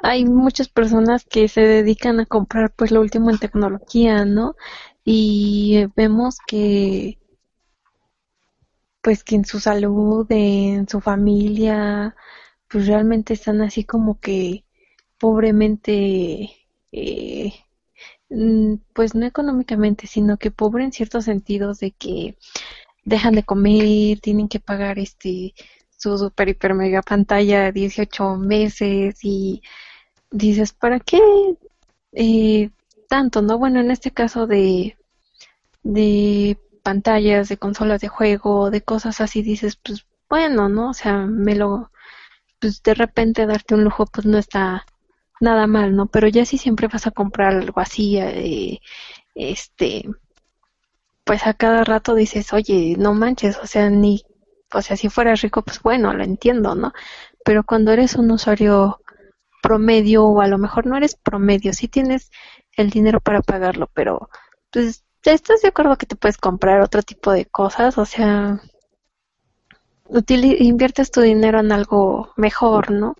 Hay 0.03 0.27
muchas 0.27 0.69
personas 0.69 1.25
que 1.25 1.49
se 1.49 1.63
dedican 1.63 2.21
a 2.21 2.27
comprar 2.27 2.73
pues 2.77 2.91
lo 2.91 3.01
último 3.01 3.31
en 3.31 3.39
tecnología, 3.39 4.27
¿no? 4.27 4.55
Y 5.07 5.87
vemos 5.97 6.39
que 6.47 7.19
pues 9.03 9.23
que 9.25 9.37
en 9.37 9.45
su 9.45 9.61
salud, 9.61 10.27
en 10.31 10.89
su 10.89 11.01
familia, 11.01 12.17
pues 12.69 12.89
realmente 12.89 13.35
están 13.35 13.63
así 13.63 13.85
como 13.85 14.19
que 14.21 14.65
pobremente, 15.19 16.51
eh, 16.93 17.53
mm, 18.31 18.77
pues 18.95 19.15
no 19.15 19.27
económicamente, 19.27 20.09
sino 20.09 20.39
que 20.39 20.51
pobre 20.51 20.85
en 20.85 20.93
ciertos 20.93 21.25
sentidos 21.27 21.79
de 21.81 21.93
que 21.93 22.37
dejan 23.05 23.35
de 23.37 23.45
comer, 23.45 24.21
tienen 24.21 24.49
que 24.49 24.61
pagar 24.61 24.99
este 24.99 25.55
su 25.99 26.19
super 26.19 26.49
hiper 26.49 26.75
mega 26.75 27.03
pantalla 27.03 27.73
18 27.73 28.37
meses 28.37 29.21
y 29.25 29.63
dices, 30.31 30.73
¿para 30.73 31.01
qué 31.01 31.21
eh, 32.13 32.71
tanto, 33.09 33.43
no? 33.43 33.59
Bueno, 33.59 33.81
en 33.81 33.91
este 33.91 34.11
caso 34.13 34.47
de, 34.47 34.97
de 35.83 36.59
pantallas, 36.83 37.49
de 37.49 37.59
consolas 37.59 38.01
de 38.01 38.09
juego, 38.09 38.71
de 38.71 38.83
cosas 38.83 39.21
así, 39.21 39.43
dices, 39.43 39.77
pues 39.77 40.07
bueno, 40.29 40.69
¿no? 40.69 40.91
O 40.91 40.95
sea, 40.95 41.19
me 41.27 41.55
lo, 41.57 41.91
pues 42.61 42.83
de 42.83 42.95
repente 42.95 43.47
darte 43.47 43.75
un 43.75 43.85
lujo, 43.85 44.07
pues 44.07 44.27
no 44.27 44.39
está 44.39 44.87
nada 45.41 45.67
mal, 45.67 45.97
¿no? 45.97 46.07
Pero 46.07 46.29
ya 46.29 46.45
si 46.47 46.59
siempre 46.59 46.89
vas 46.89 47.07
a 47.07 47.13
comprar 47.13 47.55
algo 47.55 47.81
así, 47.81 48.19
eh, 48.19 48.81
este, 49.35 50.09
pues 51.25 51.47
a 51.47 51.55
cada 51.55 51.85
rato 51.85 52.15
dices, 52.15 52.53
oye, 52.53 52.95
no 52.99 53.13
manches, 53.15 53.59
o 53.59 53.67
sea, 53.67 53.91
ni 53.91 54.25
o 54.73 54.83
sea, 54.83 54.97
si 54.97 55.09
fueras 55.09 55.43
rico, 55.43 55.63
pues 55.63 55.81
bueno, 55.83 56.13
lo 56.13 56.25
entiendo, 56.25 56.75
¿no? 56.75 56.93
Pero 57.45 57.65
cuando 57.65 57.93
eres 57.93 58.17
un 58.17 58.31
usuario 58.31 59.01
promedio 59.63 60.25
o 60.25 60.41
a 60.41 60.49
lo 60.49 60.59
mejor 60.59 60.87
no 60.87 60.97
eres 60.97 61.17
promedio, 61.17 61.73
sí 61.73 61.89
tienes 61.89 62.31
el 62.77 62.91
dinero 62.91 63.21
para 63.21 63.43
pagarlo, 63.43 63.91
pero 63.95 64.29
pues 64.71 65.05
estás 65.25 65.63
de 65.63 65.69
acuerdo 65.69 65.97
que 65.97 66.07
te 66.07 66.17
puedes 66.17 66.37
comprar 66.37 66.81
otro 66.81 67.03
tipo 67.03 67.33
de 67.33 67.47
cosas, 67.47 67.99
o 67.99 68.05
sea, 68.05 68.61
inviertes 70.31 71.11
tu 71.11 71.21
dinero 71.21 71.61
en 71.61 71.73
algo 71.73 72.33
mejor, 72.37 72.91
¿no? 72.91 73.17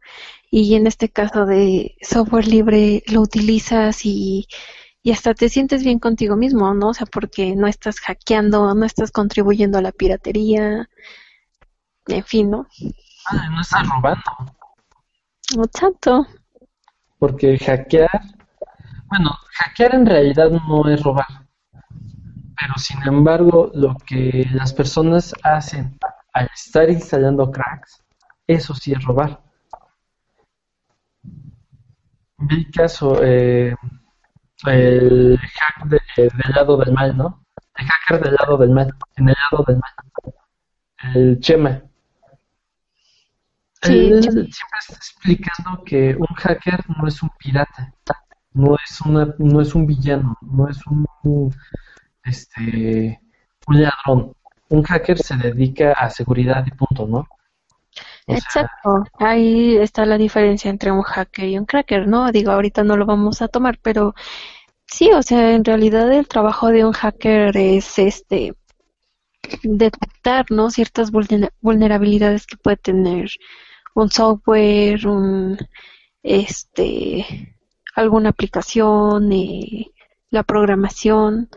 Y 0.51 0.75
en 0.75 0.87
este 0.87 1.09
caso 1.09 1.47
de 1.47 1.97
software 2.01 2.47
libre 2.47 3.03
lo 3.09 3.21
utilizas 3.21 4.05
y, 4.07 4.47
y 5.03 5.13
hasta 5.13 5.35
te 5.35 5.49
sientes 5.49 5.83
bien 5.83 5.99
contigo 5.99 6.37
mismo, 6.37 6.73
¿no? 6.75 6.89
O 6.91 6.95
sea, 6.95 7.07
porque 7.07 7.57
no 7.57 7.67
estás 7.67 7.99
hackeando, 8.01 8.75
no 8.75 8.85
estás 8.85 9.11
contribuyendo 9.11 9.79
a 9.79 9.83
la 9.83 9.93
piratería, 9.93 10.89
en 12.07 12.25
fin, 12.25 12.51
¿no? 12.51 12.67
Ah, 13.29 13.49
no 13.51 13.61
estás 13.61 13.89
robando. 13.89 14.23
No 15.57 15.67
tanto. 15.67 16.27
Porque 17.19 17.59
hackear, 17.59 18.36
bueno, 19.17 19.39
hackear 19.55 19.95
en 19.95 20.07
realidad 20.07 20.51
no 20.51 20.89
es 20.91 21.03
robar. 21.03 21.27
Pero 22.59 22.75
sin 22.77 23.03
embargo, 23.03 23.71
lo 23.75 23.97
que 24.07 24.47
las 24.53 24.73
personas 24.73 25.35
hacen 25.43 25.99
al 26.33 26.49
estar 26.55 26.91
instalando 26.91 27.51
cracks, 27.51 28.03
eso 28.47 28.75
sí 28.75 28.93
es 28.93 29.03
robar. 29.05 29.41
Vi 32.39 32.71
caso, 32.71 33.23
eh, 33.23 33.75
el 34.67 35.39
hack 35.39 35.87
del 35.89 36.55
lado 36.55 36.77
del 36.77 36.93
mal, 36.93 37.17
¿no? 37.17 37.45
El 37.75 37.87
hacker 37.87 38.23
del 38.23 38.35
lado 38.35 38.59
del 38.59 38.71
mal, 38.71 38.95
en 39.17 39.29
el 39.31 39.37
lado 39.51 39.65
del 39.67 39.79
mal. 39.79 40.35
El 41.15 41.41
Chema. 41.41 41.83
Él 43.83 44.23
siempre 44.23 44.49
está 44.81 44.95
explicando 44.95 45.85
que 45.85 46.17
un 46.17 46.27
hacker 46.27 46.85
no 46.99 47.07
es 47.07 47.23
un 47.23 47.31
pirata, 47.39 47.95
no 48.57 48.75
es 48.75 49.01
una, 49.03 49.35
no 49.39 49.61
es 49.61 49.75
un 49.75 49.87
villano, 49.87 50.37
no 50.41 50.69
es 50.69 50.79
un 50.87 51.07
este 52.25 53.21
un 53.67 53.83
ladrón. 53.83 54.33
Un 54.69 54.83
hacker 54.83 55.19
se 55.19 55.37
dedica 55.37 55.93
a 55.93 56.11
seguridad 56.11 56.65
y 56.67 56.71
punto, 56.71 57.07
¿no? 57.07 57.29
Exacto, 58.27 59.05
ahí 59.21 59.77
está 59.77 60.05
la 60.05 60.19
diferencia 60.19 60.69
entre 60.69 60.91
un 60.91 61.03
hacker 61.03 61.49
y 61.49 61.59
un 61.59 61.65
cracker, 61.65 62.09
¿no? 62.09 62.33
Digo, 62.33 62.51
ahorita 62.51 62.83
no 62.83 62.97
lo 62.97 63.07
vamos 63.07 63.41
a 63.41 63.49
tomar, 63.49 63.79
pero 63.81 64.15
sí, 64.87 65.11
o 65.13 65.23
sea, 65.23 65.55
en 65.55 65.65
realidad 65.65 66.13
el 66.13 66.27
trabajo 66.27 66.69
de 66.69 66.85
un 66.85 66.93
hacker 66.93 67.57
es 67.57 67.99
este 67.99 68.55
detectar, 69.63 70.47
¿no? 70.51 70.71
Ciertas 70.71 71.13
vulnerabilidades 71.61 72.47
que 72.47 72.57
puede 72.57 72.79
tener 72.79 73.31
un 73.95 74.11
software, 74.11 75.07
un, 75.07 75.59
este, 76.25 77.56
alguna 77.97 78.29
aplicación, 78.29 79.33
eh, 79.33 79.91
la 80.31 80.43
programación 80.45 81.49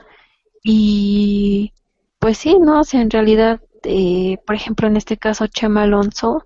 y 0.64 1.74
pues 2.18 2.38
sí, 2.38 2.58
no, 2.60 2.82
o 2.82 2.84
sea, 2.84 3.02
en 3.02 3.12
realidad, 3.12 3.62
eh, 3.84 4.40
por 4.46 4.56
ejemplo, 4.56 4.88
en 4.88 4.98
este 4.98 5.18
caso 5.18 5.48
Chema 5.48 5.84
Alonso, 5.84 6.46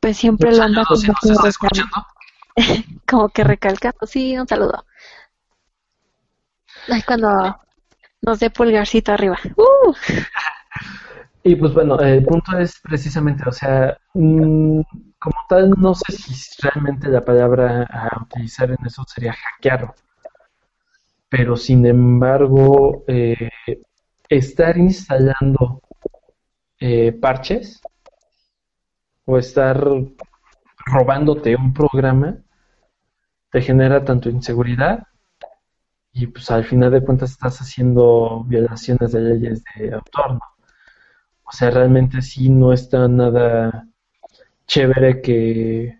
pues 0.00 0.16
siempre 0.16 0.54
lo 0.54 0.62
anda 0.62 0.84
como, 0.84 1.00
que 1.00 1.82
como 3.08 3.28
que 3.28 3.44
recalcando, 3.44 4.06
sí, 4.06 4.36
un 4.38 4.48
saludo. 4.48 4.84
Ay, 6.88 7.02
cuando 7.02 7.58
nos 8.22 8.40
dé 8.40 8.50
pulgarcito 8.50 9.12
arriba. 9.12 9.38
¡Uh! 9.56 9.94
Y 11.42 11.56
pues 11.56 11.74
bueno, 11.74 11.98
el 12.00 12.24
punto 12.24 12.58
es 12.58 12.80
precisamente, 12.80 13.44
o 13.46 13.52
sea, 13.52 13.96
mm, 14.14 14.80
como 15.24 15.36
tal, 15.48 15.70
no 15.78 15.94
sé 15.94 16.12
si 16.12 16.34
realmente 16.60 17.08
la 17.08 17.22
palabra 17.24 17.84
a 17.84 18.22
utilizar 18.22 18.70
en 18.70 18.76
eso 18.84 19.02
sería 19.06 19.32
hackearlo. 19.32 19.94
Pero 21.30 21.56
sin 21.56 21.86
embargo, 21.86 23.04
eh, 23.08 23.48
estar 24.28 24.76
instalando 24.76 25.80
eh, 26.78 27.12
parches 27.12 27.80
o 29.24 29.38
estar 29.38 29.82
robándote 30.84 31.56
un 31.56 31.72
programa 31.72 32.36
te 33.50 33.62
genera 33.62 34.04
tanto 34.04 34.28
inseguridad 34.28 35.06
y 36.12 36.26
pues 36.26 36.50
al 36.50 36.66
final 36.66 36.90
de 36.90 37.02
cuentas 37.02 37.30
estás 37.30 37.62
haciendo 37.62 38.44
violaciones 38.44 39.12
de 39.12 39.20
leyes 39.20 39.64
de 39.74 39.94
autor, 39.94 40.34
¿no? 40.34 40.40
O 41.44 41.52
sea, 41.52 41.70
realmente 41.70 42.20
sí 42.20 42.50
no 42.50 42.74
está 42.74 43.08
nada 43.08 43.88
chévere 44.66 45.20
que 45.20 45.98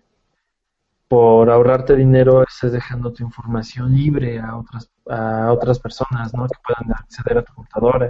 por 1.07 1.49
ahorrarte 1.49 1.95
dinero 1.95 2.43
estés 2.43 2.71
dejando 2.71 3.13
tu 3.13 3.23
información 3.23 3.93
libre 3.95 4.39
a 4.39 4.57
otras 4.57 4.91
a 5.07 5.51
otras 5.51 5.79
personas, 5.79 6.33
¿no? 6.33 6.47
Que 6.47 6.57
puedan 6.65 6.91
acceder 6.93 7.37
a 7.37 7.43
tu 7.43 7.53
computadora. 7.53 8.07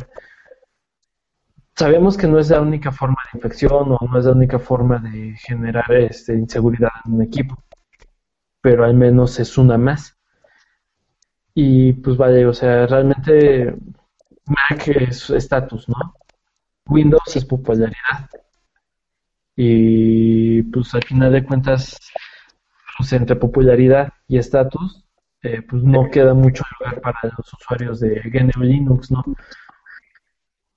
Sabemos 1.76 2.18
que 2.18 2.28
no 2.28 2.39
es 2.39 2.49
la 2.49 2.62
única 2.62 2.91
forma 2.91 3.18
de 3.32 3.38
infección 3.39 3.91
o 3.91 3.99
no 4.10 4.18
es 4.20 4.26
la 4.26 4.32
única 4.32 4.60
forma 4.60 4.97
de 4.99 5.36
generar 5.38 5.91
este, 5.93 6.34
inseguridad 6.34 6.91
en 7.06 7.16
un 7.16 7.22
equipo, 7.24 7.58
pero 8.62 8.86
al 8.86 8.93
menos 8.93 9.39
es 9.39 9.58
una 9.58 9.78
más. 9.78 10.18
Y 11.53 11.93
pues 11.93 12.18
vale, 12.18 12.45
o 12.45 12.53
sea, 12.53 12.88
realmente 12.88 13.76
Mac 14.45 14.88
es 14.88 15.30
estatus, 15.30 15.88
¿no? 15.89 16.16
Windows 16.88 17.36
es 17.36 17.45
popularidad. 17.45 18.30
Y 19.56 20.64
pues 20.64 20.93
al 20.93 21.03
final 21.03 21.32
de 21.32 21.43
cuentas, 21.43 21.99
pues 22.97 23.14
entre 23.14 23.36
popularidad 23.36 24.14
y 24.28 24.38
estatus, 24.38 25.06
eh, 25.41 25.62
pues 25.62 25.84
no 25.84 26.10
queda 26.10 26.34
mucho 26.34 26.64
lugar 26.80 27.01
para 27.01 27.20
los 27.38 27.53
usuarios 27.53 27.99
de 27.99 28.22
GNU 28.26 28.64
Linux, 28.64 29.12
¿no? 29.12 29.24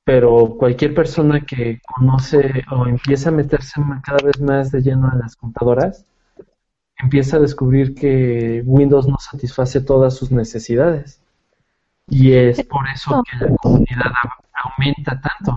Pero 0.05 0.57
cualquier 0.59 0.95
persona 0.95 1.41
que 1.41 1.81
conoce 1.87 2.65
o 2.71 2.87
empieza 2.87 3.31
a 3.31 3.33
meterse 3.33 3.81
cada 4.05 4.19
vez 4.25 4.41
más 4.41 4.71
de 4.71 4.83
lleno 4.83 5.09
a 5.11 5.17
las 5.17 5.37
computadoras, 5.37 6.07
empieza 6.99 7.37
a 7.37 7.41
descubrir 7.41 7.95
que 7.95 8.63
Windows 8.65 9.07
no 9.07 9.17
satisface 9.19 9.81
todas 9.81 10.17
sus 10.17 10.31
necesidades. 10.31 11.21
Y 12.09 12.33
es 12.33 12.63
por 12.65 12.89
eso 12.89 13.23
que 13.23 13.45
la 13.45 13.57
comunidad 13.57 14.13
aumenta 14.55 15.21
tanto. 15.21 15.57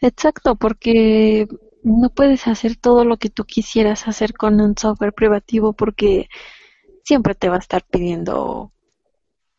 Exacto, 0.00 0.56
porque 0.56 1.46
no 1.82 2.10
puedes 2.10 2.46
hacer 2.46 2.76
todo 2.76 3.04
lo 3.04 3.16
que 3.18 3.30
tú 3.30 3.44
quisieras 3.44 4.08
hacer 4.08 4.34
con 4.34 4.60
un 4.60 4.76
software 4.76 5.12
privativo 5.12 5.72
porque 5.72 6.28
siempre 7.04 7.34
te 7.34 7.48
va 7.50 7.56
a 7.56 7.60
estar 7.60 7.84
pidiendo 7.84 8.72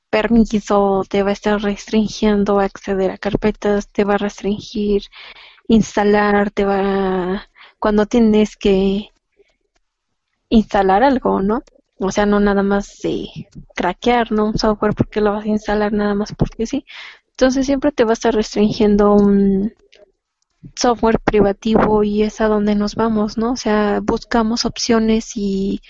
permiso, 0.09 1.03
te 1.09 1.23
va 1.23 1.31
a 1.31 1.33
estar 1.33 1.61
restringiendo 1.61 2.59
acceder 2.59 3.11
a 3.11 3.17
carpetas, 3.19 3.89
te 3.89 4.03
va 4.05 4.15
a 4.15 4.19
restringir 4.19 5.03
instalar, 5.69 6.51
te 6.51 6.65
va 6.65 7.49
cuando 7.79 8.05
tienes 8.07 8.57
que 8.57 9.11
instalar 10.49 11.03
algo, 11.03 11.41
¿no? 11.41 11.63
O 11.99 12.11
sea, 12.11 12.25
no 12.25 12.39
nada 12.39 12.63
más 12.63 12.99
de 13.01 13.27
craquear, 13.75 14.31
¿no? 14.31 14.45
Un 14.47 14.57
software 14.57 14.93
porque 14.93 15.21
lo 15.21 15.31
vas 15.33 15.45
a 15.45 15.49
instalar 15.49 15.93
nada 15.93 16.13
más 16.15 16.33
porque 16.35 16.65
sí. 16.65 16.85
Entonces 17.31 17.65
siempre 17.65 17.91
te 17.91 18.03
va 18.03 18.11
a 18.11 18.13
estar 18.13 18.33
restringiendo 18.33 19.13
un 19.13 19.73
software 20.75 21.19
privativo 21.19 22.03
y 22.03 22.23
es 22.23 22.41
a 22.41 22.47
donde 22.47 22.75
nos 22.75 22.95
vamos, 22.95 23.37
¿no? 23.37 23.53
O 23.53 23.55
sea, 23.55 23.99
buscamos 24.03 24.65
opciones 24.65 25.31
y 25.35 25.81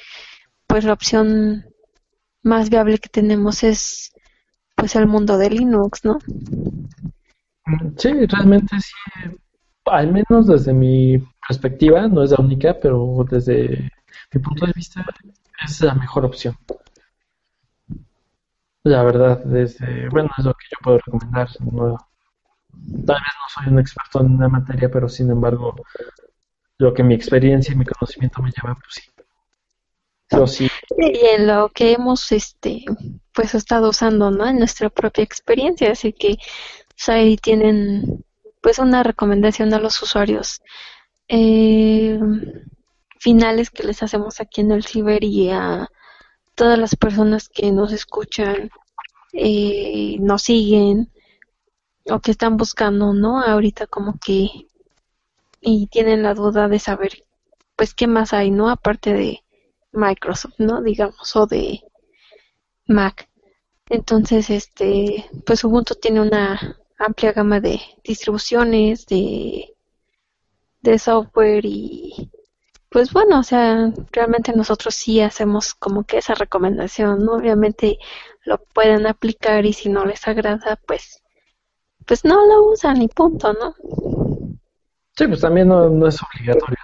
pues 0.68 0.84
la 0.84 0.94
opción 0.94 1.66
más 2.44 2.70
viable 2.70 2.98
que 3.00 3.10
tenemos 3.10 3.64
es 3.64 4.14
pues 4.76 4.96
el 4.96 5.08
mundo 5.08 5.38
de 5.38 5.50
Linux, 5.50 6.06
¿no? 6.06 6.20
Sí, 7.98 8.14
realmente 8.28 8.80
sí, 8.80 8.94
al 9.86 10.12
menos 10.12 10.48
desde 10.48 10.74
mi 10.74 11.18
perspectiva, 11.48 12.08
no 12.08 12.24
es 12.24 12.32
la 12.32 12.38
única, 12.40 12.78
pero 12.80 13.26
desde 13.30 13.92
mi 14.34 14.42
punto 14.42 14.66
de 14.66 14.74
vista 14.74 15.06
es 15.66 15.82
la 15.82 15.96
mejor 15.96 16.26
opción. 16.26 16.56
La 18.84 19.04
verdad, 19.04 19.44
desde, 19.44 20.08
bueno, 20.10 20.30
es 20.38 20.46
lo 20.46 20.54
que 20.54 20.66
yo 20.72 20.78
puedo 20.82 20.98
recomendar. 21.00 21.50
No, 21.60 21.98
tal 23.06 23.16
vez 23.16 23.34
no 23.42 23.64
soy 23.64 23.74
un 23.74 23.80
experto 23.80 24.22
en 24.22 24.36
una 24.36 24.50
materia, 24.50 24.90
pero 24.90 25.10
sin 25.10 25.32
embargo, 25.32 25.76
lo 26.78 26.94
que 26.94 27.04
mi 27.04 27.16
experiencia 27.16 27.74
y 27.74 27.78
mi 27.78 27.86
conocimiento 27.86 28.42
me 28.42 28.52
lleva, 28.52 28.76
pues 28.76 28.96
sí. 30.48 30.68
sí. 30.68 30.70
Y 30.98 31.26
en 31.36 31.48
lo 31.48 31.70
que 31.70 31.94
hemos 31.94 32.32
este 32.32 32.86
pues 33.34 33.54
estado 33.56 33.90
usando, 33.90 34.32
¿no? 34.32 34.48
En 34.48 34.58
nuestra 34.58 34.90
propia 34.90 35.24
experiencia, 35.24 35.92
así 35.92 36.12
que 36.14 36.38
ahí 37.08 37.38
tienen 37.38 38.26
pues 38.62 38.80
una 38.80 39.04
recomendación 39.04 39.74
a 39.74 39.80
los 39.80 40.02
usuarios 40.02 40.62
eh, 41.28 42.20
finales 43.20 43.70
que 43.70 43.84
les 43.84 44.02
hacemos 44.04 44.40
aquí 44.40 44.62
en 44.62 44.72
el 44.72 44.86
ciber 44.86 45.24
y 45.24 45.50
a 45.50 45.88
todas 46.56 46.80
las 46.80 46.96
personas 46.96 47.50
que 47.50 47.72
nos 47.72 47.94
escuchan, 47.94 48.72
eh, 49.34 50.18
nos 50.20 50.44
siguen 50.44 51.12
o 52.10 52.20
que 52.20 52.32
están 52.32 52.58
buscando, 52.58 53.14
¿no? 53.14 53.42
Ahorita 53.42 53.88
como 53.88 54.18
que 54.20 54.50
y 55.62 55.88
tienen 55.88 56.24
la 56.24 56.34
duda 56.34 56.68
de 56.68 56.80
saber 56.80 57.26
pues 57.76 57.94
qué 57.94 58.08
más 58.08 58.34
hay, 58.34 58.52
¿no? 58.52 58.70
Aparte 58.70 59.14
de 59.14 59.44
Microsoft, 59.92 60.56
¿no? 60.60 60.82
Digamos, 60.82 61.36
o 61.36 61.46
de 61.48 61.82
Mac. 62.88 63.30
Entonces, 63.90 64.50
este, 64.50 65.30
pues 65.46 65.64
Ubuntu 65.64 65.96
tiene 65.96 66.22
una 66.22 66.78
amplia 66.98 67.32
gama 67.34 67.60
de 67.60 67.80
distribuciones, 68.04 69.06
de, 69.08 69.76
de 70.82 71.00
software 71.00 71.66
y 71.66 72.32
pues 72.90 73.12
bueno, 73.14 73.40
o 73.40 73.44
sea, 73.44 73.92
realmente 74.12 74.54
nosotros 74.54 74.96
sí 74.96 75.22
hacemos 75.22 75.74
como 75.76 76.04
que 76.06 76.18
esa 76.20 76.34
recomendación, 76.36 77.26
¿no? 77.26 77.34
Obviamente 77.34 78.00
lo 78.44 78.58
pueden 78.60 79.06
aplicar 79.08 79.66
y 79.66 79.74
si 79.74 79.90
no 79.90 80.06
les 80.06 80.28
agrada, 80.28 80.80
pues 80.88 81.22
pues 82.08 82.24
no 82.24 82.46
lo 82.46 82.72
usan 82.72 83.02
y 83.02 83.08
punto, 83.08 83.54
¿no? 83.54 83.76
Sí, 85.16 85.28
pues 85.28 85.42
también 85.42 85.68
no, 85.68 86.08
es 86.08 86.20
obligatorio 86.22 86.78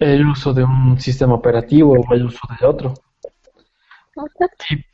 el 0.00 0.26
uso 0.26 0.52
de 0.52 0.64
un 0.64 1.00
sistema 1.00 1.34
operativo 1.34 1.92
o 1.92 2.14
el 2.14 2.26
uso 2.26 2.40
de 2.60 2.66
otro. 2.66 2.94
Y 4.70 4.84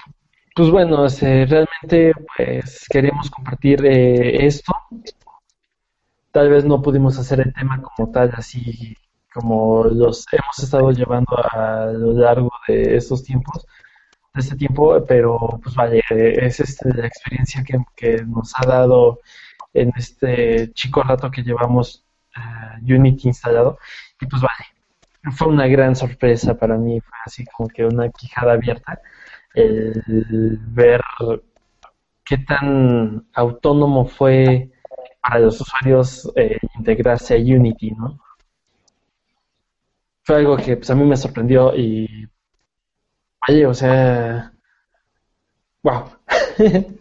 pues 0.55 0.71
bueno, 0.71 1.07
este, 1.07 1.47
realmente 1.47 2.13
pues 2.37 2.87
queríamos 2.89 3.31
compartir 3.31 3.85
eh, 3.87 4.45
esto. 4.45 4.73
Tal 6.31 6.51
vez 6.51 6.65
no 6.65 6.83
pudimos 6.83 7.19
hacer 7.19 7.41
el 7.41 7.53
tema 7.55 7.81
como 7.81 8.11
tal, 8.11 8.31
así 8.35 8.95
como 9.33 9.85
los 9.85 10.27
hemos 10.33 10.59
estado 10.59 10.91
llevando 10.91 11.37
a 11.53 11.87
lo 11.87 12.13
largo 12.13 12.51
de 12.69 12.97
estos 12.97 13.23
tiempos, 13.23 13.67
de 14.35 14.41
este 14.41 14.57
tiempo, 14.57 15.05
pero 15.07 15.39
pues 15.63 15.75
vaya, 15.75 16.03
es 16.11 16.61
este, 16.61 16.95
la 16.95 17.07
experiencia 17.07 17.63
que, 17.65 17.79
que, 17.97 18.25
nos 18.25 18.53
ha 18.57 18.67
dado 18.67 19.21
en 19.73 19.93
este 19.97 20.73
chico 20.73 21.03
rato 21.03 21.31
que 21.31 21.43
llevamos 21.43 22.05
uh, 22.37 22.95
Unity 22.95 23.29
instalado, 23.29 23.79
y 24.21 24.27
pues 24.27 24.43
vale, 24.43 25.33
fue 25.37 25.49
una 25.49 25.67
gran 25.67 25.97
sorpresa 25.97 26.55
para 26.55 26.77
mí, 26.77 27.01
fue 27.01 27.19
así 27.25 27.45
como 27.45 27.69
que 27.69 27.85
una 27.85 28.09
quijada 28.11 28.53
abierta 28.53 29.01
el 29.55 30.59
ver 30.61 31.01
qué 32.25 32.39
tan 32.39 33.27
autónomo 33.35 34.07
fue 34.07 34.71
para 35.21 35.41
los 35.41 35.61
usuarios 35.61 36.31
eh, 36.37 36.59
integrarse 36.79 37.35
a 37.35 37.39
Unity, 37.39 37.91
¿no? 37.91 38.19
Fue 40.23 40.37
algo 40.37 40.57
que 40.57 40.77
pues, 40.77 40.89
a 40.91 40.95
mí 40.95 41.05
me 41.05 41.17
sorprendió 41.17 41.75
y, 41.77 42.20
vaya, 43.47 43.69
o 43.69 43.75
sea, 43.75 44.53
wow. 45.83 46.05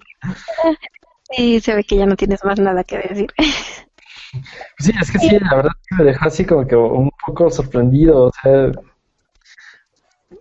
Sí, 1.31 1.59
se 1.59 1.75
ve 1.75 1.83
que 1.83 1.95
ya 1.95 2.07
no 2.07 2.15
tienes 2.15 2.43
más 2.43 2.59
nada 2.59 2.83
que 2.83 2.97
decir. 2.97 3.27
Sí, 4.77 4.91
es 5.01 5.11
que 5.11 5.17
sí, 5.17 5.39
la 5.39 5.55
verdad 5.55 5.71
que 5.87 5.95
me 5.95 6.03
dejó 6.03 6.25
así 6.25 6.45
como 6.45 6.67
que 6.67 6.75
un 6.75 7.09
poco 7.25 7.49
sorprendido, 7.49 8.25
o 8.25 8.31
sea, 8.31 8.71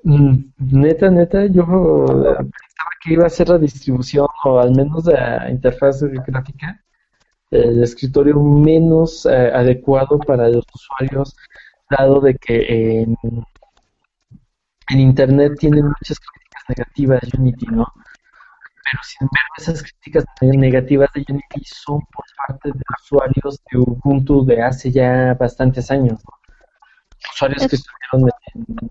Mm, 0.04 0.52
neta, 0.58 1.10
neta, 1.10 1.46
yo 1.46 1.64
pensaba 1.66 2.90
que 3.02 3.12
iba 3.14 3.26
a 3.26 3.30
ser 3.30 3.48
la 3.48 3.58
distribución 3.58 4.26
o 4.44 4.58
al 4.58 4.74
menos 4.74 5.04
la 5.06 5.50
interfaz 5.50 6.02
gráfica, 6.02 6.82
el 7.50 7.82
escritorio 7.82 8.36
menos 8.42 9.26
eh, 9.26 9.52
adecuado 9.54 10.18
para 10.18 10.48
los 10.48 10.64
usuarios, 10.74 11.36
dado 11.90 12.20
de 12.20 12.34
que 12.36 13.02
en, 13.02 13.16
Internet 14.96 15.52
tienen 15.58 15.86
muchas 15.86 16.18
críticas 16.18 16.64
negativas 16.68 17.20
de 17.20 17.38
Unity, 17.38 17.66
¿no? 17.66 17.86
Pero 18.84 19.02
sin 19.02 19.28
embargo, 19.28 19.54
esas 19.58 19.82
críticas 19.82 20.24
negativas 20.40 21.10
de 21.14 21.24
Unity 21.28 21.64
son 21.64 22.00
por 22.12 22.24
parte 22.46 22.70
de 22.72 22.82
usuarios 23.02 23.60
de 23.70 23.78
Ubuntu 23.78 24.44
de 24.46 24.62
hace 24.62 24.90
ya 24.90 25.34
bastantes 25.38 25.90
años, 25.90 26.18
¿no? 26.24 26.38
Usuarios 27.32 27.66
que 27.66 27.76
estuvieron 27.76 28.30
en 28.54 28.90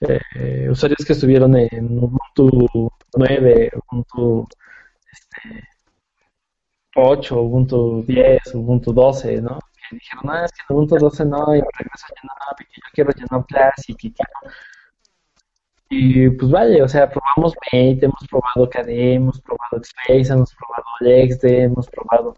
eh, 0.00 0.68
usuarios 0.70 1.04
que 1.06 1.12
estuvieron 1.12 1.56
en 1.56 1.98
Ubuntu 1.98 2.90
9, 3.16 3.70
Ubuntu 3.88 4.46
este, 5.10 5.68
8, 6.94 7.40
Ubuntu 7.40 8.04
10, 8.06 8.54
Ubuntu 8.54 8.92
12, 8.92 9.40
¿no? 9.40 9.58
Que 9.92 9.96
dijeron, 9.96 10.24
no, 10.24 10.44
es 10.44 10.52
que 10.52 10.60
en 10.68 10.76
Ubuntu 10.76 10.96
12 10.96 11.24
no, 11.26 11.54
y 11.54 11.60
regreso 11.60 12.06
a 12.06 12.14
GNOME, 12.22 12.56
que 12.56 12.80
yo 12.80 12.88
quiero 12.94 13.12
GNOME 13.14 13.44
Classic 13.46 14.04
y 14.04 14.12
quiero... 14.12 14.54
Y 15.90 16.30
pues 16.30 16.50
vale, 16.50 16.82
o 16.82 16.88
sea, 16.88 17.10
probamos 17.10 17.54
Mate, 17.70 18.06
hemos 18.06 18.26
probado 18.26 18.70
KDE, 18.70 19.14
hemos 19.14 19.38
probado 19.42 19.82
Xbase, 19.84 20.32
hemos 20.32 20.54
probado 20.54 20.84
LXD, 21.00 21.44
hemos 21.44 21.86
probado 21.90 22.34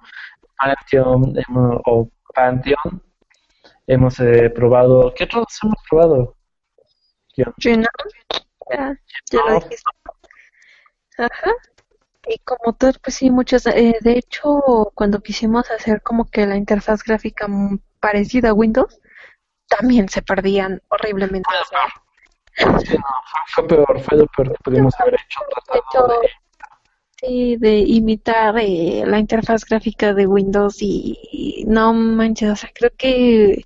Pantheon, 0.59 1.35
hemos, 1.39 1.81
o 1.87 2.11
Pantheon, 2.35 3.01
hemos 3.87 4.19
eh, 4.19 4.51
probado, 4.51 5.15
¿qué 5.15 5.23
otros 5.23 5.47
hemos 5.63 5.79
probado? 5.89 6.37
Ya, 7.37 7.55
lo 9.47 9.55
dijiste. 9.55 9.91
Ajá. 11.19 11.53
Y 12.27 12.39
como 12.39 12.75
tú, 12.75 12.93
pues 13.03 13.17
sí, 13.17 13.31
muchos. 13.31 13.67
Eh, 13.67 13.97
de 14.01 14.13
hecho, 14.13 14.91
cuando 14.95 15.21
quisimos 15.21 15.71
hacer 15.71 16.03
como 16.03 16.31
que 16.31 16.47
la 16.47 16.57
interfaz 16.57 17.03
gráfica 17.03 17.47
parecida 18.01 18.51
a 18.51 18.55
Windows, 18.55 19.01
también 19.69 20.09
se 20.09 20.23
perdían 20.23 20.81
horriblemente. 20.89 21.49
Sí, 22.57 22.97
fue 23.49 23.67
peor, 23.67 24.01
fue 24.01 24.19
lo 24.19 24.27
peor 24.29 24.53
que 24.53 24.59
pudimos 24.65 24.95
haber 25.01 25.15
hecho. 25.15 26.07
de... 26.07 26.29
Sí, 27.17 27.57
de 27.57 27.79
imitar 27.79 28.55
eh, 28.59 29.05
la 29.07 29.19
interfaz 29.19 29.65
gráfica 29.65 30.13
de 30.13 30.27
Windows 30.27 30.83
y, 30.83 31.19
y, 31.33 31.65
no 31.65 31.95
manches, 31.95 32.51
o 32.51 32.57
sea, 32.57 32.71
creo 32.75 32.91
que 32.99 33.65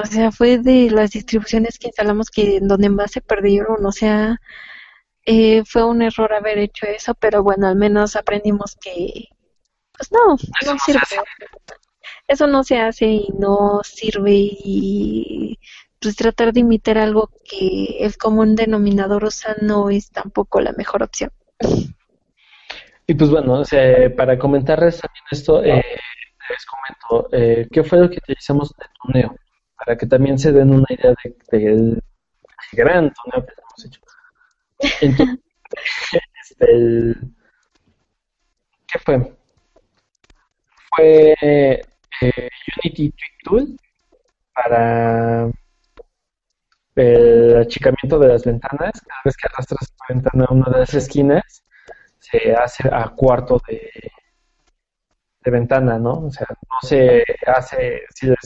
o 0.00 0.06
sea, 0.06 0.32
fue 0.32 0.58
de 0.58 0.90
las 0.90 1.10
distribuciones 1.10 1.78
que 1.78 1.88
instalamos 1.88 2.30
que 2.30 2.60
donde 2.60 2.88
más 2.88 3.10
se 3.12 3.20
perdieron, 3.20 3.84
o 3.84 3.92
sea, 3.92 4.40
eh, 5.24 5.62
fue 5.64 5.84
un 5.84 6.02
error 6.02 6.32
haber 6.32 6.58
hecho 6.58 6.86
eso, 6.86 7.14
pero 7.14 7.42
bueno, 7.42 7.68
al 7.68 7.76
menos 7.76 8.16
aprendimos 8.16 8.76
que, 8.76 9.28
pues 9.96 10.10
no, 10.10 10.36
no 10.66 10.78
sirve. 10.78 11.00
Eso 12.26 12.46
no 12.46 12.64
se 12.64 12.78
hace 12.78 13.06
y 13.06 13.28
no 13.38 13.80
sirve 13.84 14.32
y 14.32 15.58
pues 16.00 16.16
tratar 16.16 16.52
de 16.52 16.60
imitar 16.60 16.98
algo 16.98 17.30
que 17.48 17.98
el 18.00 18.16
común 18.16 18.56
denominador 18.56 19.24
usa 19.24 19.56
no 19.60 19.90
es 19.90 20.10
tampoco 20.10 20.60
la 20.60 20.72
mejor 20.72 21.02
opción. 21.02 21.30
Y 23.06 23.14
pues 23.14 23.30
bueno, 23.30 23.60
o 23.60 23.64
sea, 23.64 24.14
para 24.16 24.38
comentarles 24.38 25.00
también 25.00 25.24
esto, 25.30 25.62
eh, 25.62 25.84
les 26.48 26.66
comento, 26.66 27.28
eh, 27.32 27.68
¿qué 27.70 27.84
fue 27.84 27.98
lo 27.98 28.10
que 28.10 28.18
utilizamos 28.18 28.70
de 28.70 28.86
tuneo? 29.02 29.36
Para 29.76 29.96
que 29.96 30.06
también 30.06 30.38
se 30.38 30.52
den 30.52 30.70
una 30.70 30.86
idea 30.88 31.14
del 31.50 32.02
gran 32.72 33.12
tuneo 33.12 33.46
que 33.46 33.52
hemos 33.52 33.84
hecho. 33.86 34.00
Entonces, 35.00 35.38
este, 36.42 37.14
¿qué 38.86 38.98
fue? 38.98 39.36
Fue 40.94 41.34
eh, 41.40 41.82
Unity 42.84 43.14
Tool 43.44 43.76
para 44.54 45.50
el 46.94 47.56
achicamiento 47.56 48.18
de 48.18 48.28
las 48.28 48.44
ventanas. 48.44 49.00
Cada 49.00 49.20
vez 49.24 49.36
que 49.36 49.48
arrastras 49.48 49.94
la 50.00 50.14
ventana 50.14 50.44
a 50.48 50.52
una 50.52 50.70
de 50.70 50.78
las 50.80 50.94
esquinas, 50.94 51.64
se 52.18 52.52
hace 52.54 52.88
a 52.92 53.08
cuarto 53.08 53.60
de, 53.66 53.90
de 55.44 55.50
ventana, 55.50 55.98
¿no? 55.98 56.26
O 56.26 56.30
sea, 56.30 56.46
no 56.50 56.88
se 56.88 57.24
hace, 57.46 58.02
si 58.14 58.26
la, 58.26 58.36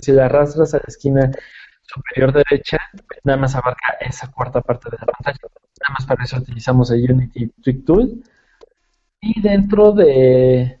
si, 0.00 0.12
la 0.12 0.26
arrastras 0.26 0.74
a 0.74 0.78
la 0.78 0.84
esquina 0.86 1.30
superior 1.86 2.32
derecha, 2.32 2.78
nada 3.24 3.38
más 3.38 3.54
abarca 3.54 3.96
esa 4.00 4.30
cuarta 4.30 4.60
parte 4.60 4.90
de 4.90 4.98
la 5.00 5.06
pantalla. 5.06 5.38
Nada 5.80 5.94
más 5.94 6.06
para 6.06 6.24
eso 6.24 6.36
utilizamos 6.38 6.90
el 6.90 7.10
Unity 7.10 7.48
Trick 7.62 7.84
Tool. 7.84 8.22
Y 9.20 9.40
dentro 9.40 9.92
de, 9.92 10.78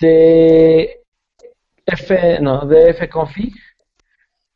de 0.00 1.00
F, 1.86 2.40
no, 2.40 2.66
de 2.66 2.94
fconfig 2.94 3.54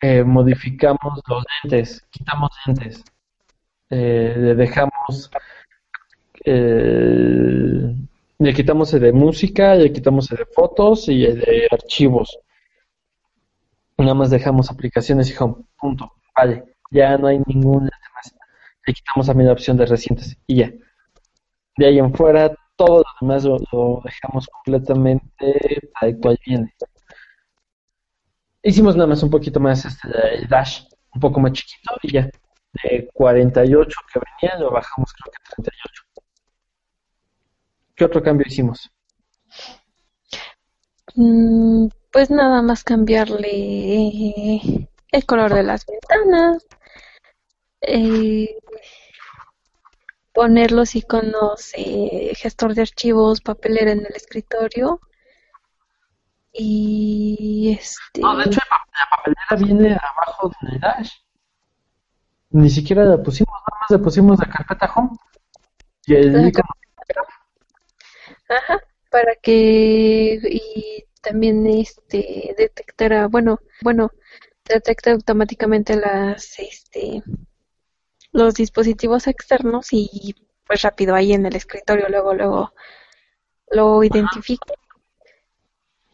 eh, 0.01 0.23
modificamos 0.25 1.21
los 1.29 1.45
lentes, 1.63 2.07
quitamos 2.11 2.51
lentes, 2.67 3.05
eh, 3.91 4.35
le 4.37 4.55
dejamos, 4.55 5.31
eh, 6.45 7.95
le 8.39 8.55
quitamos 8.55 8.95
el 8.95 9.01
de 9.01 9.13
música, 9.13 9.75
le 9.75 9.93
quitamos 9.93 10.31
el 10.31 10.39
de 10.39 10.47
fotos 10.47 11.09
y 11.09 11.25
el 11.25 11.41
de 11.41 11.69
archivos. 11.71 12.39
Nada 13.99 14.15
más 14.15 14.31
dejamos 14.31 14.71
aplicaciones 14.71 15.29
y 15.31 15.35
home, 15.43 15.57
punto, 15.77 16.13
vale, 16.37 16.77
ya 16.91 17.19
no 17.19 17.27
hay 17.27 17.41
ningún 17.47 17.91
más. 18.15 18.35
Le 18.87 18.95
quitamos 18.95 19.27
también 19.27 19.49
la 19.49 19.53
opción 19.53 19.77
de 19.77 19.87
recientes 19.87 20.37
y 20.47 20.57
ya. 20.57 20.73
De 21.77 21.87
ahí 21.87 21.99
en 21.99 22.15
fuera, 22.15 22.55
todo 22.77 22.99
lo 22.99 23.05
demás 23.21 23.45
lo, 23.45 24.01
dejamos 24.05 24.47
completamente 24.47 25.91
tal 26.01 26.17
cual 26.19 26.39
viene. 26.47 26.73
Hicimos 28.63 28.95
nada 28.95 29.09
más 29.09 29.23
un 29.23 29.31
poquito 29.31 29.59
más 29.59 29.85
este, 29.85 30.09
el 30.35 30.49
dash, 30.49 30.85
un 31.15 31.21
poco 31.21 31.41
más 31.41 31.53
chiquito 31.53 31.95
y 32.03 32.13
ya. 32.13 32.31
De 32.85 33.09
48 33.13 33.99
que 34.13 34.21
venía 34.21 34.59
lo 34.61 34.71
bajamos 34.71 35.13
creo 35.13 35.33
que 35.33 35.39
a 35.39 35.55
38. 35.57 36.03
¿Qué 37.97 38.05
otro 38.05 38.23
cambio 38.23 38.47
hicimos? 38.47 38.91
Pues 42.19 42.31
nada 42.31 42.63
más 42.63 42.83
cambiarle 42.83 43.39
el 45.13 45.25
color 45.25 45.55
de 45.55 45.63
las 45.63 45.87
ventanas, 45.87 46.67
eh, 47.81 48.59
poner 50.33 50.73
los 50.73 50.97
iconos 50.97 51.71
eh, 51.77 52.33
gestor 52.35 52.75
de 52.75 52.83
archivos, 52.83 53.41
papelera 53.41 53.93
en 53.93 54.01
el 54.01 54.17
escritorio 54.17 55.01
y 56.53 57.79
este. 57.79 58.21
No, 58.21 58.37
de 58.37 58.47
hecho, 58.47 58.63
la 58.69 59.17
papelera 59.17 59.65
viene 59.65 59.97
abajo 60.03 60.51
del 60.61 60.81
dash. 60.81 61.13
Ni 62.51 62.69
siquiera 62.69 63.05
la 63.05 63.23
pusimos, 63.23 63.55
nada 63.55 63.81
más 63.81 63.91
le 63.91 63.99
pusimos 63.99 64.41
la 64.41 64.47
carpeta 64.47 64.93
home. 64.93 65.11
Y 66.07 66.17
el 66.17 66.53
Ajá, 68.49 68.81
para 69.09 69.37
que. 69.37 70.41
Y 70.51 71.08
también 71.21 71.67
este 71.67 72.55
detectara, 72.57 73.29
bueno, 73.29 73.61
bueno, 73.83 74.11
detecta 74.65 75.13
automáticamente 75.13 75.97
las 75.97 76.59
este 76.59 77.23
los 78.33 78.55
dispositivos 78.55 79.27
externos 79.27 79.89
y 79.93 80.35
pues 80.67 80.83
rápido 80.83 81.15
ahí 81.15 81.33
en 81.33 81.47
el 81.47 81.57
escritorio 81.57 82.09
luego 82.09 82.35
luego 82.35 82.75
lo 83.71 84.05
identifica 84.05 84.75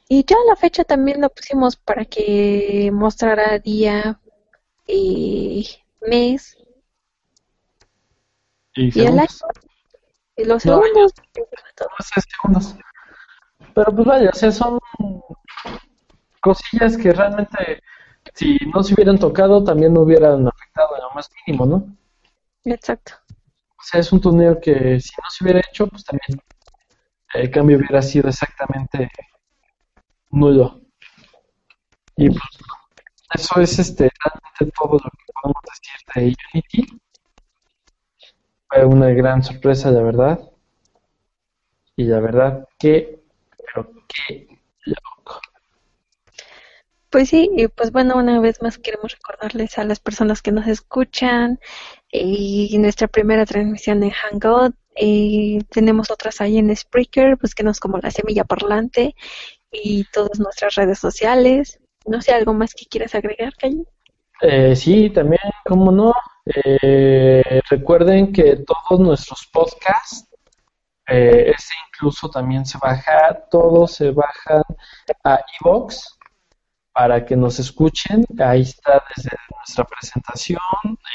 y 0.08 0.24
ya 0.24 0.36
la 0.46 0.56
fecha 0.56 0.84
también 0.84 1.20
lo 1.20 1.30
pusimos 1.30 1.76
para 1.76 2.04
que 2.04 2.90
mostrara 2.92 3.58
día 3.58 4.20
y 4.86 5.68
mes. 6.02 6.56
Y, 8.74 9.00
el 9.00 9.18
año. 9.18 9.28
Y 10.36 10.44
los 10.44 10.62
segundos. 10.62 11.12
segundos. 12.42 12.76
Pero 13.74 13.94
pues 13.94 14.06
vaya, 14.06 14.30
o 14.30 14.34
sea, 14.34 14.52
son 14.52 14.78
cosillas 16.40 16.96
que 16.96 17.12
realmente 17.12 17.82
si 18.34 18.58
no 18.72 18.82
se 18.82 18.94
hubieran 18.94 19.18
tocado 19.18 19.62
también 19.64 19.92
no 19.92 20.02
hubieran 20.02 20.46
afectado 20.46 20.96
en 20.96 21.02
lo 21.02 21.10
más 21.10 21.30
mínimo, 21.46 21.66
¿no? 21.66 21.96
Exacto. 22.64 23.14
O 23.28 23.82
sea, 23.82 24.00
es 24.00 24.12
un 24.12 24.20
torneo 24.20 24.60
que 24.60 25.00
si 25.00 25.12
no 25.20 25.28
se 25.28 25.44
hubiera 25.44 25.60
hecho, 25.60 25.86
pues 25.86 26.04
también 26.04 26.40
el 27.34 27.50
cambio 27.50 27.78
hubiera 27.78 28.00
sido 28.00 28.28
exactamente 28.28 29.10
nulo. 30.30 30.80
Y 32.16 32.28
pues 32.28 32.42
eso 33.34 33.60
es 33.60 33.78
este 33.78 34.10
realmente 34.24 34.72
todo 34.78 34.92
lo 34.92 34.98
que 34.98 35.32
podemos 35.42 35.62
decir 35.68 35.98
de 36.14 36.36
Unity. 36.54 37.00
Fue 38.68 38.84
una 38.84 39.08
gran 39.10 39.42
sorpresa, 39.42 39.90
la 39.90 40.02
verdad. 40.02 40.40
Y 41.96 42.04
la 42.04 42.20
verdad 42.20 42.68
que, 42.78 43.23
qué 44.14 44.46
loco. 44.84 45.40
Pues 47.10 47.28
sí, 47.28 47.48
y 47.56 47.68
pues 47.68 47.92
bueno, 47.92 48.16
una 48.16 48.40
vez 48.40 48.60
más 48.60 48.78
queremos 48.78 49.12
recordarles 49.12 49.78
a 49.78 49.84
las 49.84 50.00
personas 50.00 50.42
que 50.42 50.50
nos 50.50 50.66
escuchan 50.66 51.60
y 52.10 52.76
nuestra 52.78 53.06
primera 53.08 53.46
transmisión 53.46 54.02
en 54.02 54.10
Hangout. 54.10 54.74
Y 54.96 55.60
tenemos 55.70 56.10
otras 56.10 56.40
ahí 56.40 56.58
en 56.58 56.74
Spreaker, 56.74 57.36
búsquenos 57.36 57.80
como 57.80 57.98
la 57.98 58.10
semilla 58.10 58.44
parlante 58.44 59.14
y 59.70 60.04
todas 60.12 60.38
nuestras 60.38 60.74
redes 60.76 60.98
sociales. 60.98 61.80
No 62.06 62.20
sé, 62.20 62.32
¿algo 62.32 62.52
más 62.52 62.74
que 62.74 62.86
quieras 62.86 63.14
agregar, 63.14 63.54
Cayo? 63.56 63.84
Eh, 64.40 64.76
sí, 64.76 65.10
también, 65.10 65.40
como 65.64 65.90
no, 65.90 66.12
eh, 66.46 67.60
recuerden 67.70 68.32
que 68.32 68.56
todos 68.56 69.00
nuestros 69.00 69.48
podcasts, 69.52 70.28
eh, 71.08 71.52
ese 71.54 71.74
incluso 71.88 72.28
también 72.30 72.64
se 72.64 72.78
baja, 72.78 73.38
todos 73.50 73.92
se 73.92 74.10
bajan 74.10 74.62
a 75.24 75.40
iVoox 75.60 76.18
para 76.92 77.24
que 77.24 77.36
nos 77.36 77.58
escuchen. 77.58 78.24
Ahí 78.38 78.62
está 78.62 79.02
desde 79.14 79.30
nuestra 79.56 79.84
presentación, 79.84 80.58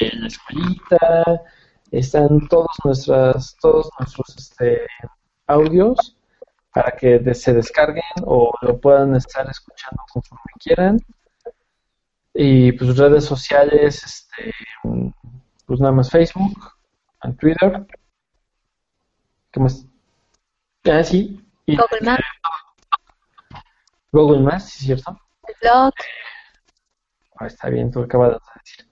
la 0.00 0.26
escuelita, 0.26 1.42
están 1.90 2.46
todos 2.48 2.76
nuestras, 2.84 3.56
todos 3.60 3.90
nuestros 3.98 4.36
este, 4.36 4.86
audios 5.46 6.16
para 6.72 6.92
que 6.92 7.34
se 7.34 7.52
descarguen 7.52 8.04
o 8.24 8.52
lo 8.62 8.80
puedan 8.80 9.16
estar 9.16 9.48
escuchando 9.50 10.02
conforme 10.12 10.52
quieran. 10.58 10.98
Y 12.32 12.70
pues 12.72 12.96
redes 12.96 13.24
sociales, 13.24 14.04
este, 14.04 14.52
pues 15.66 15.80
nada 15.80 15.92
más 15.92 16.10
Facebook, 16.10 16.74
and 17.22 17.36
Twitter. 17.38 17.86
¿Qué 19.52 19.60
más? 19.60 19.86
Ah, 20.84 21.02
sí. 21.02 21.40
Google 21.66 22.00
Maps. 22.02 22.24
Google 24.12 24.40
Maps, 24.40 24.64
¿sí 24.64 24.78
es 24.78 24.84
cierto? 24.86 25.20
El 25.48 25.54
blog. 25.60 25.92
Ah, 27.36 27.46
está 27.46 27.68
bien, 27.68 27.90
tú 27.90 28.00
acabas 28.00 28.32
de 28.32 28.38
decir. 28.64 28.88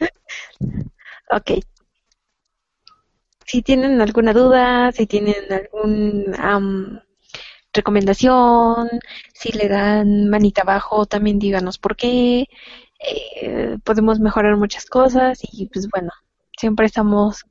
ok 1.30 1.50
si 3.54 3.62
tienen 3.62 4.00
alguna 4.00 4.32
duda, 4.32 4.90
si 4.92 5.06
tienen 5.06 5.52
alguna 5.52 7.04
recomendación, 7.72 8.88
si 9.32 9.52
le 9.52 9.68
dan 9.68 10.28
manita 10.28 10.62
abajo, 10.62 11.06
también 11.06 11.38
díganos 11.38 11.78
por 11.78 11.96
qué. 11.96 12.46
Eh, 12.98 13.78
podemos 13.84 14.18
mejorar 14.20 14.56
muchas 14.56 14.86
cosas 14.86 15.38
y 15.42 15.68
pues 15.68 15.88
bueno, 15.90 16.10
siempre 16.58 16.86
estamos 16.86 17.44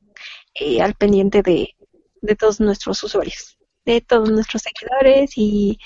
eh, 0.56 0.82
al 0.82 0.96
pendiente 0.96 1.42
de, 1.42 1.76
de 2.22 2.36
todos 2.36 2.60
nuestros 2.60 3.04
usuarios, 3.04 3.58
de 3.86 4.02
todos 4.02 4.30
nuestros 4.32 4.64
seguidores 4.64 5.32
y 5.36 5.78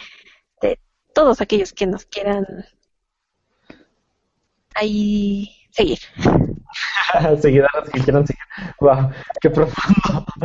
de 0.61 0.79
todos 1.13 1.41
aquellos 1.41 1.73
que 1.73 1.87
nos 1.87 2.05
quieran 2.05 2.45
ahí 4.75 5.49
seguir. 5.71 5.99
Seguidores 7.41 7.89
que 7.91 8.01
quieran 8.01 8.27
seguir. 8.27 8.43
Wow, 8.79 9.11
qué 9.41 9.49
profundo. 9.49 10.25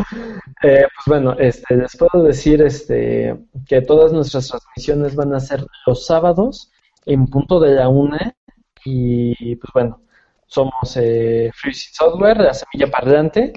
Eh, 0.65 0.87
pues 0.95 1.07
bueno, 1.07 1.33
este, 1.41 1.77
les 1.77 1.97
puedo 1.97 2.23
decir 2.23 2.63
este, 2.63 3.37
que 3.67 3.81
todas 3.83 4.13
nuestras 4.13 4.47
transmisiones 4.47 5.17
van 5.17 5.35
a 5.35 5.41
ser 5.41 5.67
los 5.87 6.07
sábados 6.07 6.71
en 7.05 7.27
punto 7.27 7.59
de 7.59 7.75
la 7.75 7.89
una. 7.89 8.37
Y 8.85 9.57
pues 9.57 9.73
bueno, 9.75 10.03
somos 10.47 10.97
eh, 10.97 11.51
Freezing 11.53 11.95
Software, 11.95 12.39
la 12.39 12.55
semilla 12.55 12.91
parlante. 12.93 13.53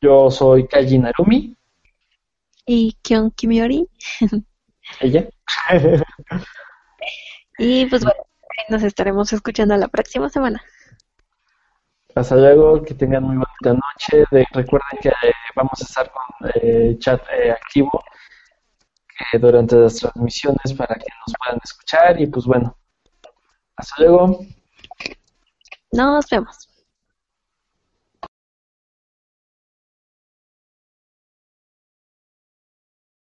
Yo 0.00 0.30
soy 0.30 0.66
Kaji 0.68 0.98
Narumi. 0.98 1.56
Y 2.66 2.96
Kion 3.02 3.30
Kimiori. 3.32 3.88
Ella. 5.00 5.28
y 7.58 7.86
pues 7.86 8.04
bueno, 8.04 8.22
nos 8.68 8.82
estaremos 8.82 9.32
escuchando 9.32 9.76
la 9.76 9.88
próxima 9.88 10.28
semana. 10.28 10.62
Hasta 12.14 12.36
luego, 12.36 12.82
que 12.82 12.94
tengan 12.94 13.24
muy 13.24 13.36
bonita 13.36 13.80
noche. 13.80 14.24
recuerden 14.52 14.98
que 15.00 15.08
eh, 15.08 15.32
vamos 15.56 15.80
a 15.80 15.84
estar 15.84 16.10
con 16.10 16.50
eh, 16.62 16.96
chat 16.98 17.20
eh, 17.32 17.50
activo 17.50 18.02
durante 19.40 19.76
las 19.76 19.96
transmisiones 19.96 20.74
para 20.76 20.94
que 20.94 21.06
nos 21.26 21.34
puedan 21.38 21.60
escuchar. 21.62 22.20
Y 22.20 22.26
pues 22.26 22.44
bueno, 22.44 22.76
hasta 23.76 24.02
luego. 24.02 24.40
Nos 25.92 26.28
vemos. 26.28 26.67